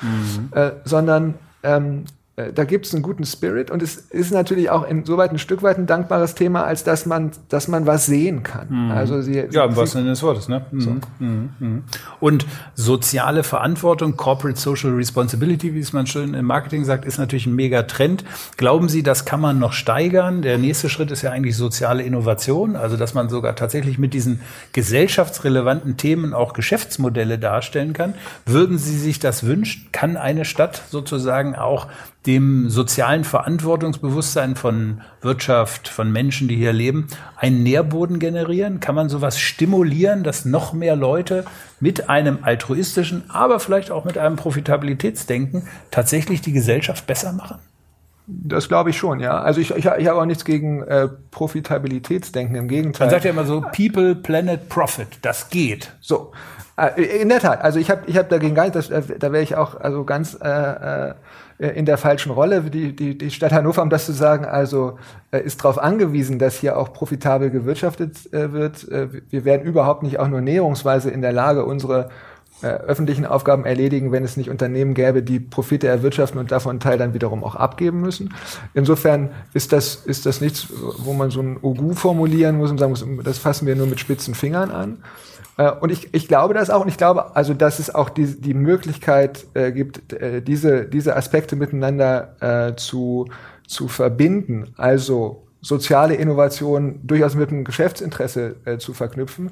äh, 0.52 0.72
sondern 0.84 1.36
ähm, 1.62 2.06
äh, 2.06 2.17
da 2.54 2.66
gibt 2.66 2.86
es 2.86 2.94
einen 2.94 3.02
guten 3.02 3.26
Spirit 3.26 3.72
und 3.72 3.82
es 3.82 3.96
ist 3.96 4.32
natürlich 4.32 4.70
auch 4.70 4.88
insoweit 4.88 5.32
ein 5.32 5.40
Stück 5.40 5.64
weit 5.64 5.80
ein 5.80 5.88
dankbares 5.88 6.36
Thema, 6.36 6.66
als 6.66 6.84
dass 6.84 7.08
man, 7.08 7.32
dass 7.50 7.68
man 7.68 7.88
was 7.88 8.06
sehen 8.06 8.44
kann. 8.44 8.68
Mhm. 8.70 8.92
Also 8.92 9.24
sie, 9.24 9.46
ja, 9.50 9.66
im 9.66 9.76
wahrsten 9.76 10.02
Sinne 10.02 10.12
des 10.12 10.22
Wortes. 10.22 10.48
Ne? 10.48 10.64
Mhm. 10.70 10.80
So. 10.80 10.90
Mhm. 11.18 11.50
mhm. 11.58 11.84
Und 12.20 12.46
soziale 12.76 13.42
Verantwortung, 13.42 14.18
Corporate 14.18 14.60
Social 14.60 14.92
Responsibility, 14.92 15.74
wie 15.74 15.80
es 15.80 15.94
man 15.94 16.06
schön 16.06 16.36
im 16.36 16.46
Marketing 16.46 16.86
sagt, 16.86 17.06
ist 17.06 17.18
natürlich 17.18 17.48
ein 17.48 17.56
mega 17.56 17.82
Trend. 17.84 18.24
Glauben 18.56 18.88
Sie, 18.88 19.02
das 19.02 19.26
kann 19.26 19.42
man 19.42 19.58
noch 19.58 19.74
steigern? 19.74 20.44
Der 20.44 20.60
nächste 20.60 20.90
Schritt 20.90 21.10
ist 21.10 21.24
ja 21.24 21.32
eigentlich 21.32 21.58
soziale 21.58 22.04
Innovation, 22.04 22.76
also 22.76 22.98
dass 22.98 23.16
man 23.16 23.30
sogar 23.30 23.56
tatsächlich 23.56 23.98
mit 23.98 24.14
diesen 24.14 24.42
gesellschaftsrelevanten 24.74 25.98
Themen 25.98 26.36
auch 26.36 26.54
Geschäftsmodelle 26.54 27.40
darstellen 27.40 27.94
kann. 27.94 28.14
Würden 28.46 28.78
Sie 28.78 28.96
sich 28.96 29.18
das 29.18 29.44
wünschen? 29.44 29.88
Kann 29.92 30.18
eine 30.18 30.46
Stadt 30.46 30.84
sozusagen 30.92 31.56
auch 31.56 31.88
dem 32.28 32.70
sozialen 32.70 33.24
Verantwortungsbewusstsein 33.24 34.56
von 34.56 35.02
Wirtschaft, 35.22 35.88
von 35.88 36.12
Menschen, 36.12 36.48
die 36.48 36.58
hier 36.58 36.74
leben, 36.74 37.08
einen 37.38 37.64
Nährboden 37.64 38.20
generieren? 38.20 38.80
Kann 38.80 38.96
man 38.96 39.10
sowas 39.10 39.40
stimulieren, 39.40 40.24
dass 40.24 40.46
noch 40.46 40.74
mehr 40.74 40.96
Leute 40.96 41.46
mit 41.80 42.10
einem 42.10 42.40
altruistischen, 42.42 43.30
aber 43.30 43.60
vielleicht 43.60 43.90
auch 43.90 44.06
mit 44.06 44.18
einem 44.18 44.36
Profitabilitätsdenken 44.36 45.68
tatsächlich 45.90 46.42
die 46.42 46.52
Gesellschaft 46.52 47.08
besser 47.08 47.32
machen? 47.32 47.60
Das 48.30 48.68
glaube 48.68 48.90
ich 48.90 48.98
schon, 48.98 49.22
ja. 49.22 49.40
Also 49.40 49.62
ich, 49.62 49.72
ich, 49.72 49.86
ich 49.86 50.08
habe 50.08 50.16
auch 50.16 50.26
nichts 50.26 50.44
gegen 50.44 50.84
äh, 50.84 51.08
Profitabilitätsdenken, 51.32 52.58
im 52.58 52.68
Gegenteil. 52.68 53.08
Man 53.08 53.12
sagt 53.12 53.24
ja 53.24 53.32
immer 53.32 53.46
so, 53.46 53.62
People, 53.62 54.16
Planet, 54.16 54.68
Profit, 54.68 55.08
das 55.22 55.50
geht. 55.50 55.94
So, 56.02 56.34
in 56.96 57.30
der 57.30 57.40
Tat. 57.40 57.62
Also 57.62 57.80
ich 57.80 57.90
habe 57.90 58.02
ich 58.06 58.18
hab 58.18 58.30
dagegen 58.30 58.54
gar 58.54 58.64
nicht, 58.64 58.76
das, 58.76 58.90
da 58.90 59.32
wäre 59.32 59.42
ich 59.42 59.56
auch 59.56 59.80
also 59.80 60.04
ganz 60.04 60.38
äh, 60.42 61.10
äh 61.10 61.14
äh, 61.60 61.70
in 61.70 61.86
der 61.86 61.98
falschen 61.98 62.32
Rolle. 62.32 62.62
Die, 62.62 62.96
die, 62.96 63.18
die 63.18 63.32
Stadt 63.32 63.52
Hannover, 63.52 63.82
um 63.82 63.90
das 63.90 64.06
zu 64.06 64.14
sagen, 64.14 64.46
also 64.46 64.98
äh, 65.32 65.40
ist 65.40 65.64
darauf 65.64 65.80
angewiesen, 65.80 66.40
dass 66.40 66.56
hier 66.56 66.78
auch 66.78 66.94
profitabel 66.94 67.50
gewirtschaftet 67.50 68.32
äh, 68.34 68.52
wird. 68.52 68.88
Äh, 68.90 69.08
wir 69.30 69.46
werden 69.46 69.66
überhaupt 69.66 70.04
nicht 70.04 70.20
auch 70.20 70.28
nur 70.28 70.42
näherungsweise 70.42 71.10
in 71.10 71.22
der 71.22 71.32
Lage, 71.32 71.66
unsere 71.66 72.10
äh, 72.62 72.68
öffentlichen 72.68 73.26
Aufgaben 73.26 73.66
erledigen, 73.66 74.12
wenn 74.12 74.24
es 74.24 74.38
nicht 74.38 74.50
Unternehmen 74.50 74.94
gäbe, 74.94 75.24
die 75.24 75.40
Profite 75.40 75.88
erwirtschaften 75.88 76.40
und 76.40 76.52
davon 76.52 76.72
einen 76.72 76.80
Teil 76.80 76.98
dann 76.98 77.14
wiederum 77.14 77.44
auch 77.44 77.56
abgeben 77.56 78.02
müssen. 78.02 78.34
Insofern 78.74 79.30
ist 79.54 79.74
das, 79.74 79.96
ist 79.96 80.26
das 80.26 80.42
nichts, 80.42 80.68
wo 80.98 81.14
man 81.14 81.30
so 81.32 81.42
ein 81.42 81.58
Ogu 81.62 81.94
formulieren 81.94 82.58
muss 82.58 82.72
und 82.72 82.80
sagen 82.80 82.92
muss, 82.92 83.06
das 83.24 83.38
fassen 83.38 83.68
wir 83.68 83.76
nur 83.76 83.88
mit 83.88 84.00
spitzen 84.00 84.36
Fingern 84.36 84.72
an. 84.72 84.98
Äh, 85.58 85.72
und 85.72 85.92
ich, 85.92 86.14
ich 86.14 86.28
glaube 86.28 86.54
das 86.54 86.70
auch 86.70 86.82
und 86.82 86.88
ich 86.88 86.98
glaube 86.98 87.36
also, 87.36 87.54
dass 87.54 87.80
es 87.80 87.94
auch 87.94 88.10
die, 88.10 88.40
die 88.40 88.54
Möglichkeit 88.54 89.46
äh, 89.54 89.72
gibt, 89.72 90.14
äh, 90.14 90.42
diese, 90.42 90.86
diese 90.86 91.16
Aspekte 91.16 91.56
miteinander 91.56 92.36
äh, 92.40 92.76
zu, 92.76 93.28
zu 93.68 93.88
verbinden. 93.88 94.74
Also 94.78 95.44
soziale 95.62 96.16
Innovation 96.16 97.00
durchaus 97.04 97.36
mit 97.36 97.50
einem 97.50 97.66
Geschäftsinteresse 97.66 98.56
äh, 98.66 98.78
zu 98.78 98.94
verknüpfen. 98.94 99.52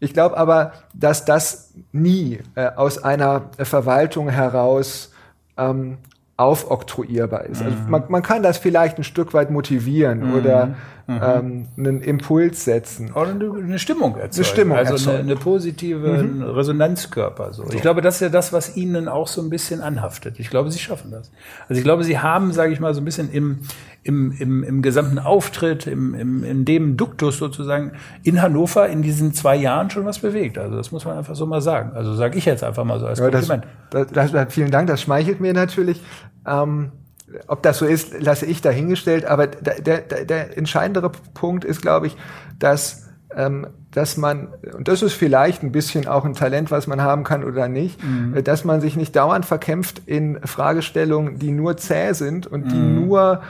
Ich 0.00 0.14
glaube 0.14 0.36
aber, 0.36 0.72
dass 0.94 1.24
das 1.24 1.72
nie 1.92 2.40
äh, 2.56 2.70
aus 2.74 3.02
einer 3.02 3.50
Verwaltung 3.58 4.28
heraus 4.28 5.12
ähm, 5.56 5.98
aufoktroyierbar 6.42 7.46
ist. 7.46 7.62
Also 7.62 7.76
mhm. 7.76 7.90
man, 7.90 8.04
man 8.08 8.22
kann 8.22 8.42
das 8.42 8.58
vielleicht 8.58 8.98
ein 8.98 9.04
Stück 9.04 9.34
weit 9.34 9.50
motivieren 9.50 10.28
mhm. 10.28 10.34
oder 10.34 10.66
mhm. 11.06 11.20
ähm, 11.22 11.68
einen 11.76 12.00
Impuls 12.00 12.64
setzen. 12.64 13.12
Oder 13.12 13.30
eine, 13.30 13.78
Stimmung 13.78 14.16
erzeugen. 14.16 14.34
Eine 14.36 14.44
Stimmung 14.44 14.76
also 14.76 14.92
erzeugen. 14.94 15.18
Eine, 15.18 15.32
eine 15.32 15.36
positive 15.36 16.22
mhm. 16.22 16.42
Resonanzkörper. 16.42 17.52
So. 17.52 17.64
Ich 17.72 17.82
glaube, 17.82 18.00
das 18.00 18.16
ist 18.16 18.20
ja 18.20 18.28
das, 18.28 18.52
was 18.52 18.76
Ihnen 18.76 19.08
auch 19.08 19.28
so 19.28 19.42
ein 19.42 19.50
bisschen 19.50 19.80
anhaftet. 19.80 20.38
Ich 20.38 20.50
glaube, 20.50 20.70
Sie 20.70 20.78
schaffen 20.78 21.10
das. 21.10 21.30
Also 21.68 21.78
ich 21.78 21.84
glaube, 21.84 22.04
Sie 22.04 22.18
haben, 22.18 22.52
sage 22.52 22.72
ich 22.72 22.80
mal, 22.80 22.94
so 22.94 23.00
ein 23.00 23.04
bisschen 23.04 23.30
im, 23.30 23.60
im, 24.04 24.32
im, 24.32 24.64
im 24.64 24.82
gesamten 24.82 25.18
Auftritt, 25.18 25.86
im, 25.86 26.14
im, 26.14 26.44
in 26.44 26.64
dem 26.64 26.96
Duktus 26.96 27.38
sozusagen 27.38 27.92
in 28.24 28.42
Hannover 28.42 28.88
in 28.88 29.02
diesen 29.02 29.32
zwei 29.32 29.54
Jahren 29.54 29.90
schon 29.90 30.04
was 30.04 30.18
bewegt. 30.18 30.58
Also 30.58 30.76
das 30.76 30.90
muss 30.90 31.04
man 31.04 31.16
einfach 31.16 31.36
so 31.36 31.46
mal 31.46 31.60
sagen. 31.60 31.92
Also 31.94 32.14
sage 32.14 32.36
ich 32.36 32.44
jetzt 32.44 32.64
einfach 32.64 32.84
mal 32.84 32.98
so 32.98 33.06
als 33.06 33.20
ja, 33.20 33.28
Kompliment. 33.28 33.64
Das, 33.90 34.08
das, 34.08 34.32
das, 34.32 34.52
vielen 34.52 34.70
Dank, 34.70 34.88
das 34.88 35.02
schmeichelt 35.02 35.40
mir 35.40 35.52
natürlich. 35.52 36.00
Ähm, 36.46 36.92
ob 37.46 37.62
das 37.62 37.78
so 37.78 37.86
ist, 37.86 38.20
lasse 38.20 38.46
ich 38.46 38.60
dahingestellt. 38.60 39.24
Aber 39.24 39.46
der, 39.46 39.80
der, 39.80 40.24
der 40.24 40.58
entscheidendere 40.58 41.10
Punkt 41.34 41.64
ist, 41.64 41.80
glaube 41.80 42.06
ich, 42.06 42.16
dass 42.58 43.08
ähm, 43.34 43.66
dass 43.92 44.16
man, 44.16 44.48
und 44.74 44.88
das 44.88 45.02
ist 45.02 45.12
vielleicht 45.12 45.62
ein 45.62 45.72
bisschen 45.72 46.08
auch 46.08 46.24
ein 46.24 46.34
Talent, 46.34 46.70
was 46.70 46.86
man 46.86 47.02
haben 47.02 47.24
kann 47.24 47.44
oder 47.44 47.68
nicht, 47.68 48.02
mhm. 48.02 48.34
Äh, 48.36 48.42
dass 48.42 48.64
man 48.64 48.80
sich 48.80 48.96
nicht 48.96 49.14
dauernd 49.14 49.44
verkämpft 49.44 50.02
in 50.06 50.40
Fragestellungen, 50.44 51.38
die 51.38 51.50
nur 51.50 51.76
zäh 51.76 52.12
sind 52.12 52.46
und 52.46 52.72
die 52.72 52.76
mhm. 52.76 53.06
nur 53.06 53.42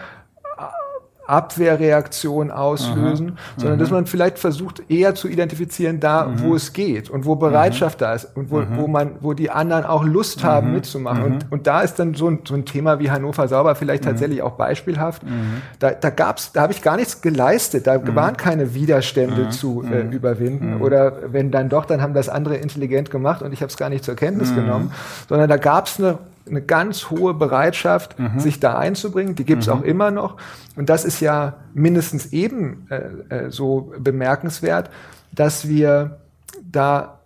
Abwehrreaktion 1.27 2.51
auslösen, 2.51 3.31
Aha, 3.31 3.55
sondern 3.57 3.79
dass 3.79 3.91
man 3.91 4.07
vielleicht 4.07 4.39
versucht, 4.39 4.91
eher 4.91 5.15
zu 5.15 5.29
identifizieren, 5.29 6.01
da 6.01 6.27
mhm. 6.27 6.43
wo 6.43 6.55
es 6.57 6.73
geht 6.73 7.11
und 7.11 7.25
wo 7.25 7.37
Bereitschaft 7.37 8.01
mhm. 8.01 8.05
da 8.05 8.15
ist 8.15 8.37
und 8.37 8.51
wo, 8.51 8.59
mhm. 8.59 8.77
wo 8.77 8.87
man, 8.89 9.13
wo 9.21 9.33
die 9.33 9.51
anderen 9.51 9.85
auch 9.85 10.05
Lust 10.05 10.43
haben 10.43 10.69
mhm. 10.69 10.75
mitzumachen. 10.75 11.23
Und, 11.23 11.33
mhm. 11.35 11.51
und 11.51 11.67
da 11.67 11.83
ist 11.83 11.99
dann 11.99 12.15
so 12.15 12.29
ein, 12.29 12.41
so 12.47 12.55
ein 12.55 12.65
Thema 12.65 12.99
wie 12.99 13.11
Hannover 13.11 13.47
sauber 13.47 13.75
vielleicht 13.77 14.05
mhm. 14.05 14.09
tatsächlich 14.09 14.43
auch 14.43 14.53
beispielhaft. 14.53 15.23
Da, 15.79 15.93
da 15.93 16.11
gab's, 16.11 16.53
da 16.53 16.63
habe 16.63 16.73
ich 16.73 16.83
gar 16.83 16.97
nichts 16.97 17.21
geleistet, 17.23 17.87
da 17.87 18.01
waren 18.15 18.37
keine 18.37 18.75
Widerstände 18.75 19.51
zu 19.51 19.85
äh, 19.85 20.01
überwinden. 20.01 20.81
Oder 20.81 21.33
wenn 21.33 21.51
dann 21.51 21.69
doch, 21.69 21.85
dann 21.85 22.03
haben 22.03 22.15
das 22.15 22.29
andere 22.29 22.57
intelligent 22.57 23.11
gemacht 23.11 23.43
und 23.43 23.53
ich 23.53 23.61
habe 23.61 23.71
es 23.71 23.77
gar 23.77 23.89
nicht 23.89 24.05
zur 24.05 24.17
Kenntnis 24.17 24.55
genommen, 24.55 24.93
sondern 25.29 25.49
da 25.49 25.57
gab's 25.57 25.99
eine 25.99 26.19
eine 26.48 26.62
ganz 26.62 27.11
hohe 27.11 27.35
Bereitschaft, 27.35 28.18
mhm. 28.18 28.40
sich 28.40 28.61
da 28.61 28.78
einzubringen. 28.78 29.35
Die 29.35 29.44
gibt 29.44 29.62
es 29.62 29.68
mhm. 29.68 29.74
auch 29.74 29.83
immer 29.83 30.11
noch. 30.11 30.37
Und 30.76 30.88
das 30.88 31.05
ist 31.05 31.20
ja 31.20 31.55
mindestens 31.74 32.33
eben 32.33 32.87
äh, 32.90 33.46
äh, 33.46 33.50
so 33.50 33.92
bemerkenswert, 33.98 34.90
dass 35.33 35.68
wir 35.68 36.18
da 36.62 37.20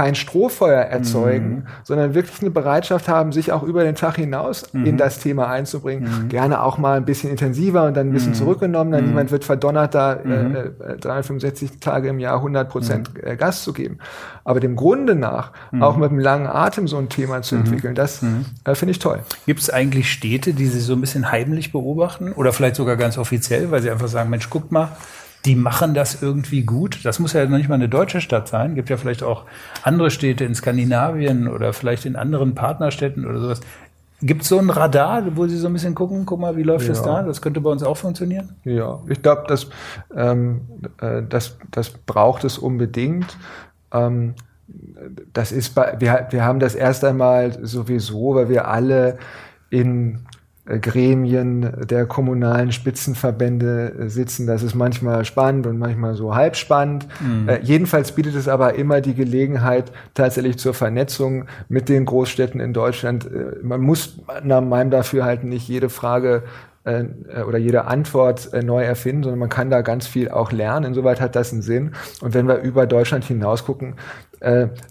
kein 0.00 0.14
Strohfeuer 0.14 0.80
erzeugen, 0.80 1.50
mhm. 1.50 1.62
sondern 1.84 2.14
wirklich 2.14 2.40
eine 2.40 2.50
Bereitschaft 2.50 3.06
haben, 3.06 3.32
sich 3.32 3.52
auch 3.52 3.62
über 3.62 3.84
den 3.84 3.96
Tag 3.96 4.16
hinaus 4.16 4.72
mhm. 4.72 4.86
in 4.86 4.96
das 4.96 5.18
Thema 5.18 5.48
einzubringen. 5.48 6.22
Mhm. 6.22 6.28
Gerne 6.30 6.62
auch 6.62 6.78
mal 6.78 6.96
ein 6.96 7.04
bisschen 7.04 7.28
intensiver 7.28 7.84
und 7.84 7.98
dann 7.98 8.08
ein 8.08 8.12
bisschen 8.14 8.30
mhm. 8.30 8.36
zurückgenommen. 8.36 8.92
Dann 8.92 9.02
mhm. 9.02 9.08
niemand 9.10 9.30
wird 9.30 9.44
verdonnert, 9.44 9.94
da 9.94 10.14
äh, 10.14 10.96
365 10.98 11.70
äh, 11.70 11.74
Tage 11.80 12.08
im 12.08 12.18
Jahr 12.18 12.36
100 12.36 12.70
Prozent 12.70 13.12
mhm. 13.12 13.20
Äh, 13.28 13.36
Gas 13.36 13.62
zu 13.62 13.74
geben. 13.74 13.98
Aber 14.42 14.58
dem 14.58 14.74
Grunde 14.74 15.14
nach 15.14 15.52
auch 15.80 15.98
mit 15.98 16.10
einem 16.10 16.18
langen 16.18 16.46
Atem 16.46 16.88
so 16.88 16.96
ein 16.96 17.10
Thema 17.10 17.42
zu 17.42 17.56
entwickeln, 17.56 17.94
das 17.94 18.24
äh, 18.64 18.74
finde 18.74 18.92
ich 18.92 18.98
toll. 18.98 19.20
Gibt 19.44 19.60
es 19.60 19.68
eigentlich 19.68 20.10
Städte, 20.10 20.54
die 20.54 20.66
Sie 20.66 20.80
so 20.80 20.94
ein 20.94 21.00
bisschen 21.02 21.30
heimlich 21.30 21.72
beobachten 21.72 22.32
oder 22.32 22.54
vielleicht 22.54 22.76
sogar 22.76 22.96
ganz 22.96 23.18
offiziell, 23.18 23.70
weil 23.70 23.82
Sie 23.82 23.90
einfach 23.90 24.08
sagen, 24.08 24.30
Mensch, 24.30 24.48
guckt 24.48 24.72
mal, 24.72 24.88
die 25.44 25.56
machen 25.56 25.94
das 25.94 26.22
irgendwie 26.22 26.62
gut. 26.62 27.04
Das 27.04 27.18
muss 27.18 27.32
ja 27.32 27.44
noch 27.46 27.56
nicht 27.56 27.68
mal 27.68 27.76
eine 27.76 27.88
deutsche 27.88 28.20
Stadt 28.20 28.48
sein. 28.48 28.74
Gibt 28.74 28.90
ja 28.90 28.96
vielleicht 28.96 29.22
auch 29.22 29.44
andere 29.82 30.10
Städte 30.10 30.44
in 30.44 30.54
Skandinavien 30.54 31.48
oder 31.48 31.72
vielleicht 31.72 32.04
in 32.04 32.16
anderen 32.16 32.54
Partnerstädten 32.54 33.26
oder 33.26 33.40
sowas. 33.40 33.60
Gibt 34.22 34.42
es 34.42 34.48
so 34.48 34.58
ein 34.58 34.68
Radar, 34.68 35.24
wo 35.34 35.46
Sie 35.46 35.56
so 35.56 35.68
ein 35.68 35.72
bisschen 35.72 35.94
gucken, 35.94 36.26
guck 36.26 36.40
mal, 36.40 36.54
wie 36.56 36.62
läuft 36.62 36.86
ja. 36.86 36.92
es 36.92 37.00
da? 37.00 37.22
Das 37.22 37.40
könnte 37.40 37.62
bei 37.62 37.70
uns 37.70 37.82
auch 37.82 37.96
funktionieren? 37.96 38.50
Ja, 38.64 39.00
ich 39.08 39.22
glaube, 39.22 39.44
das, 39.48 39.68
ähm, 40.14 40.60
äh, 41.00 41.22
das, 41.26 41.56
das 41.70 41.88
braucht 41.88 42.44
es 42.44 42.58
unbedingt. 42.58 43.38
Ähm, 43.92 44.34
das 45.32 45.52
ist 45.52 45.74
bei, 45.74 45.96
wir, 45.98 46.26
wir 46.30 46.44
haben 46.44 46.60
das 46.60 46.74
erst 46.74 47.02
einmal 47.02 47.64
sowieso, 47.66 48.34
weil 48.34 48.50
wir 48.50 48.68
alle 48.68 49.18
in 49.70 50.18
Gremien 50.78 51.86
der 51.88 52.06
kommunalen 52.06 52.72
Spitzenverbände 52.72 53.94
äh, 53.98 54.08
sitzen. 54.08 54.46
Das 54.46 54.62
ist 54.62 54.74
manchmal 54.74 55.24
spannend 55.24 55.66
und 55.66 55.78
manchmal 55.78 56.14
so 56.14 56.34
halb 56.34 56.56
spannend. 56.56 57.06
Mhm. 57.20 57.48
Äh, 57.48 57.60
jedenfalls 57.62 58.12
bietet 58.12 58.34
es 58.34 58.48
aber 58.48 58.74
immer 58.74 59.00
die 59.00 59.14
Gelegenheit 59.14 59.90
tatsächlich 60.14 60.58
zur 60.58 60.74
Vernetzung 60.74 61.46
mit 61.68 61.88
den 61.88 62.04
Großstädten 62.04 62.60
in 62.60 62.72
Deutschland. 62.72 63.26
Äh, 63.26 63.56
man 63.62 63.80
muss 63.80 64.18
nach 64.42 64.60
meinem 64.60 64.90
Dafürhalten 64.90 65.48
nicht 65.48 65.68
jede 65.68 65.88
Frage 65.88 66.44
äh, 66.84 67.04
oder 67.46 67.58
jede 67.58 67.86
Antwort 67.86 68.52
äh, 68.52 68.62
neu 68.62 68.84
erfinden, 68.84 69.24
sondern 69.24 69.40
man 69.40 69.48
kann 69.48 69.70
da 69.70 69.80
ganz 69.80 70.06
viel 70.06 70.30
auch 70.30 70.52
lernen. 70.52 70.86
Insoweit 70.86 71.20
hat 71.20 71.34
das 71.36 71.52
einen 71.52 71.62
Sinn. 71.62 71.92
Und 72.20 72.34
wenn 72.34 72.46
wir 72.46 72.58
über 72.58 72.86
Deutschland 72.86 73.24
hinaus 73.24 73.64
gucken, 73.64 73.94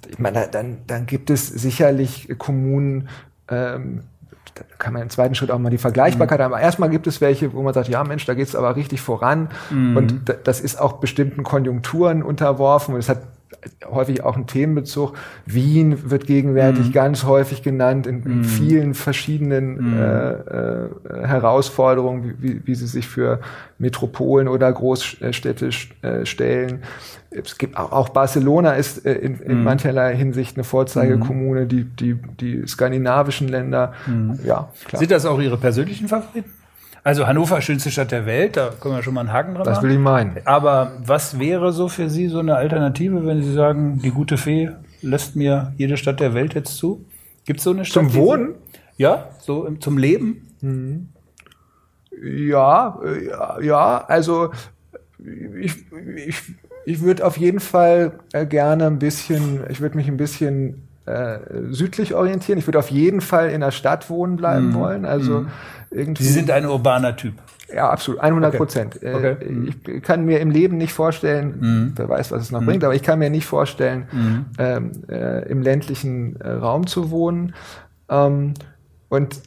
ich 0.08 0.20
meine, 0.20 0.48
dann, 0.52 0.78
dann 0.86 1.08
gibt 1.08 1.32
es 1.32 1.48
sicherlich 1.48 2.30
Kommunen, 2.38 3.10
ähm, 3.50 4.04
da 4.70 4.76
kann 4.78 4.94
man 4.94 5.02
im 5.02 5.10
zweiten 5.10 5.36
Schritt 5.36 5.52
auch 5.52 5.60
mal 5.60 5.70
die 5.70 5.78
Vergleichbarkeit 5.78 6.40
mhm. 6.40 6.44
haben. 6.44 6.54
Aber 6.54 6.62
erstmal 6.62 6.90
gibt 6.90 7.08
es 7.08 7.22
welche, 7.22 7.54
wo 7.54 7.62
man 7.62 7.74
sagt, 7.74 7.88
ja 7.88 8.04
Mensch, 8.04 8.26
da 8.26 8.34
geht 8.34 8.48
es 8.48 8.56
aber 8.56 8.76
richtig 8.76 9.02
voran. 9.02 9.50
Mhm. 9.70 9.98
Und 9.98 10.22
das 10.44 10.60
ist 10.60 10.80
auch 10.80 10.94
bestimmten 10.94 11.44
Konjunkturen 11.44 12.24
unterworfen 12.24 12.94
und 12.94 13.00
es 13.00 13.10
hat 13.10 13.20
häufig 13.90 14.24
auch 14.24 14.36
einen 14.36 14.48
Themenbezug. 14.48 15.14
Wien 15.46 16.10
wird 16.10 16.26
gegenwärtig 16.28 16.88
mhm. 16.88 16.92
ganz 16.92 17.24
häufig 17.24 17.64
genannt 17.64 18.08
in, 18.08 18.24
in 18.24 18.38
mhm. 18.40 18.44
vielen 18.44 18.94
verschiedenen 18.94 19.94
mhm. 19.94 19.98
äh, 19.98 20.32
äh, 20.32 20.90
Herausforderungen, 21.28 22.36
wie, 22.40 22.62
wie, 22.66 22.76
sie 22.76 22.88
sich 22.88 23.08
für 23.08 23.40
Metropolen 23.78 24.48
oder 24.48 24.72
Großstädte 24.72 25.70
äh, 26.02 26.26
stellen. 26.26 26.84
Es 27.32 27.58
gibt 27.58 27.78
auch, 27.78 27.92
auch 27.92 28.10
Barcelona 28.10 28.74
ist 28.74 29.06
äh, 29.06 29.14
in, 29.14 29.40
in 29.40 29.60
mhm. 29.60 29.64
mancherlei 29.64 30.16
Hinsicht 30.16 30.58
eine 30.58 30.64
Vorzeigekommune, 30.64 31.68
die, 31.68 31.84
die, 31.84 32.16
die 32.40 32.68
skandinavischen 32.68 33.48
Länder. 33.48 33.94
Mhm. 34.08 34.40
Ja, 34.44 34.70
klar. 34.86 35.00
Sind 35.00 35.12
das 35.12 35.26
auch 35.26 35.40
Ihre 35.40 35.58
persönlichen 35.58 36.08
Favoriten? 36.08 36.59
Also 37.10 37.26
Hannover, 37.26 37.60
schönste 37.60 37.90
Stadt 37.90 38.12
der 38.12 38.28
Welt, 38.28 38.56
da 38.56 38.70
können 38.70 38.94
wir 38.94 39.02
schon 39.02 39.16
mal 39.16 39.22
einen 39.22 39.34
Haken 39.34 39.56
dran 39.56 39.66
machen. 39.66 39.74
Das 39.74 39.82
will 39.82 39.94
ich 39.94 39.98
meinen. 39.98 40.38
Aber 40.46 40.92
was 41.04 41.40
wäre 41.40 41.74
so 41.74 41.88
für 41.88 42.08
Sie 42.08 42.28
so 42.28 42.38
eine 42.38 42.56
Alternative, 42.56 43.26
wenn 43.26 43.42
Sie 43.42 43.52
sagen, 43.52 43.98
die 43.98 44.12
gute 44.12 44.38
Fee 44.38 44.70
lässt 45.02 45.36
mir 45.36 45.74
jede 45.76 45.98
Stadt 45.98 46.20
der 46.20 46.36
Welt 46.36 46.54
jetzt 46.54 46.78
zu? 46.78 47.08
Gibt 47.46 47.62
es 47.62 47.64
so 47.64 47.72
eine 47.72 47.84
Stadt? 47.84 48.04
Zum 48.04 48.14
Wohnen? 48.14 48.54
Ja, 48.98 49.30
so 49.40 49.72
zum 49.80 49.98
Leben? 49.98 50.50
Mhm. 50.62 51.10
Ja, 52.22 53.00
ja, 53.28 53.60
ja, 53.60 54.06
also 54.08 54.52
ich, 55.60 55.78
ich, 56.16 56.36
ich 56.86 57.02
würde 57.02 57.26
auf 57.26 57.38
jeden 57.38 57.60
Fall 57.60 58.20
äh, 58.34 58.46
gerne 58.46 58.86
ein 58.86 59.00
bisschen, 59.00 59.62
ich 59.68 59.82
würde 59.82 59.98
mich 59.98 60.08
ein 60.08 60.18
bisschen 60.18 60.89
äh, 61.10 61.40
südlich 61.72 62.14
orientieren. 62.14 62.60
Ich 62.60 62.68
würde 62.68 62.80
auf 62.80 62.92
jeden 62.92 63.22
Fall 63.22 63.50
in 63.50 63.62
der 63.62 63.72
Stadt 63.72 64.10
wohnen 64.10 64.36
bleiben 64.36 64.70
mhm. 64.70 64.74
wollen. 64.76 65.06
Also 65.06 65.42
mhm. 65.42 65.48
irgendwie. 65.92 66.24
Sie 66.24 66.34
sind 66.34 66.52
ein 66.52 66.66
urbaner 66.66 67.16
Typ. 67.16 67.34
Ja, 67.74 67.90
absolut, 67.90 68.22
100 68.22 68.56
Prozent. 68.56 68.96
Okay. 68.98 69.08
Äh, 69.08 69.32
okay. 69.32 69.74
Ich 69.98 70.04
kann 70.04 70.26
mir 70.26 70.40
im 70.40 70.50
Leben 70.50 70.78
nicht 70.78 70.94
vorstellen, 70.94 71.58
mhm. 71.60 71.94
wer 71.96 72.10
weiß, 72.10 72.32
was 72.32 72.44
es 72.44 72.52
noch 72.52 72.62
mhm. 72.62 72.66
bringt, 72.66 72.84
aber 72.84 72.96
ich 72.96 73.04
kann 73.04 73.20
mir 73.20 73.30
nicht 73.30 73.46
vorstellen, 73.46 74.08
mhm. 74.12 74.46
ähm, 74.58 74.92
äh, 75.10 75.48
im 75.50 75.62
ländlichen 75.62 76.40
äh, 76.42 76.50
Raum 76.50 76.88
zu 76.88 77.12
wohnen. 77.12 77.54
Ähm, 78.10 78.54
und 79.10 79.42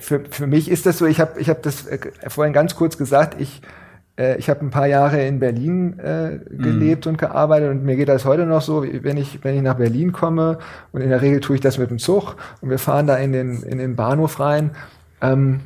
für, 0.00 0.20
für 0.28 0.46
mich 0.46 0.70
ist 0.70 0.86
das 0.86 0.98
so, 0.98 1.06
ich 1.06 1.20
habe 1.20 1.40
ich 1.40 1.48
hab 1.48 1.62
das 1.62 1.86
äh, 1.86 1.98
vorhin 2.28 2.52
ganz 2.52 2.76
kurz 2.76 2.98
gesagt, 2.98 3.40
ich 3.40 3.62
äh, 3.62 3.83
ich 4.16 4.48
habe 4.48 4.60
ein 4.60 4.70
paar 4.70 4.86
Jahre 4.86 5.26
in 5.26 5.40
Berlin 5.40 5.98
äh, 5.98 6.38
gelebt 6.48 7.06
mhm. 7.06 7.12
und 7.12 7.18
gearbeitet 7.18 7.70
und 7.70 7.84
mir 7.84 7.96
geht 7.96 8.08
das 8.08 8.24
heute 8.24 8.46
noch 8.46 8.62
so, 8.62 8.84
wenn 8.84 9.16
ich, 9.16 9.42
wenn 9.42 9.56
ich 9.56 9.62
nach 9.62 9.74
Berlin 9.74 10.12
komme 10.12 10.58
und 10.92 11.00
in 11.00 11.10
der 11.10 11.20
Regel 11.20 11.40
tue 11.40 11.56
ich 11.56 11.60
das 11.60 11.78
mit 11.78 11.90
dem 11.90 11.98
Zug 11.98 12.36
und 12.60 12.70
wir 12.70 12.78
fahren 12.78 13.06
da 13.06 13.16
in 13.16 13.32
den, 13.32 13.62
in 13.62 13.78
den 13.78 13.96
Bahnhof 13.96 14.38
rein, 14.38 14.70
ähm, 15.20 15.60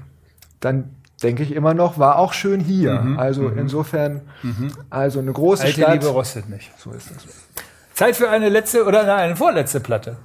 dann 0.61 0.91
denke 1.23 1.43
ich 1.43 1.53
immer 1.53 1.75
noch, 1.75 1.99
war 1.99 2.19
auch 2.19 2.33
schön 2.33 2.61
hier. 2.61 3.01
Mhm. 3.01 3.19
Also 3.19 3.43
mhm. 3.43 3.59
insofern, 3.59 4.23
mhm. 4.43 4.73
also 4.91 5.19
eine 5.19 5.33
große 5.33 5.65
Alte 5.65 5.81
Stadt. 5.83 5.93
Liebe 5.95 6.07
rostet 6.07 6.49
nicht. 6.49 6.71
So 6.79 6.93
ist 6.93 7.11
das. 7.11 7.27
Zeit 7.95 8.17
für 8.17 8.31
eine 8.31 8.49
letzte 8.49 8.85
oder 8.85 9.15
eine 9.15 9.37
vorletzte 9.37 9.81
Platte. 9.81 10.17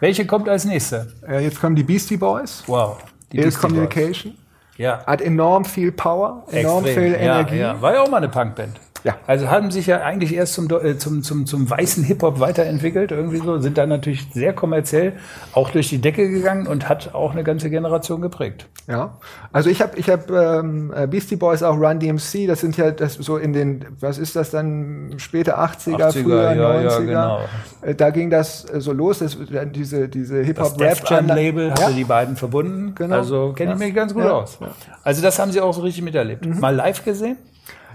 Welche 0.00 0.26
kommt 0.26 0.48
als 0.48 0.64
nächste? 0.64 1.12
Äh, 1.26 1.44
jetzt 1.44 1.60
kommen 1.60 1.76
die 1.76 1.84
Beastie 1.84 2.16
Boys. 2.16 2.64
Wow. 2.66 2.98
Die 3.32 3.38
Ill 3.38 3.52
Communication. 3.52 4.32
Boys. 4.32 4.40
Ja. 4.80 5.04
Hat 5.06 5.20
enorm 5.20 5.66
viel 5.66 5.92
Power, 5.92 6.42
enorm 6.50 6.86
Extrem. 6.86 7.04
viel 7.04 7.14
Energie. 7.14 7.58
Ja, 7.58 7.74
ja. 7.74 7.82
War 7.82 7.92
ja 7.92 8.00
auch 8.00 8.08
mal 8.08 8.16
eine 8.16 8.30
Punkband. 8.30 8.80
Ja. 9.04 9.16
Also 9.26 9.48
haben 9.50 9.70
sich 9.70 9.86
ja 9.86 10.02
eigentlich 10.02 10.34
erst 10.34 10.54
zum, 10.54 10.68
äh, 10.70 10.98
zum, 10.98 11.22
zum, 11.22 11.46
zum 11.46 11.68
weißen 11.68 12.04
Hip-Hop 12.04 12.40
weiterentwickelt, 12.40 13.12
irgendwie 13.12 13.38
so, 13.38 13.58
sind 13.58 13.78
dann 13.78 13.88
natürlich 13.88 14.28
sehr 14.32 14.52
kommerziell 14.52 15.14
auch 15.52 15.70
durch 15.70 15.88
die 15.88 15.98
Decke 15.98 16.28
gegangen 16.28 16.66
und 16.66 16.88
hat 16.88 17.14
auch 17.14 17.32
eine 17.32 17.44
ganze 17.44 17.70
Generation 17.70 18.20
geprägt. 18.20 18.66
Ja, 18.86 19.18
also 19.52 19.70
ich 19.70 19.80
habe 19.80 19.96
ich 19.98 20.10
hab, 20.10 20.30
ähm, 20.30 20.92
äh, 20.94 21.06
Beastie 21.06 21.36
Boys, 21.36 21.62
auch 21.62 21.76
Run 21.76 21.98
DMC, 22.00 22.46
das 22.46 22.60
sind 22.60 22.76
ja 22.76 22.90
das 22.90 23.14
so 23.14 23.36
in 23.36 23.52
den, 23.52 23.86
was 24.00 24.18
ist 24.18 24.36
das 24.36 24.50
dann, 24.50 25.14
späte 25.18 25.58
80er, 25.58 25.96
80er 25.96 26.22
früher 26.22 26.52
ja, 26.54 26.70
90er. 26.70 26.82
Ja, 26.82 26.98
genau. 26.98 27.40
Äh, 27.82 27.94
da 27.94 28.10
ging 28.10 28.30
das 28.30 28.62
so 28.62 28.92
los, 28.92 29.20
das, 29.20 29.36
diese, 29.72 30.08
diese 30.08 30.42
Hip-Hop-Rap-Label 30.42 31.70
hatte 31.70 31.82
ja? 31.82 31.90
die 31.90 32.04
beiden 32.04 32.36
verbunden, 32.36 32.94
genau. 32.94 33.16
also 33.16 33.52
kenne 33.52 33.72
ich 33.74 33.78
mich 33.78 33.94
ganz 33.94 34.12
gut 34.12 34.24
aus. 34.24 34.58
Also 35.02 35.22
das 35.22 35.38
haben 35.38 35.52
sie 35.52 35.60
auch 35.60 35.72
so 35.72 35.82
richtig 35.82 36.02
miterlebt. 36.02 36.44
Mhm. 36.44 36.60
Mal 36.60 36.74
live 36.74 37.04
gesehen? 37.04 37.36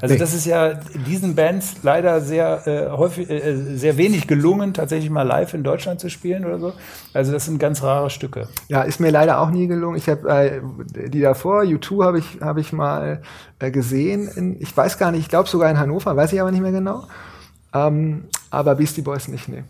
Also 0.02 0.14
nee. 0.14 0.20
das 0.20 0.34
ist 0.34 0.46
ja 0.46 0.74
diesen 1.08 1.36
Bands 1.36 1.78
leider 1.84 2.22
sehr 2.22 2.68
äh, 2.68 2.90
häufig, 2.90 3.30
äh, 3.30 3.56
sehr 3.76 3.98
wenig 3.98 4.28
gelungen, 4.28 4.74
tatsächlich 4.74 5.10
mal 5.10 5.24
live 5.24 5.54
in 5.54 5.64
Deutschland 5.64 6.00
zu 6.00 6.10
spielen 6.10 6.46
oder 6.46 6.60
so. 6.60 6.74
Also 7.14 7.32
das 7.32 7.46
sind 7.46 7.60
ganz 7.60 7.82
rare 7.82 8.10
Stücke. 8.10 8.48
Ja, 8.68 8.82
ist 8.82 9.00
mir 9.00 9.12
leider 9.12 9.40
auch 9.40 9.50
nie 9.50 9.68
gelungen. 9.68 9.98
Ich 9.98 10.10
habe 10.10 10.30
äh, 10.30 11.10
die 11.10 11.22
davor, 11.22 11.62
U2 11.62 12.04
habe 12.04 12.20
ich 12.20 12.42
habe 12.42 12.62
ich 12.62 12.74
mal 12.74 13.22
äh, 13.60 13.72
gesehen. 13.72 14.28
In, 14.36 14.62
ich 14.62 14.76
weiß 14.76 14.98
gar 14.98 15.12
nicht, 15.12 15.22
ich 15.22 15.30
glaube 15.30 15.50
sogar 15.50 15.70
in 15.70 15.80
Hannover, 15.80 16.16
weiß 16.16 16.34
ich 16.34 16.42
aber 16.42 16.52
nicht 16.52 16.62
mehr 16.62 16.72
genau. 16.72 17.04
Ähm, 17.74 18.26
aber 18.50 18.76
Beastie 18.76 19.02
Boys 19.02 19.28
nicht, 19.28 19.50
nee. 19.50 19.64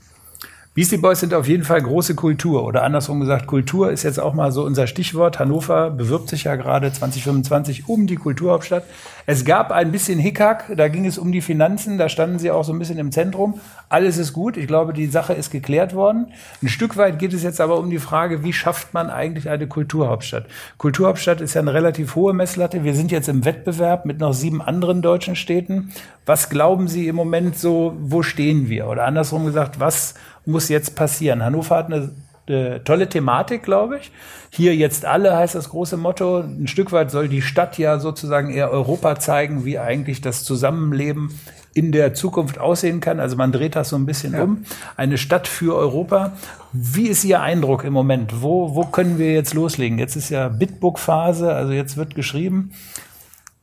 Beastie 0.75 0.97
Boys 0.97 1.21
sind 1.21 1.33
auf 1.33 1.47
jeden 1.47 1.63
Fall 1.63 1.81
große 1.81 2.15
Kultur 2.15 2.65
oder 2.65 2.83
andersrum 2.83 3.21
gesagt, 3.21 3.47
Kultur 3.47 3.93
ist 3.93 4.03
jetzt 4.03 4.19
auch 4.19 4.33
mal 4.33 4.51
so 4.51 4.65
unser 4.65 4.87
Stichwort. 4.87 5.39
Hannover 5.39 5.89
bewirbt 5.89 6.27
sich 6.27 6.43
ja 6.43 6.57
gerade 6.57 6.91
2025 6.91 7.87
um 7.87 8.07
die 8.07 8.17
Kulturhauptstadt. 8.17 8.83
Es 9.25 9.45
gab 9.45 9.71
ein 9.71 9.93
bisschen 9.93 10.19
Hickhack, 10.19 10.73
da 10.75 10.89
ging 10.89 11.05
es 11.05 11.17
um 11.17 11.31
die 11.31 11.39
Finanzen, 11.39 11.97
da 11.97 12.09
standen 12.09 12.39
sie 12.39 12.51
auch 12.51 12.65
so 12.65 12.73
ein 12.73 12.79
bisschen 12.79 12.97
im 12.97 13.13
Zentrum. 13.13 13.61
Alles 13.87 14.17
ist 14.17 14.33
gut, 14.33 14.57
ich 14.57 14.67
glaube, 14.67 14.91
die 14.91 15.07
Sache 15.07 15.31
ist 15.31 15.49
geklärt 15.49 15.95
worden. 15.95 16.33
Ein 16.61 16.67
Stück 16.67 16.97
weit 16.97 17.19
geht 17.19 17.31
es 17.31 17.41
jetzt 17.41 17.61
aber 17.61 17.79
um 17.79 17.89
die 17.89 17.97
Frage, 17.97 18.43
wie 18.43 18.51
schafft 18.51 18.93
man 18.93 19.09
eigentlich 19.09 19.47
eine 19.47 19.67
Kulturhauptstadt? 19.67 20.45
Kulturhauptstadt 20.77 21.39
ist 21.39 21.53
ja 21.53 21.61
eine 21.61 21.73
relativ 21.73 22.15
hohe 22.15 22.33
Messlatte. 22.33 22.83
Wir 22.83 22.95
sind 22.95 23.13
jetzt 23.13 23.29
im 23.29 23.45
Wettbewerb 23.45 24.05
mit 24.05 24.19
noch 24.19 24.33
sieben 24.33 24.61
anderen 24.61 25.01
deutschen 25.01 25.37
Städten. 25.37 25.93
Was 26.25 26.49
glauben 26.49 26.89
Sie 26.89 27.07
im 27.07 27.15
Moment 27.15 27.57
so, 27.57 27.95
wo 27.97 28.23
stehen 28.23 28.67
wir? 28.67 28.87
Oder 28.87 29.05
andersrum 29.05 29.45
gesagt, 29.45 29.79
was 29.79 30.15
muss 30.45 30.69
jetzt 30.69 30.95
passieren? 30.95 31.43
Hannover 31.43 31.75
hat 31.75 31.87
eine, 31.87 32.11
eine 32.47 32.83
tolle 32.83 33.09
Thematik, 33.09 33.63
glaube 33.63 33.97
ich. 33.97 34.11
Hier 34.49 34.75
jetzt 34.75 35.05
alle 35.05 35.35
heißt 35.35 35.55
das 35.55 35.69
große 35.69 35.97
Motto. 35.97 36.39
Ein 36.39 36.67
Stück 36.67 36.91
weit 36.91 37.11
soll 37.11 37.27
die 37.27 37.41
Stadt 37.41 37.77
ja 37.77 37.99
sozusagen 37.99 38.51
eher 38.51 38.71
Europa 38.71 39.19
zeigen, 39.19 39.65
wie 39.65 39.79
eigentlich 39.79 40.21
das 40.21 40.43
Zusammenleben 40.43 41.37
in 41.73 41.91
der 41.91 42.13
Zukunft 42.13 42.57
aussehen 42.57 43.01
kann. 43.01 43.19
Also 43.19 43.35
man 43.35 43.51
dreht 43.51 43.75
das 43.75 43.89
so 43.89 43.97
ein 43.97 44.05
bisschen 44.05 44.33
ja. 44.33 44.43
um. 44.43 44.63
Eine 44.95 45.17
Stadt 45.17 45.47
für 45.47 45.75
Europa. 45.75 46.31
Wie 46.71 47.07
ist 47.07 47.25
Ihr 47.25 47.41
Eindruck 47.41 47.83
im 47.83 47.91
Moment? 47.91 48.41
Wo, 48.41 48.75
wo 48.75 48.85
können 48.85 49.19
wir 49.19 49.33
jetzt 49.33 49.53
loslegen? 49.53 49.99
Jetzt 49.99 50.15
ist 50.15 50.29
ja 50.29 50.47
Bitbook-Phase, 50.47 51.53
also 51.53 51.73
jetzt 51.73 51.97
wird 51.97 52.15
geschrieben. 52.15 52.71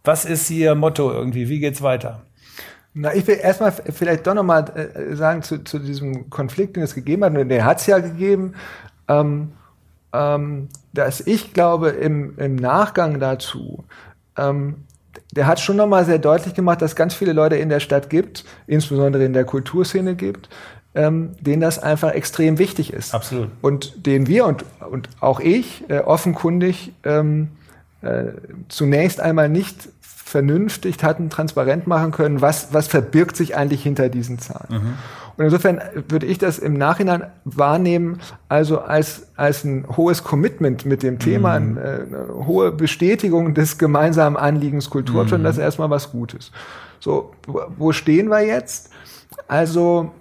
Was 0.05 0.27
ist 0.27 0.51
Ihr 0.51 0.75
Motto 0.75 1.11
irgendwie? 1.11 1.49
Wie 1.49 1.59
geht's 1.59 1.81
weiter? 1.81 2.21
Na, 2.95 3.15
ich 3.15 3.27
will 3.27 3.39
erstmal 3.41 3.73
vielleicht 3.73 4.27
doch 4.27 4.35
nochmal 4.35 4.65
äh, 4.77 5.15
sagen 5.17 5.43
zu, 5.43 5.65
zu 5.65 5.79
diesem 5.79 6.29
Konflikt, 6.29 6.77
den 6.77 6.83
es 6.83 6.95
gegeben 6.95 7.25
hat, 7.25 7.37
und 7.37 7.49
den 7.49 7.65
hat 7.65 7.81
es 7.81 7.87
ja 7.87 7.99
gegeben, 7.99 8.53
ähm, 9.09 9.53
ähm, 10.13 10.69
dass 10.93 11.21
ich 11.21 11.55
glaube, 11.55 11.89
im, 11.89 12.39
im 12.39 12.57
Nachgang 12.57 13.19
dazu, 13.19 13.85
ähm, 14.37 14.85
der 15.35 15.47
hat 15.47 15.61
schon 15.61 15.77
nochmal 15.77 16.05
sehr 16.05 16.19
deutlich 16.19 16.55
gemacht, 16.55 16.83
dass 16.83 16.95
ganz 16.95 17.15
viele 17.15 17.33
Leute 17.33 17.57
in 17.57 17.71
der 17.71 17.81
Stadt 17.81 18.11
gibt, 18.11 18.45
insbesondere 18.67 19.25
in 19.25 19.33
der 19.33 19.45
Kulturszene 19.45 20.15
gibt, 20.15 20.51
ähm, 20.95 21.33
denen 21.41 21.63
das 21.63 21.79
einfach 21.79 22.13
extrem 22.13 22.59
wichtig 22.59 22.93
ist. 22.93 23.15
Absolut. 23.15 23.49
Und 23.63 24.07
den 24.07 24.27
wir 24.27 24.45
und, 24.45 24.67
und 24.91 25.09
auch 25.21 25.41
ich 25.41 25.89
äh, 25.89 26.01
offenkundig 26.01 26.93
ähm, 27.05 27.49
äh, 28.03 28.33
zunächst 28.69 29.21
einmal 29.21 29.49
nicht 29.49 29.89
vernünftig 30.33 31.03
hatten 31.05 31.31
transparent 31.31 31.87
machen 31.87 32.11
können, 32.11 32.41
was, 32.41 32.73
was 32.73 32.89
verbirgt 32.89 33.37
sich 33.37 33.55
eigentlich 33.55 33.83
hinter 33.83 34.09
diesen 34.09 34.39
Zahlen. 34.39 34.69
Mhm. 34.71 34.95
Und 35.37 35.45
insofern 35.45 35.81
würde 36.09 36.27
ich 36.27 36.39
das 36.39 36.59
im 36.59 36.75
Nachhinein 36.75 37.27
wahrnehmen, 37.45 38.19
also 38.49 38.81
als, 38.81 39.29
als 39.37 39.65
ein 39.65 39.87
hohes 39.97 40.25
Commitment 40.25 40.85
mit 40.87 41.03
dem 41.03 41.19
Thema, 41.19 41.61
mhm. 41.61 41.79
eine, 41.79 42.07
eine, 42.07 42.47
hohe 42.47 42.73
Bestätigung 42.73 43.55
des 43.55 43.79
gemeinsamen 43.79 44.37
Anliegens 44.37 44.91
Kulturhauptstadt, 44.91 45.41
mhm. 45.41 45.45
das 45.45 45.57
ist 45.57 45.63
erstmal 45.63 45.91
was 45.91 46.11
Gutes. 46.11 46.51
So, 46.99 47.33
wo 47.47 47.93
stehen 47.93 48.29
wir 48.29 48.41
jetzt? 48.41 48.91
Also, 49.49 50.13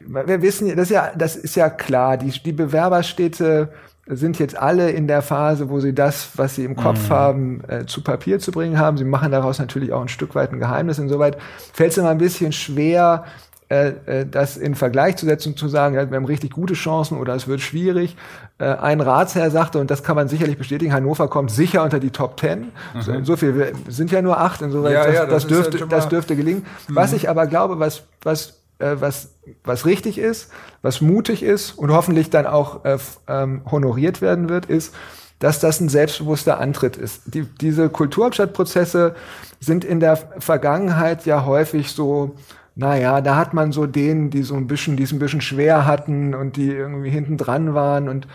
wir 0.00 0.42
wissen, 0.42 0.68
das 0.76 0.88
ist 0.88 0.90
ja, 0.90 1.12
das 1.16 1.36
ist 1.36 1.56
ja 1.56 1.70
klar, 1.70 2.16
die, 2.18 2.30
die 2.30 2.52
Bewerberstädte 2.52 3.70
sind 4.08 4.38
jetzt 4.38 4.58
alle 4.58 4.90
in 4.90 5.06
der 5.06 5.22
Phase, 5.22 5.68
wo 5.68 5.80
sie 5.80 5.94
das, 5.94 6.30
was 6.36 6.54
sie 6.54 6.64
im 6.64 6.76
Kopf 6.76 7.08
mhm. 7.08 7.12
haben, 7.12 7.60
äh, 7.68 7.86
zu 7.86 8.02
Papier 8.02 8.38
zu 8.38 8.52
bringen 8.52 8.78
haben. 8.78 8.96
Sie 8.96 9.04
machen 9.04 9.30
daraus 9.30 9.58
natürlich 9.58 9.92
auch 9.92 10.00
ein 10.00 10.08
Stück 10.08 10.34
weit 10.34 10.52
ein 10.52 10.58
Geheimnis. 10.58 10.98
Insoweit 10.98 11.36
fällt 11.72 11.92
es 11.92 11.98
immer 11.98 12.08
ein 12.08 12.18
bisschen 12.18 12.52
schwer, 12.52 13.24
äh, 13.70 13.88
äh, 14.06 14.26
das 14.26 14.56
in 14.56 14.74
Vergleich 14.74 15.16
zu 15.16 15.26
setzen 15.26 15.50
und 15.50 15.58
zu 15.58 15.68
sagen, 15.68 15.94
ja, 15.94 16.08
wir 16.10 16.16
haben 16.16 16.24
richtig 16.24 16.52
gute 16.52 16.72
Chancen 16.72 17.18
oder 17.18 17.34
es 17.34 17.48
wird 17.48 17.60
schwierig. 17.60 18.16
Äh, 18.56 18.64
ein 18.64 19.02
Ratsherr 19.02 19.50
sagte, 19.50 19.78
und 19.78 19.90
das 19.90 20.02
kann 20.02 20.16
man 20.16 20.26
sicherlich 20.26 20.56
bestätigen, 20.56 20.94
Hannover 20.94 21.28
kommt 21.28 21.50
sicher 21.50 21.84
unter 21.84 22.00
die 22.00 22.08
Top 22.08 22.38
Ten. 22.38 22.72
Mhm. 22.94 23.02
So, 23.02 23.24
so 23.24 23.36
viel, 23.36 23.54
wir 23.56 23.72
sind 23.88 24.10
ja 24.10 24.22
nur 24.22 24.40
acht, 24.40 24.62
insoweit 24.62 24.94
ja, 24.94 25.04
das, 25.04 25.14
ja, 25.14 25.26
das, 25.26 25.42
das 25.42 25.46
dürfte, 25.46 25.86
das 25.86 26.08
dürfte 26.08 26.34
gelingen. 26.34 26.64
Mhm. 26.88 26.96
Was 26.96 27.12
ich 27.12 27.28
aber 27.28 27.46
glaube, 27.46 27.78
was, 27.78 28.04
was 28.22 28.57
äh, 28.78 28.96
was, 28.98 29.34
was 29.64 29.86
richtig 29.86 30.18
ist, 30.18 30.50
was 30.82 31.00
mutig 31.00 31.42
ist 31.42 31.72
und 31.72 31.90
hoffentlich 31.90 32.30
dann 32.30 32.46
auch 32.46 32.84
äh, 32.84 32.98
ähm, 33.26 33.62
honoriert 33.70 34.20
werden 34.20 34.48
wird, 34.48 34.66
ist, 34.66 34.94
dass 35.38 35.60
das 35.60 35.80
ein 35.80 35.88
selbstbewusster 35.88 36.58
Antritt 36.58 36.96
ist. 36.96 37.22
Die, 37.26 37.42
diese 37.42 37.88
Kulturhauptstadtprozesse 37.88 39.14
sind 39.60 39.84
in 39.84 40.00
der 40.00 40.16
Vergangenheit 40.38 41.26
ja 41.26 41.44
häufig 41.44 41.92
so, 41.92 42.34
naja, 42.74 43.20
da 43.20 43.36
hat 43.36 43.54
man 43.54 43.72
so 43.72 43.86
denen, 43.86 44.30
die 44.30 44.42
so 44.42 44.54
ein 44.54 44.66
bisschen, 44.66 44.96
die 44.96 45.02
es 45.04 45.12
ein 45.12 45.18
bisschen 45.18 45.40
schwer 45.40 45.84
hatten 45.84 46.34
und 46.34 46.56
die 46.56 46.68
irgendwie 46.68 47.10
hinten 47.10 47.36
dran 47.36 47.74
waren 47.74 48.08
und 48.08 48.26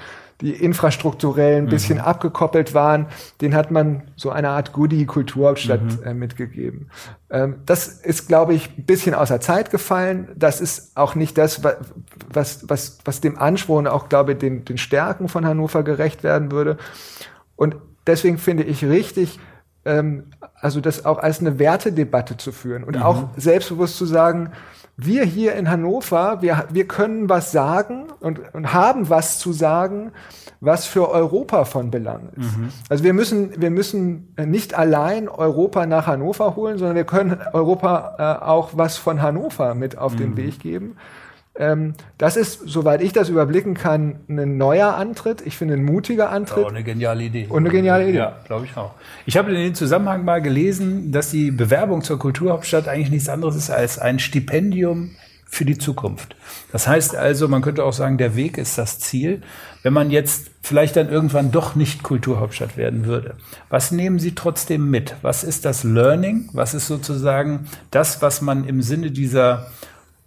die 0.44 0.52
infrastrukturell 0.52 1.56
ein 1.56 1.68
bisschen 1.68 2.00
mhm. 2.00 2.04
abgekoppelt 2.04 2.74
waren, 2.74 3.08
den 3.40 3.56
hat 3.56 3.72
man 3.72 4.04
so 4.18 4.30
eine 4.30 4.50
Art 4.50 4.74
Goodie-Kulturhauptstadt 4.74 5.82
mhm. 5.82 6.04
äh, 6.04 6.14
mitgegeben. 6.14 6.90
Ähm, 7.30 7.56
das 7.66 7.88
ist, 7.88 8.28
glaube 8.28 8.54
ich, 8.54 8.78
ein 8.78 8.84
bisschen 8.84 9.16
außer 9.16 9.40
Zeit 9.40 9.72
gefallen. 9.72 10.28
Das 10.36 10.60
ist 10.60 10.98
auch 10.98 11.16
nicht 11.16 11.38
das, 11.38 11.62
was, 12.30 12.68
was, 12.68 12.98
was 13.06 13.22
dem 13.22 13.38
Anspruch 13.38 13.78
und 13.78 13.88
auch, 13.88 14.10
glaube 14.10 14.34
ich, 14.34 14.40
den, 14.40 14.66
den 14.66 14.78
Stärken 14.78 15.30
von 15.30 15.46
Hannover 15.46 15.82
gerecht 15.82 16.24
werden 16.24 16.52
würde. 16.52 16.76
Und 17.56 17.78
deswegen 18.06 18.38
finde 18.38 18.64
ich 18.64 18.84
richtig, 18.84 19.40
ähm, 19.86 20.26
also 20.56 20.82
das 20.82 21.06
auch 21.06 21.20
als 21.20 21.40
eine 21.40 21.58
Wertedebatte 21.58 22.36
zu 22.36 22.52
führen 22.52 22.84
und 22.84 22.98
mhm. 22.98 23.04
auch 23.04 23.30
selbstbewusst 23.38 23.96
zu 23.96 24.06
sagen, 24.06 24.52
wir 24.96 25.24
hier 25.24 25.56
in 25.56 25.70
Hannover, 25.70 26.42
wir, 26.42 26.66
wir 26.70 26.88
können 26.88 27.28
was 27.28 27.52
sagen 27.52 28.06
und, 28.20 28.54
und 28.54 28.74
haben 28.74 29.10
was 29.10 29.40
zu 29.40 29.52
sagen, 29.52 30.12
was 30.62 30.86
für 30.86 31.10
Europa 31.10 31.66
von 31.66 31.90
Belang 31.92 32.30
ist. 32.38 32.58
Mhm. 32.58 32.70
Also 32.90 33.04
wir 33.04 33.14
müssen, 33.14 33.60
wir 33.60 33.72
müssen 33.72 34.34
nicht 34.38 34.76
allein 34.76 35.28
Europa 35.28 35.86
nach 35.86 36.08
Hannover 36.08 36.56
holen, 36.56 36.78
sondern 36.78 36.96
wir 36.96 37.06
können 37.06 37.38
Europa 37.54 38.16
äh, 38.42 38.46
auch 38.46 38.72
was 38.74 38.98
von 38.98 39.22
Hannover 39.22 39.74
mit 39.74 39.98
auf 39.98 40.14
mhm. 40.14 40.18
den 40.18 40.38
Weg 40.38 40.60
geben. 40.60 40.96
Ähm, 41.56 41.94
das 42.18 42.36
ist, 42.36 42.62
soweit 42.66 43.02
ich 43.02 43.14
das 43.14 43.30
überblicken 43.30 43.76
kann, 43.76 44.22
ein 44.28 44.58
neuer 44.58 44.96
Antritt. 44.96 45.44
Ich 45.46 45.56
finde 45.56 45.76
ein 45.76 45.84
mutiger 45.84 46.32
Antritt. 46.32 46.66
Auch 46.66 46.70
eine 46.70 46.84
geniale 46.84 47.24
Idee. 47.24 47.46
Und 47.48 47.64
eine 47.64 47.70
geniale 47.70 48.10
Idee. 48.10 48.18
Ja, 48.18 48.40
glaube 48.46 48.66
ich 48.66 48.76
auch. 48.76 48.96
Ich 49.26 49.38
habe 49.38 49.52
in 49.52 49.58
dem 49.58 49.76
Zusammenhang 49.76 50.26
mal 50.26 50.42
gelesen, 50.42 51.12
dass 51.12 51.30
die 51.30 51.52
Bewerbung 51.52 52.02
zur 52.02 52.18
Kulturhauptstadt 52.18 52.88
eigentlich 52.88 53.12
nichts 53.12 53.30
anderes 53.30 53.56
ist 53.56 53.70
als 53.70 54.00
ein 54.00 54.18
Stipendium 54.18 55.12
für 55.46 55.66
die 55.66 55.78
Zukunft. 55.78 56.36
Das 56.72 56.88
heißt 56.88 57.16
also, 57.16 57.48
man 57.48 57.62
könnte 57.62 57.84
auch 57.84 57.94
sagen, 57.94 58.18
der 58.18 58.36
Weg 58.36 58.58
ist 58.58 58.80
das 58.80 58.98
Ziel. 58.98 59.44
Wenn 59.84 59.94
man 59.94 60.10
jetzt 60.10 60.50
vielleicht 60.64 60.96
dann 60.96 61.10
irgendwann 61.10 61.52
doch 61.52 61.76
nicht 61.76 62.02
Kulturhauptstadt 62.02 62.76
werden 62.76 63.06
würde, 63.06 63.36
was 63.70 63.92
nehmen 63.92 64.18
Sie 64.18 64.34
trotzdem 64.34 64.90
mit? 64.90 65.16
Was 65.22 65.44
ist 65.44 65.66
das 65.66 65.84
Learning? 65.84 66.50
Was 66.54 66.74
ist 66.74 66.88
sozusagen 66.88 67.68
das, 67.92 68.24
was 68.24 68.42
man 68.42 68.68
im 68.68 68.82
Sinne 68.82 69.12
dieser 69.12 69.68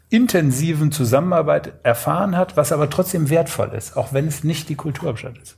intensiven 0.08 0.92
Zusammenarbeit 0.92 1.72
erfahren 1.82 2.36
hat, 2.36 2.56
was 2.56 2.72
aber 2.72 2.88
trotzdem 2.90 3.28
wertvoll 3.30 3.72
ist, 3.76 3.96
auch 3.96 4.12
wenn 4.12 4.26
es 4.26 4.44
nicht 4.44 4.68
die 4.68 4.76
Kulturhauptstadt 4.76 5.38
ist. 5.38 5.56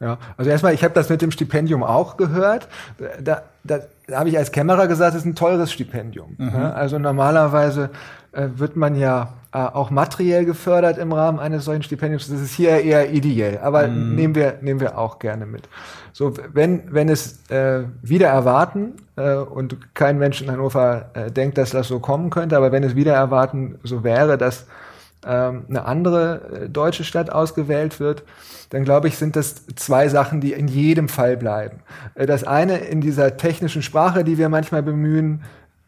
Ja, 0.00 0.18
also 0.36 0.50
erstmal, 0.50 0.74
ich 0.74 0.84
habe 0.84 0.94
das 0.94 1.08
mit 1.08 1.22
dem 1.22 1.30
Stipendium 1.30 1.82
auch 1.82 2.16
gehört. 2.16 2.68
Da, 3.20 3.42
da, 3.64 3.80
da 4.06 4.18
habe 4.18 4.28
ich 4.28 4.36
als 4.36 4.52
Kämmerer 4.52 4.86
gesagt, 4.86 5.14
es 5.14 5.20
ist 5.22 5.26
ein 5.26 5.34
teures 5.34 5.72
Stipendium. 5.72 6.34
Mhm. 6.38 6.48
Ja, 6.52 6.72
also 6.72 6.98
normalerweise 6.98 7.90
äh, 8.32 8.48
wird 8.56 8.76
man 8.76 8.96
ja 8.96 9.34
äh, 9.52 9.58
auch 9.58 9.90
materiell 9.90 10.44
gefördert 10.44 10.98
im 10.98 11.12
Rahmen 11.12 11.38
eines 11.38 11.64
solchen 11.64 11.82
Stipendiums. 11.82 12.28
Das 12.28 12.40
ist 12.40 12.54
hier 12.54 12.80
eher 12.80 13.12
ideell, 13.12 13.58
aber 13.58 13.88
mhm. 13.88 14.14
nehmen 14.14 14.34
wir 14.34 14.58
nehmen 14.60 14.80
wir 14.80 14.98
auch 14.98 15.18
gerne 15.18 15.46
mit. 15.46 15.68
So, 16.12 16.34
wenn 16.52 16.82
wenn 16.92 17.08
es 17.08 17.50
äh, 17.50 17.84
wieder 18.02 18.28
erwarten 18.28 18.94
äh, 19.16 19.34
und 19.34 19.94
kein 19.94 20.18
Mensch 20.18 20.40
in 20.40 20.50
Hannover 20.50 21.10
äh, 21.14 21.30
denkt, 21.30 21.58
dass 21.58 21.70
das 21.70 21.88
so 21.88 22.00
kommen 22.00 22.30
könnte, 22.30 22.56
aber 22.56 22.72
wenn 22.72 22.82
es 22.82 22.96
wieder 22.96 23.14
erwarten 23.14 23.78
so 23.82 24.04
wäre, 24.04 24.38
dass 24.38 24.66
ähm, 25.24 25.64
eine 25.68 25.84
andere 25.84 26.62
äh, 26.64 26.68
deutsche 26.68 27.04
Stadt 27.04 27.30
ausgewählt 27.30 28.00
wird, 28.00 28.24
dann 28.70 28.84
glaube 28.84 29.08
ich, 29.08 29.18
sind 29.18 29.36
das 29.36 29.66
zwei 29.76 30.08
Sachen, 30.08 30.40
die 30.40 30.52
in 30.52 30.66
jedem 30.66 31.08
Fall 31.08 31.36
bleiben. 31.36 31.80
Äh, 32.14 32.26
das 32.26 32.42
eine 32.42 32.78
in 32.78 33.00
dieser 33.00 33.36
technischen 33.36 33.82
Sprache, 33.82 34.24
die 34.24 34.38
wir 34.38 34.48
manchmal 34.48 34.82
bemühen, 34.82 35.42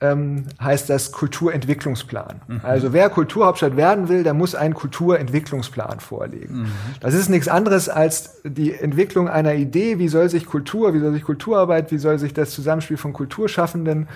ähm, 0.05 0.45
heißt 0.61 0.91
das 0.91 1.13
Kulturentwicklungsplan. 1.13 2.43
Mhm. 2.47 2.61
Also 2.63 2.93
wer 2.93 3.09
Kulturhauptstadt 3.09 3.77
werden 3.77 4.09
will, 4.09 4.23
der 4.23 4.35
muss 4.35 4.55
einen 4.55 4.75
Kulturentwicklungsplan 4.75 6.01
vorlegen. 6.01 6.63
Mhm. 6.63 6.73
Das 7.01 7.15
ist 7.15 7.29
nichts 7.31 7.49
anderes 7.49 7.89
als 7.89 8.43
die 8.45 8.75
Entwicklung 8.75 9.29
einer 9.29 9.55
Idee, 9.55 9.99
wie 9.99 10.09
soll 10.09 10.29
sich 10.29 10.47
Kultur, 10.47 10.95
wie 10.95 11.01
soll 11.01 11.13
sich 11.13 11.23
Kulturarbeit, 11.23 11.91
wie 11.91 11.99
soll 11.99 12.19
sich 12.19 12.35
das 12.35 12.51
Zusammenspiel 12.51 12.97
von 12.99 13.13
Kulturschaffenden 13.13 14.09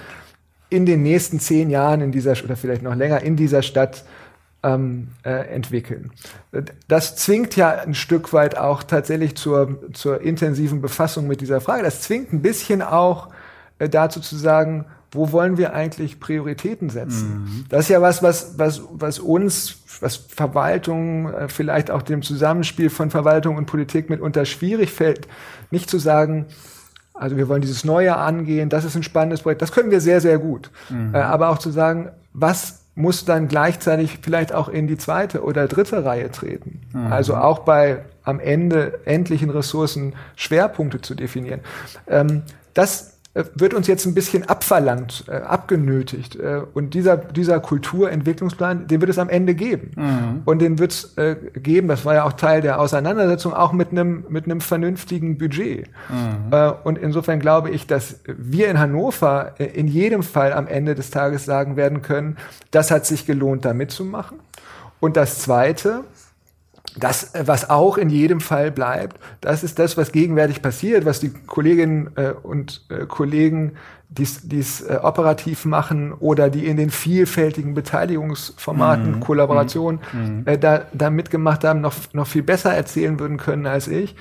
in 0.71 0.85
den 0.85 1.03
nächsten 1.03 1.41
zehn 1.41 1.71
Jahren 1.71 2.03
in 2.03 2.13
dieser 2.13 2.33
oder 2.45 2.57
vielleicht 2.57 2.83
noch 2.83 2.95
länger 2.95 3.23
in 3.23 3.37
dieser 3.37 3.63
Stadt 3.63 4.05
ähm, 4.63 5.09
äh, 5.25 5.31
entwickeln. 5.31 6.11
Das 6.89 7.17
zwingt 7.17 7.57
ja 7.57 7.71
ein 7.71 7.95
Stück 7.95 8.33
weit 8.35 8.59
auch 8.59 8.83
tatsächlich 8.83 9.37
zur, 9.37 9.79
zur 9.95 10.21
intensiven 10.21 10.83
Befassung 10.83 11.27
mit 11.27 11.41
dieser 11.41 11.61
Frage. 11.63 11.83
Das 11.85 12.03
zwingt 12.03 12.33
ein 12.33 12.43
bisschen 12.43 12.83
auch 12.83 13.29
äh, 13.79 13.89
dazu 13.89 14.21
zu 14.21 14.37
sagen, 14.37 14.85
wo 15.11 15.33
wollen 15.33 15.57
wir 15.57 15.75
eigentlich 15.75 16.21
Prioritäten 16.21 16.91
setzen? 16.91 17.45
Mhm. 17.45 17.65
Das 17.69 17.81
ist 17.81 17.89
ja 17.89 18.03
was, 18.03 18.23
was, 18.23 18.59
was, 18.59 18.83
was 18.93 19.19
uns, 19.19 19.79
was 20.01 20.17
Verwaltung, 20.17 21.33
äh, 21.33 21.49
vielleicht 21.49 21.91
auch 21.91 22.03
dem 22.03 22.23
Zusammenspiel 22.23 22.91
von 22.91 23.11
Verwaltung 23.11 23.57
und 23.57 23.67
Politik 23.67 24.11
mitunter 24.11 24.45
schwierig 24.45 24.91
fällt, 24.91 25.27
nicht 25.71 25.89
zu 25.89 25.99
sagen, 25.99 26.47
also 27.15 27.37
wir 27.37 27.49
wollen 27.49 27.63
dieses 27.63 27.85
Neue 27.85 28.17
angehen, 28.17 28.69
das 28.69 28.85
ist 28.85 28.97
ein 28.97 29.03
spannendes 29.03 29.43
Projekt, 29.43 29.63
das 29.63 29.73
können 29.73 29.91
wir 29.91 30.01
sehr, 30.01 30.21
sehr 30.21 30.39
gut. 30.39 30.71
Mhm. 30.89 31.15
Äh, 31.15 31.19
aber 31.19 31.49
auch 31.49 31.59
zu 31.59 31.71
sagen, 31.71 32.11
was 32.33 32.81
muss 32.95 33.25
dann 33.25 33.47
gleichzeitig 33.47 34.19
vielleicht 34.23 34.53
auch 34.53 34.69
in 34.69 34.89
die 34.89 34.99
zweite 34.99 35.45
oder 35.45 35.69
dritte 35.69 36.05
Reihe 36.05 36.33
treten. 36.33 36.81
Mhm. 36.93 37.13
Also 37.13 37.37
auch 37.37 37.61
bei 37.61 38.05
am 38.25 38.41
Ende 38.41 39.01
endlichen 39.05 39.51
Ressourcen 39.51 40.15
Schwerpunkte 40.35 41.01
zu 41.01 41.15
definieren. 41.15 41.61
Ähm, 42.09 42.43
das 42.75 43.18
wird 43.55 43.75
uns 43.75 43.87
jetzt 43.87 44.07
ein 44.07 44.15
bisschen 44.15 44.49
abverlangt, 44.49 45.25
äh, 45.29 45.37
abgenötigt. 45.37 46.37
Äh, 46.37 46.63
und 46.75 46.95
dieser, 46.95 47.17
dieser 47.17 47.61
Kulturentwicklungsplan, 47.61 48.87
den 48.87 49.01
wird 49.01 49.11
es 49.11 49.19
am 49.19 49.29
Ende 49.29 49.55
geben. 49.55 49.93
Mhm. 49.97 50.43
Und 50.45 50.61
den 50.61 50.79
wird 50.79 50.93
es 50.93 51.17
äh, 51.17 51.37
geben, 51.55 51.89
das 51.89 52.05
war 52.05 52.15
ja 52.15 52.25
auch 52.25 52.33
Teil 52.33 52.61
der 52.61 52.81
Auseinandersetzung, 52.81 53.55
auch 53.55 53.73
mit 53.73 53.91
einem 53.91 54.25
mit 54.29 54.45
einem 54.45 54.61
vernünftigen 54.61 55.39
Budget. 55.39 55.89
Mhm. 56.09 56.53
Äh, 56.53 56.73
und 56.85 56.99
insofern 56.99 57.41
glaube 57.41 57.71
ich, 57.71 57.87
dass 57.87 58.21
wir 58.27 58.69
in 58.69 58.79
Hannover 58.79 59.55
äh, 59.59 59.65
in 59.65 59.87
jedem 59.87 60.23
Fall 60.23 60.53
am 60.53 60.67
Ende 60.67 60.95
des 60.95 61.11
Tages 61.11 61.45
sagen 61.45 61.77
werden 61.77 62.03
können, 62.03 62.37
das 62.71 62.91
hat 62.91 63.07
sich 63.07 63.27
gelohnt, 63.27 63.65
da 63.65 63.75
mitzumachen. 63.75 64.39
Und 65.01 65.17
das 65.17 65.39
Zweite, 65.39 66.05
das, 66.97 67.35
äh, 67.35 67.47
was 67.47 67.71
auch 67.71 67.99
in 67.99 68.11
jedem 68.11 68.41
Fall 68.41 68.71
bleibt, 68.71 69.19
das 69.41 69.63
ist 69.63 69.79
das, 69.79 69.97
was 69.97 70.13
gegenwärtig 70.13 70.63
passiert, 70.63 71.05
was 71.05 71.21
die 71.21 71.31
Kolleginnen 71.31 72.11
äh, 72.17 72.33
und 72.43 72.83
äh, 72.91 73.07
Kollegen, 73.07 73.73
die 74.11 74.59
es 74.59 74.85
operativ 75.03 75.67
machen 75.67 76.15
oder 76.15 76.49
die 76.49 76.67
in 76.67 76.79
den 76.79 76.89
vielfältigen 76.89 77.75
Beteiligungsformaten, 77.75 79.17
mhm. 79.17 79.21
Kollaborationen 79.21 80.01
mhm. 80.15 80.43
äh, 80.47 80.57
da, 80.57 80.87
da 80.95 81.11
mitgemacht 81.11 81.63
haben, 81.63 81.83
noch, 81.83 81.95
noch 82.15 82.27
viel 82.27 82.43
besser 82.43 82.73
erzählen 82.73 83.21
würden 83.21 83.37
können 83.37 83.67
als 83.67 83.87
ich. 83.87 84.17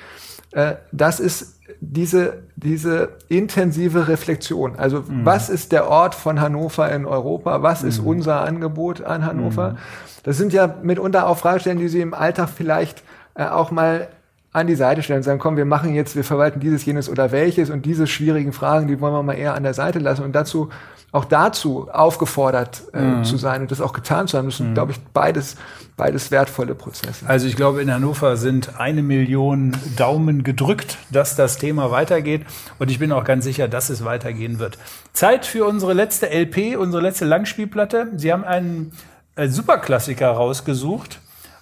Äh, 0.52 0.74
das 0.92 1.20
ist 1.20 1.57
diese, 1.80 2.42
diese 2.56 3.10
intensive 3.28 4.08
Reflexion. 4.08 4.76
Also 4.76 5.00
mhm. 5.00 5.24
was 5.24 5.48
ist 5.48 5.72
der 5.72 5.88
Ort 5.88 6.14
von 6.14 6.40
Hannover 6.40 6.90
in 6.90 7.06
Europa? 7.06 7.62
Was 7.62 7.82
ist 7.82 8.00
mhm. 8.00 8.08
unser 8.08 8.44
Angebot 8.44 9.02
an 9.02 9.24
Hannover? 9.24 9.72
Mhm. 9.72 9.76
Das 10.24 10.36
sind 10.36 10.52
ja 10.52 10.74
mitunter 10.82 11.28
auch 11.28 11.38
Fragestellungen, 11.38 11.82
die 11.82 11.88
Sie 11.88 12.00
im 12.00 12.14
Alltag 12.14 12.48
vielleicht 12.48 13.02
äh, 13.34 13.44
auch 13.44 13.70
mal 13.70 14.08
an 14.52 14.66
die 14.66 14.74
Seite 14.74 15.02
stellen 15.02 15.18
und 15.18 15.24
sagen, 15.24 15.38
komm, 15.38 15.56
wir 15.56 15.66
machen 15.66 15.94
jetzt, 15.94 16.16
wir 16.16 16.24
verwalten 16.24 16.58
dieses, 16.58 16.84
jenes 16.84 17.08
oder 17.08 17.30
welches 17.32 17.70
und 17.70 17.86
diese 17.86 18.06
schwierigen 18.06 18.52
Fragen, 18.52 18.88
die 18.88 19.00
wollen 19.00 19.12
wir 19.12 19.22
mal 19.22 19.34
eher 19.34 19.54
an 19.54 19.62
der 19.62 19.74
Seite 19.74 19.98
lassen 19.98 20.24
und 20.24 20.32
dazu 20.32 20.70
auch 21.10 21.24
dazu 21.24 21.88
aufgefordert 21.90 22.82
äh, 22.92 23.00
mhm. 23.00 23.24
zu 23.24 23.38
sein 23.38 23.62
und 23.62 23.70
das 23.70 23.80
auch 23.80 23.92
getan 23.92 24.28
zu 24.28 24.36
haben. 24.36 24.46
Das 24.46 24.58
sind, 24.58 24.70
mhm. 24.70 24.74
glaube 24.74 24.92
ich, 24.92 25.00
beides, 25.14 25.56
beides 25.96 26.30
wertvolle 26.30 26.74
Prozesse. 26.74 27.26
Also 27.26 27.46
ich 27.46 27.56
glaube, 27.56 27.80
in 27.80 27.90
Hannover 27.92 28.36
sind 28.36 28.78
eine 28.78 29.02
Million 29.02 29.74
Daumen 29.96 30.42
gedrückt, 30.42 30.98
dass 31.10 31.34
das 31.34 31.56
Thema 31.56 31.90
weitergeht. 31.90 32.44
Und 32.78 32.90
ich 32.90 32.98
bin 32.98 33.10
auch 33.12 33.24
ganz 33.24 33.44
sicher, 33.44 33.68
dass 33.68 33.88
es 33.88 34.04
weitergehen 34.04 34.58
wird. 34.58 34.76
Zeit 35.14 35.46
für 35.46 35.64
unsere 35.64 35.94
letzte 35.94 36.28
LP, 36.28 36.76
unsere 36.76 37.02
letzte 37.02 37.24
Langspielplatte. 37.24 38.12
Sie 38.16 38.30
haben 38.30 38.44
einen 38.44 38.92
äh, 39.36 39.48
Superklassiker 39.48 40.30
rausgesucht. 40.30 41.20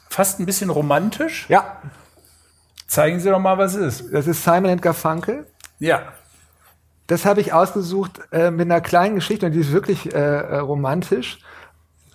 Fast 0.09 0.41
ein 0.41 0.47
bisschen 0.47 0.71
romantisch. 0.71 1.47
Ja. 1.49 1.83
Zeigen 2.89 3.21
Sie 3.21 3.31
doch 3.31 3.39
mal, 3.39 3.59
was 3.59 3.75
es 3.75 4.01
ist. 4.01 4.13
Das 4.13 4.27
ist 4.27 4.43
Simon 4.43 4.81
Garfunkel. 4.81 5.47
Ja. 5.79 6.03
Das 7.07 7.25
habe 7.25 7.41
ich 7.41 7.53
ausgesucht 7.53 8.21
äh, 8.33 8.51
mit 8.51 8.71
einer 8.71 8.81
kleinen 8.81 9.17
Geschichte 9.17 9.47
und 9.47 9.53
die 9.53 9.61
ist 9.61 9.73
wirklich 9.73 10.13
äh, 10.13 10.19
äh 10.19 10.57
romantisch 10.59 11.39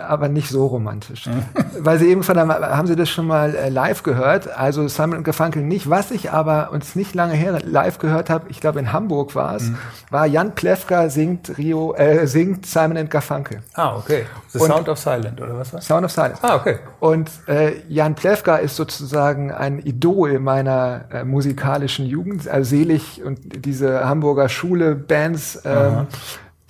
aber 0.07 0.27
nicht 0.27 0.49
so 0.49 0.67
romantisch. 0.67 1.29
Weil 1.79 1.99
Sie 1.99 2.07
eben 2.07 2.23
von 2.23 2.35
der, 2.35 2.47
haben 2.47 2.87
Sie 2.87 2.95
das 2.95 3.09
schon 3.09 3.27
mal 3.27 3.55
äh, 3.55 3.69
live 3.69 4.03
gehört? 4.03 4.49
Also 4.57 4.87
Simon 4.87 5.17
und 5.17 5.23
Garfunkel 5.23 5.63
nicht. 5.63 5.89
Was 5.89 6.11
ich 6.11 6.31
aber 6.31 6.71
uns 6.71 6.95
nicht 6.95 7.15
lange 7.15 7.33
her 7.33 7.59
live 7.63 7.99
gehört 7.99 8.29
habe, 8.29 8.45
ich 8.49 8.59
glaube 8.59 8.79
in 8.79 8.93
Hamburg 8.93 9.35
war 9.35 9.55
es, 9.55 9.63
mhm. 9.63 9.77
war 10.09 10.25
Jan 10.25 10.55
Plewka 10.55 11.09
singt 11.09 11.57
Rio, 11.57 11.93
äh, 11.95 12.27
singt 12.27 12.65
Simon 12.65 12.97
und 12.97 13.09
Garfunkel. 13.09 13.61
Ah, 13.73 13.95
okay. 13.95 14.25
The 14.49 14.59
und 14.59 14.67
Sound 14.67 14.89
of 14.89 14.99
Silence 14.99 15.41
oder 15.41 15.57
was 15.57 15.73
war? 15.73 15.81
Sound 15.81 16.05
of 16.05 16.11
Silence. 16.11 16.39
Ah, 16.41 16.55
okay. 16.55 16.79
Und 16.99 17.29
äh, 17.47 17.81
Jan 17.87 18.15
Plewka 18.15 18.57
ist 18.57 18.75
sozusagen 18.75 19.51
ein 19.51 19.79
Idol 19.79 20.39
meiner 20.39 21.05
äh, 21.11 21.23
musikalischen 21.23 22.05
Jugend, 22.05 22.47
also 22.47 22.69
selig 22.69 23.23
und 23.23 23.65
diese 23.65 24.07
Hamburger 24.07 24.49
Schule 24.49 24.95
Bands. 24.95 25.61
Ähm, 25.65 26.07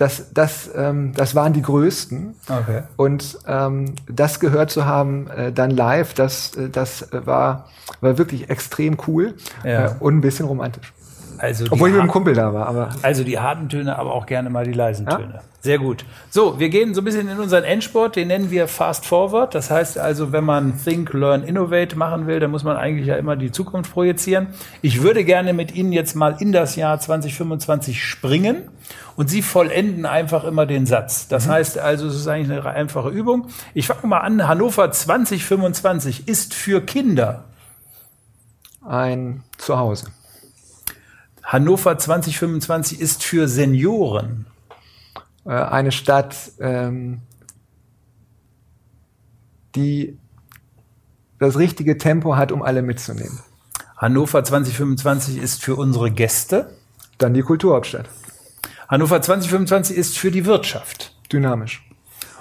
das, 0.01 0.33
das, 0.33 0.69
ähm, 0.75 1.13
das 1.15 1.35
waren 1.35 1.53
die 1.53 1.61
größten. 1.61 2.33
Okay. 2.49 2.81
Und 2.97 3.37
ähm, 3.45 3.93
das 4.09 4.39
gehört 4.39 4.71
zu 4.71 4.85
haben, 4.85 5.27
äh, 5.27 5.51
dann 5.51 5.69
live, 5.69 6.15
das, 6.15 6.55
äh, 6.55 6.69
das 6.69 7.07
war, 7.11 7.67
war 7.99 8.17
wirklich 8.17 8.49
extrem 8.49 8.97
cool 9.07 9.35
ja. 9.63 9.85
äh, 9.85 9.95
und 9.99 10.17
ein 10.17 10.21
bisschen 10.21 10.47
romantisch. 10.47 10.91
Also 11.41 11.65
Obwohl 11.71 11.89
ich 11.89 11.93
mit 11.93 12.01
einem 12.01 12.11
Kumpel 12.11 12.35
da 12.35 12.53
war. 12.53 12.67
Aber 12.67 12.89
also 13.01 13.23
die 13.23 13.39
harten 13.39 13.67
Töne, 13.67 13.97
aber 13.97 14.13
auch 14.13 14.27
gerne 14.27 14.51
mal 14.51 14.63
die 14.63 14.73
leisen 14.73 15.07
Töne. 15.07 15.33
Ja? 15.33 15.41
Sehr 15.61 15.79
gut. 15.79 16.05
So, 16.29 16.59
wir 16.59 16.69
gehen 16.69 16.93
so 16.93 17.01
ein 17.01 17.03
bisschen 17.03 17.27
in 17.27 17.39
unseren 17.39 17.63
Endsport, 17.63 18.15
den 18.15 18.27
nennen 18.27 18.51
wir 18.51 18.67
Fast 18.67 19.07
Forward. 19.07 19.55
Das 19.55 19.71
heißt 19.71 19.97
also, 19.97 20.31
wenn 20.31 20.43
man 20.43 20.79
Think, 20.83 21.11
Learn, 21.13 21.43
Innovate 21.43 21.97
machen 21.97 22.27
will, 22.27 22.39
dann 22.39 22.51
muss 22.51 22.63
man 22.63 22.77
eigentlich 22.77 23.07
ja 23.07 23.15
immer 23.15 23.35
die 23.35 23.51
Zukunft 23.51 23.91
projizieren. 23.91 24.49
Ich 24.83 25.01
würde 25.01 25.25
gerne 25.25 25.53
mit 25.53 25.73
Ihnen 25.73 25.91
jetzt 25.93 26.15
mal 26.15 26.35
in 26.39 26.51
das 26.51 26.75
Jahr 26.75 26.99
2025 26.99 28.03
springen 28.03 28.69
und 29.15 29.31
Sie 29.31 29.41
vollenden 29.41 30.05
einfach 30.05 30.43
immer 30.43 30.67
den 30.67 30.85
Satz. 30.85 31.27
Das 31.27 31.47
mhm. 31.47 31.53
heißt 31.53 31.79
also, 31.79 32.05
es 32.05 32.17
ist 32.17 32.27
eigentlich 32.27 32.51
eine 32.51 32.69
einfache 32.69 33.09
Übung. 33.09 33.47
Ich 33.73 33.87
fange 33.87 34.05
mal 34.05 34.19
an. 34.19 34.47
Hannover 34.47 34.91
2025 34.91 36.27
ist 36.27 36.53
für 36.53 36.81
Kinder 36.81 37.45
ein 38.85 39.41
Zuhause. 39.57 40.05
Hannover 41.43 41.97
2025 41.97 42.99
ist 42.99 43.23
für 43.23 43.47
Senioren. 43.47 44.45
Äh, 45.45 45.51
eine 45.51 45.91
Stadt, 45.91 46.35
ähm, 46.59 47.21
die 49.75 50.17
das 51.39 51.57
richtige 51.57 51.97
Tempo 51.97 52.35
hat, 52.35 52.51
um 52.51 52.61
alle 52.61 52.81
mitzunehmen. 52.81 53.39
Hannover 53.97 54.43
2025 54.43 55.37
ist 55.37 55.63
für 55.63 55.75
unsere 55.75 56.11
Gäste. 56.11 56.77
Dann 57.17 57.33
die 57.33 57.41
Kulturhauptstadt. 57.41 58.09
Hannover 58.87 59.21
2025 59.21 59.95
ist 59.95 60.17
für 60.17 60.31
die 60.31 60.45
Wirtschaft. 60.45 61.15
Dynamisch. 61.31 61.87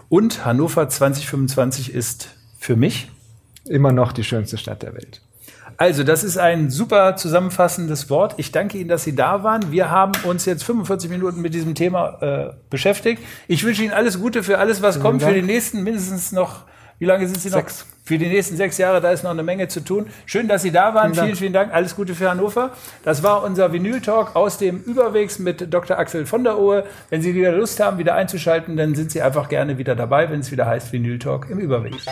Und 0.08 0.44
Hannover 0.44 0.88
2025 0.88 1.94
ist 1.94 2.30
für 2.58 2.76
mich 2.76 3.10
immer 3.64 3.92
noch 3.92 4.12
die 4.12 4.24
schönste 4.24 4.58
Stadt 4.58 4.82
der 4.82 4.94
Welt. 4.94 5.22
Also, 5.80 6.04
das 6.04 6.24
ist 6.24 6.36
ein 6.36 6.68
super 6.68 7.16
zusammenfassendes 7.16 8.10
Wort. 8.10 8.34
Ich 8.36 8.52
danke 8.52 8.76
Ihnen, 8.76 8.90
dass 8.90 9.02
Sie 9.02 9.14
da 9.16 9.42
waren. 9.44 9.72
Wir 9.72 9.90
haben 9.90 10.12
uns 10.24 10.44
jetzt 10.44 10.62
45 10.62 11.08
Minuten 11.08 11.40
mit 11.40 11.54
diesem 11.54 11.74
Thema 11.74 12.18
äh, 12.20 12.52
beschäftigt. 12.68 13.22
Ich 13.48 13.64
wünsche 13.64 13.82
Ihnen 13.82 13.94
alles 13.94 14.20
Gute 14.20 14.42
für 14.42 14.58
alles, 14.58 14.82
was 14.82 14.96
Vielen 14.96 15.02
kommt, 15.06 15.22
Dank. 15.22 15.32
für 15.32 15.40
die 15.40 15.46
nächsten 15.46 15.82
mindestens 15.82 16.32
noch, 16.32 16.64
wie 16.98 17.06
lange 17.06 17.26
sind 17.26 17.40
Sie 17.40 17.48
noch? 17.48 17.56
Sechs. 17.56 17.86
für 18.04 18.18
die 18.18 18.26
nächsten 18.26 18.58
sechs 18.58 18.76
Jahre. 18.76 19.00
Da 19.00 19.10
ist 19.10 19.24
noch 19.24 19.30
eine 19.30 19.42
Menge 19.42 19.68
zu 19.68 19.80
tun. 19.80 20.08
Schön, 20.26 20.48
dass 20.48 20.60
Sie 20.60 20.70
da 20.70 20.92
waren. 20.92 21.14
Vielen, 21.14 21.28
vielen, 21.28 21.36
vielen 21.36 21.52
Dank. 21.54 21.72
Alles 21.72 21.96
Gute 21.96 22.14
für 22.14 22.28
Hannover. 22.28 22.72
Das 23.02 23.22
war 23.22 23.42
unser 23.42 23.72
Vinyl-Talk 23.72 24.36
aus 24.36 24.58
dem 24.58 24.82
Überwegs 24.82 25.38
mit 25.38 25.72
Dr. 25.72 25.98
Axel 25.98 26.26
von 26.26 26.44
der 26.44 26.58
Ohe. 26.58 26.84
Wenn 27.08 27.22
Sie 27.22 27.34
wieder 27.34 27.52
Lust 27.52 27.80
haben, 27.80 27.96
wieder 27.96 28.14
einzuschalten, 28.16 28.76
dann 28.76 28.94
sind 28.94 29.12
Sie 29.12 29.22
einfach 29.22 29.48
gerne 29.48 29.78
wieder 29.78 29.96
dabei, 29.96 30.28
wenn 30.28 30.40
es 30.40 30.52
wieder 30.52 30.66
heißt 30.66 30.92
Vinyl-Talk 30.92 31.48
im 31.48 31.58
Überwegs. 31.58 32.04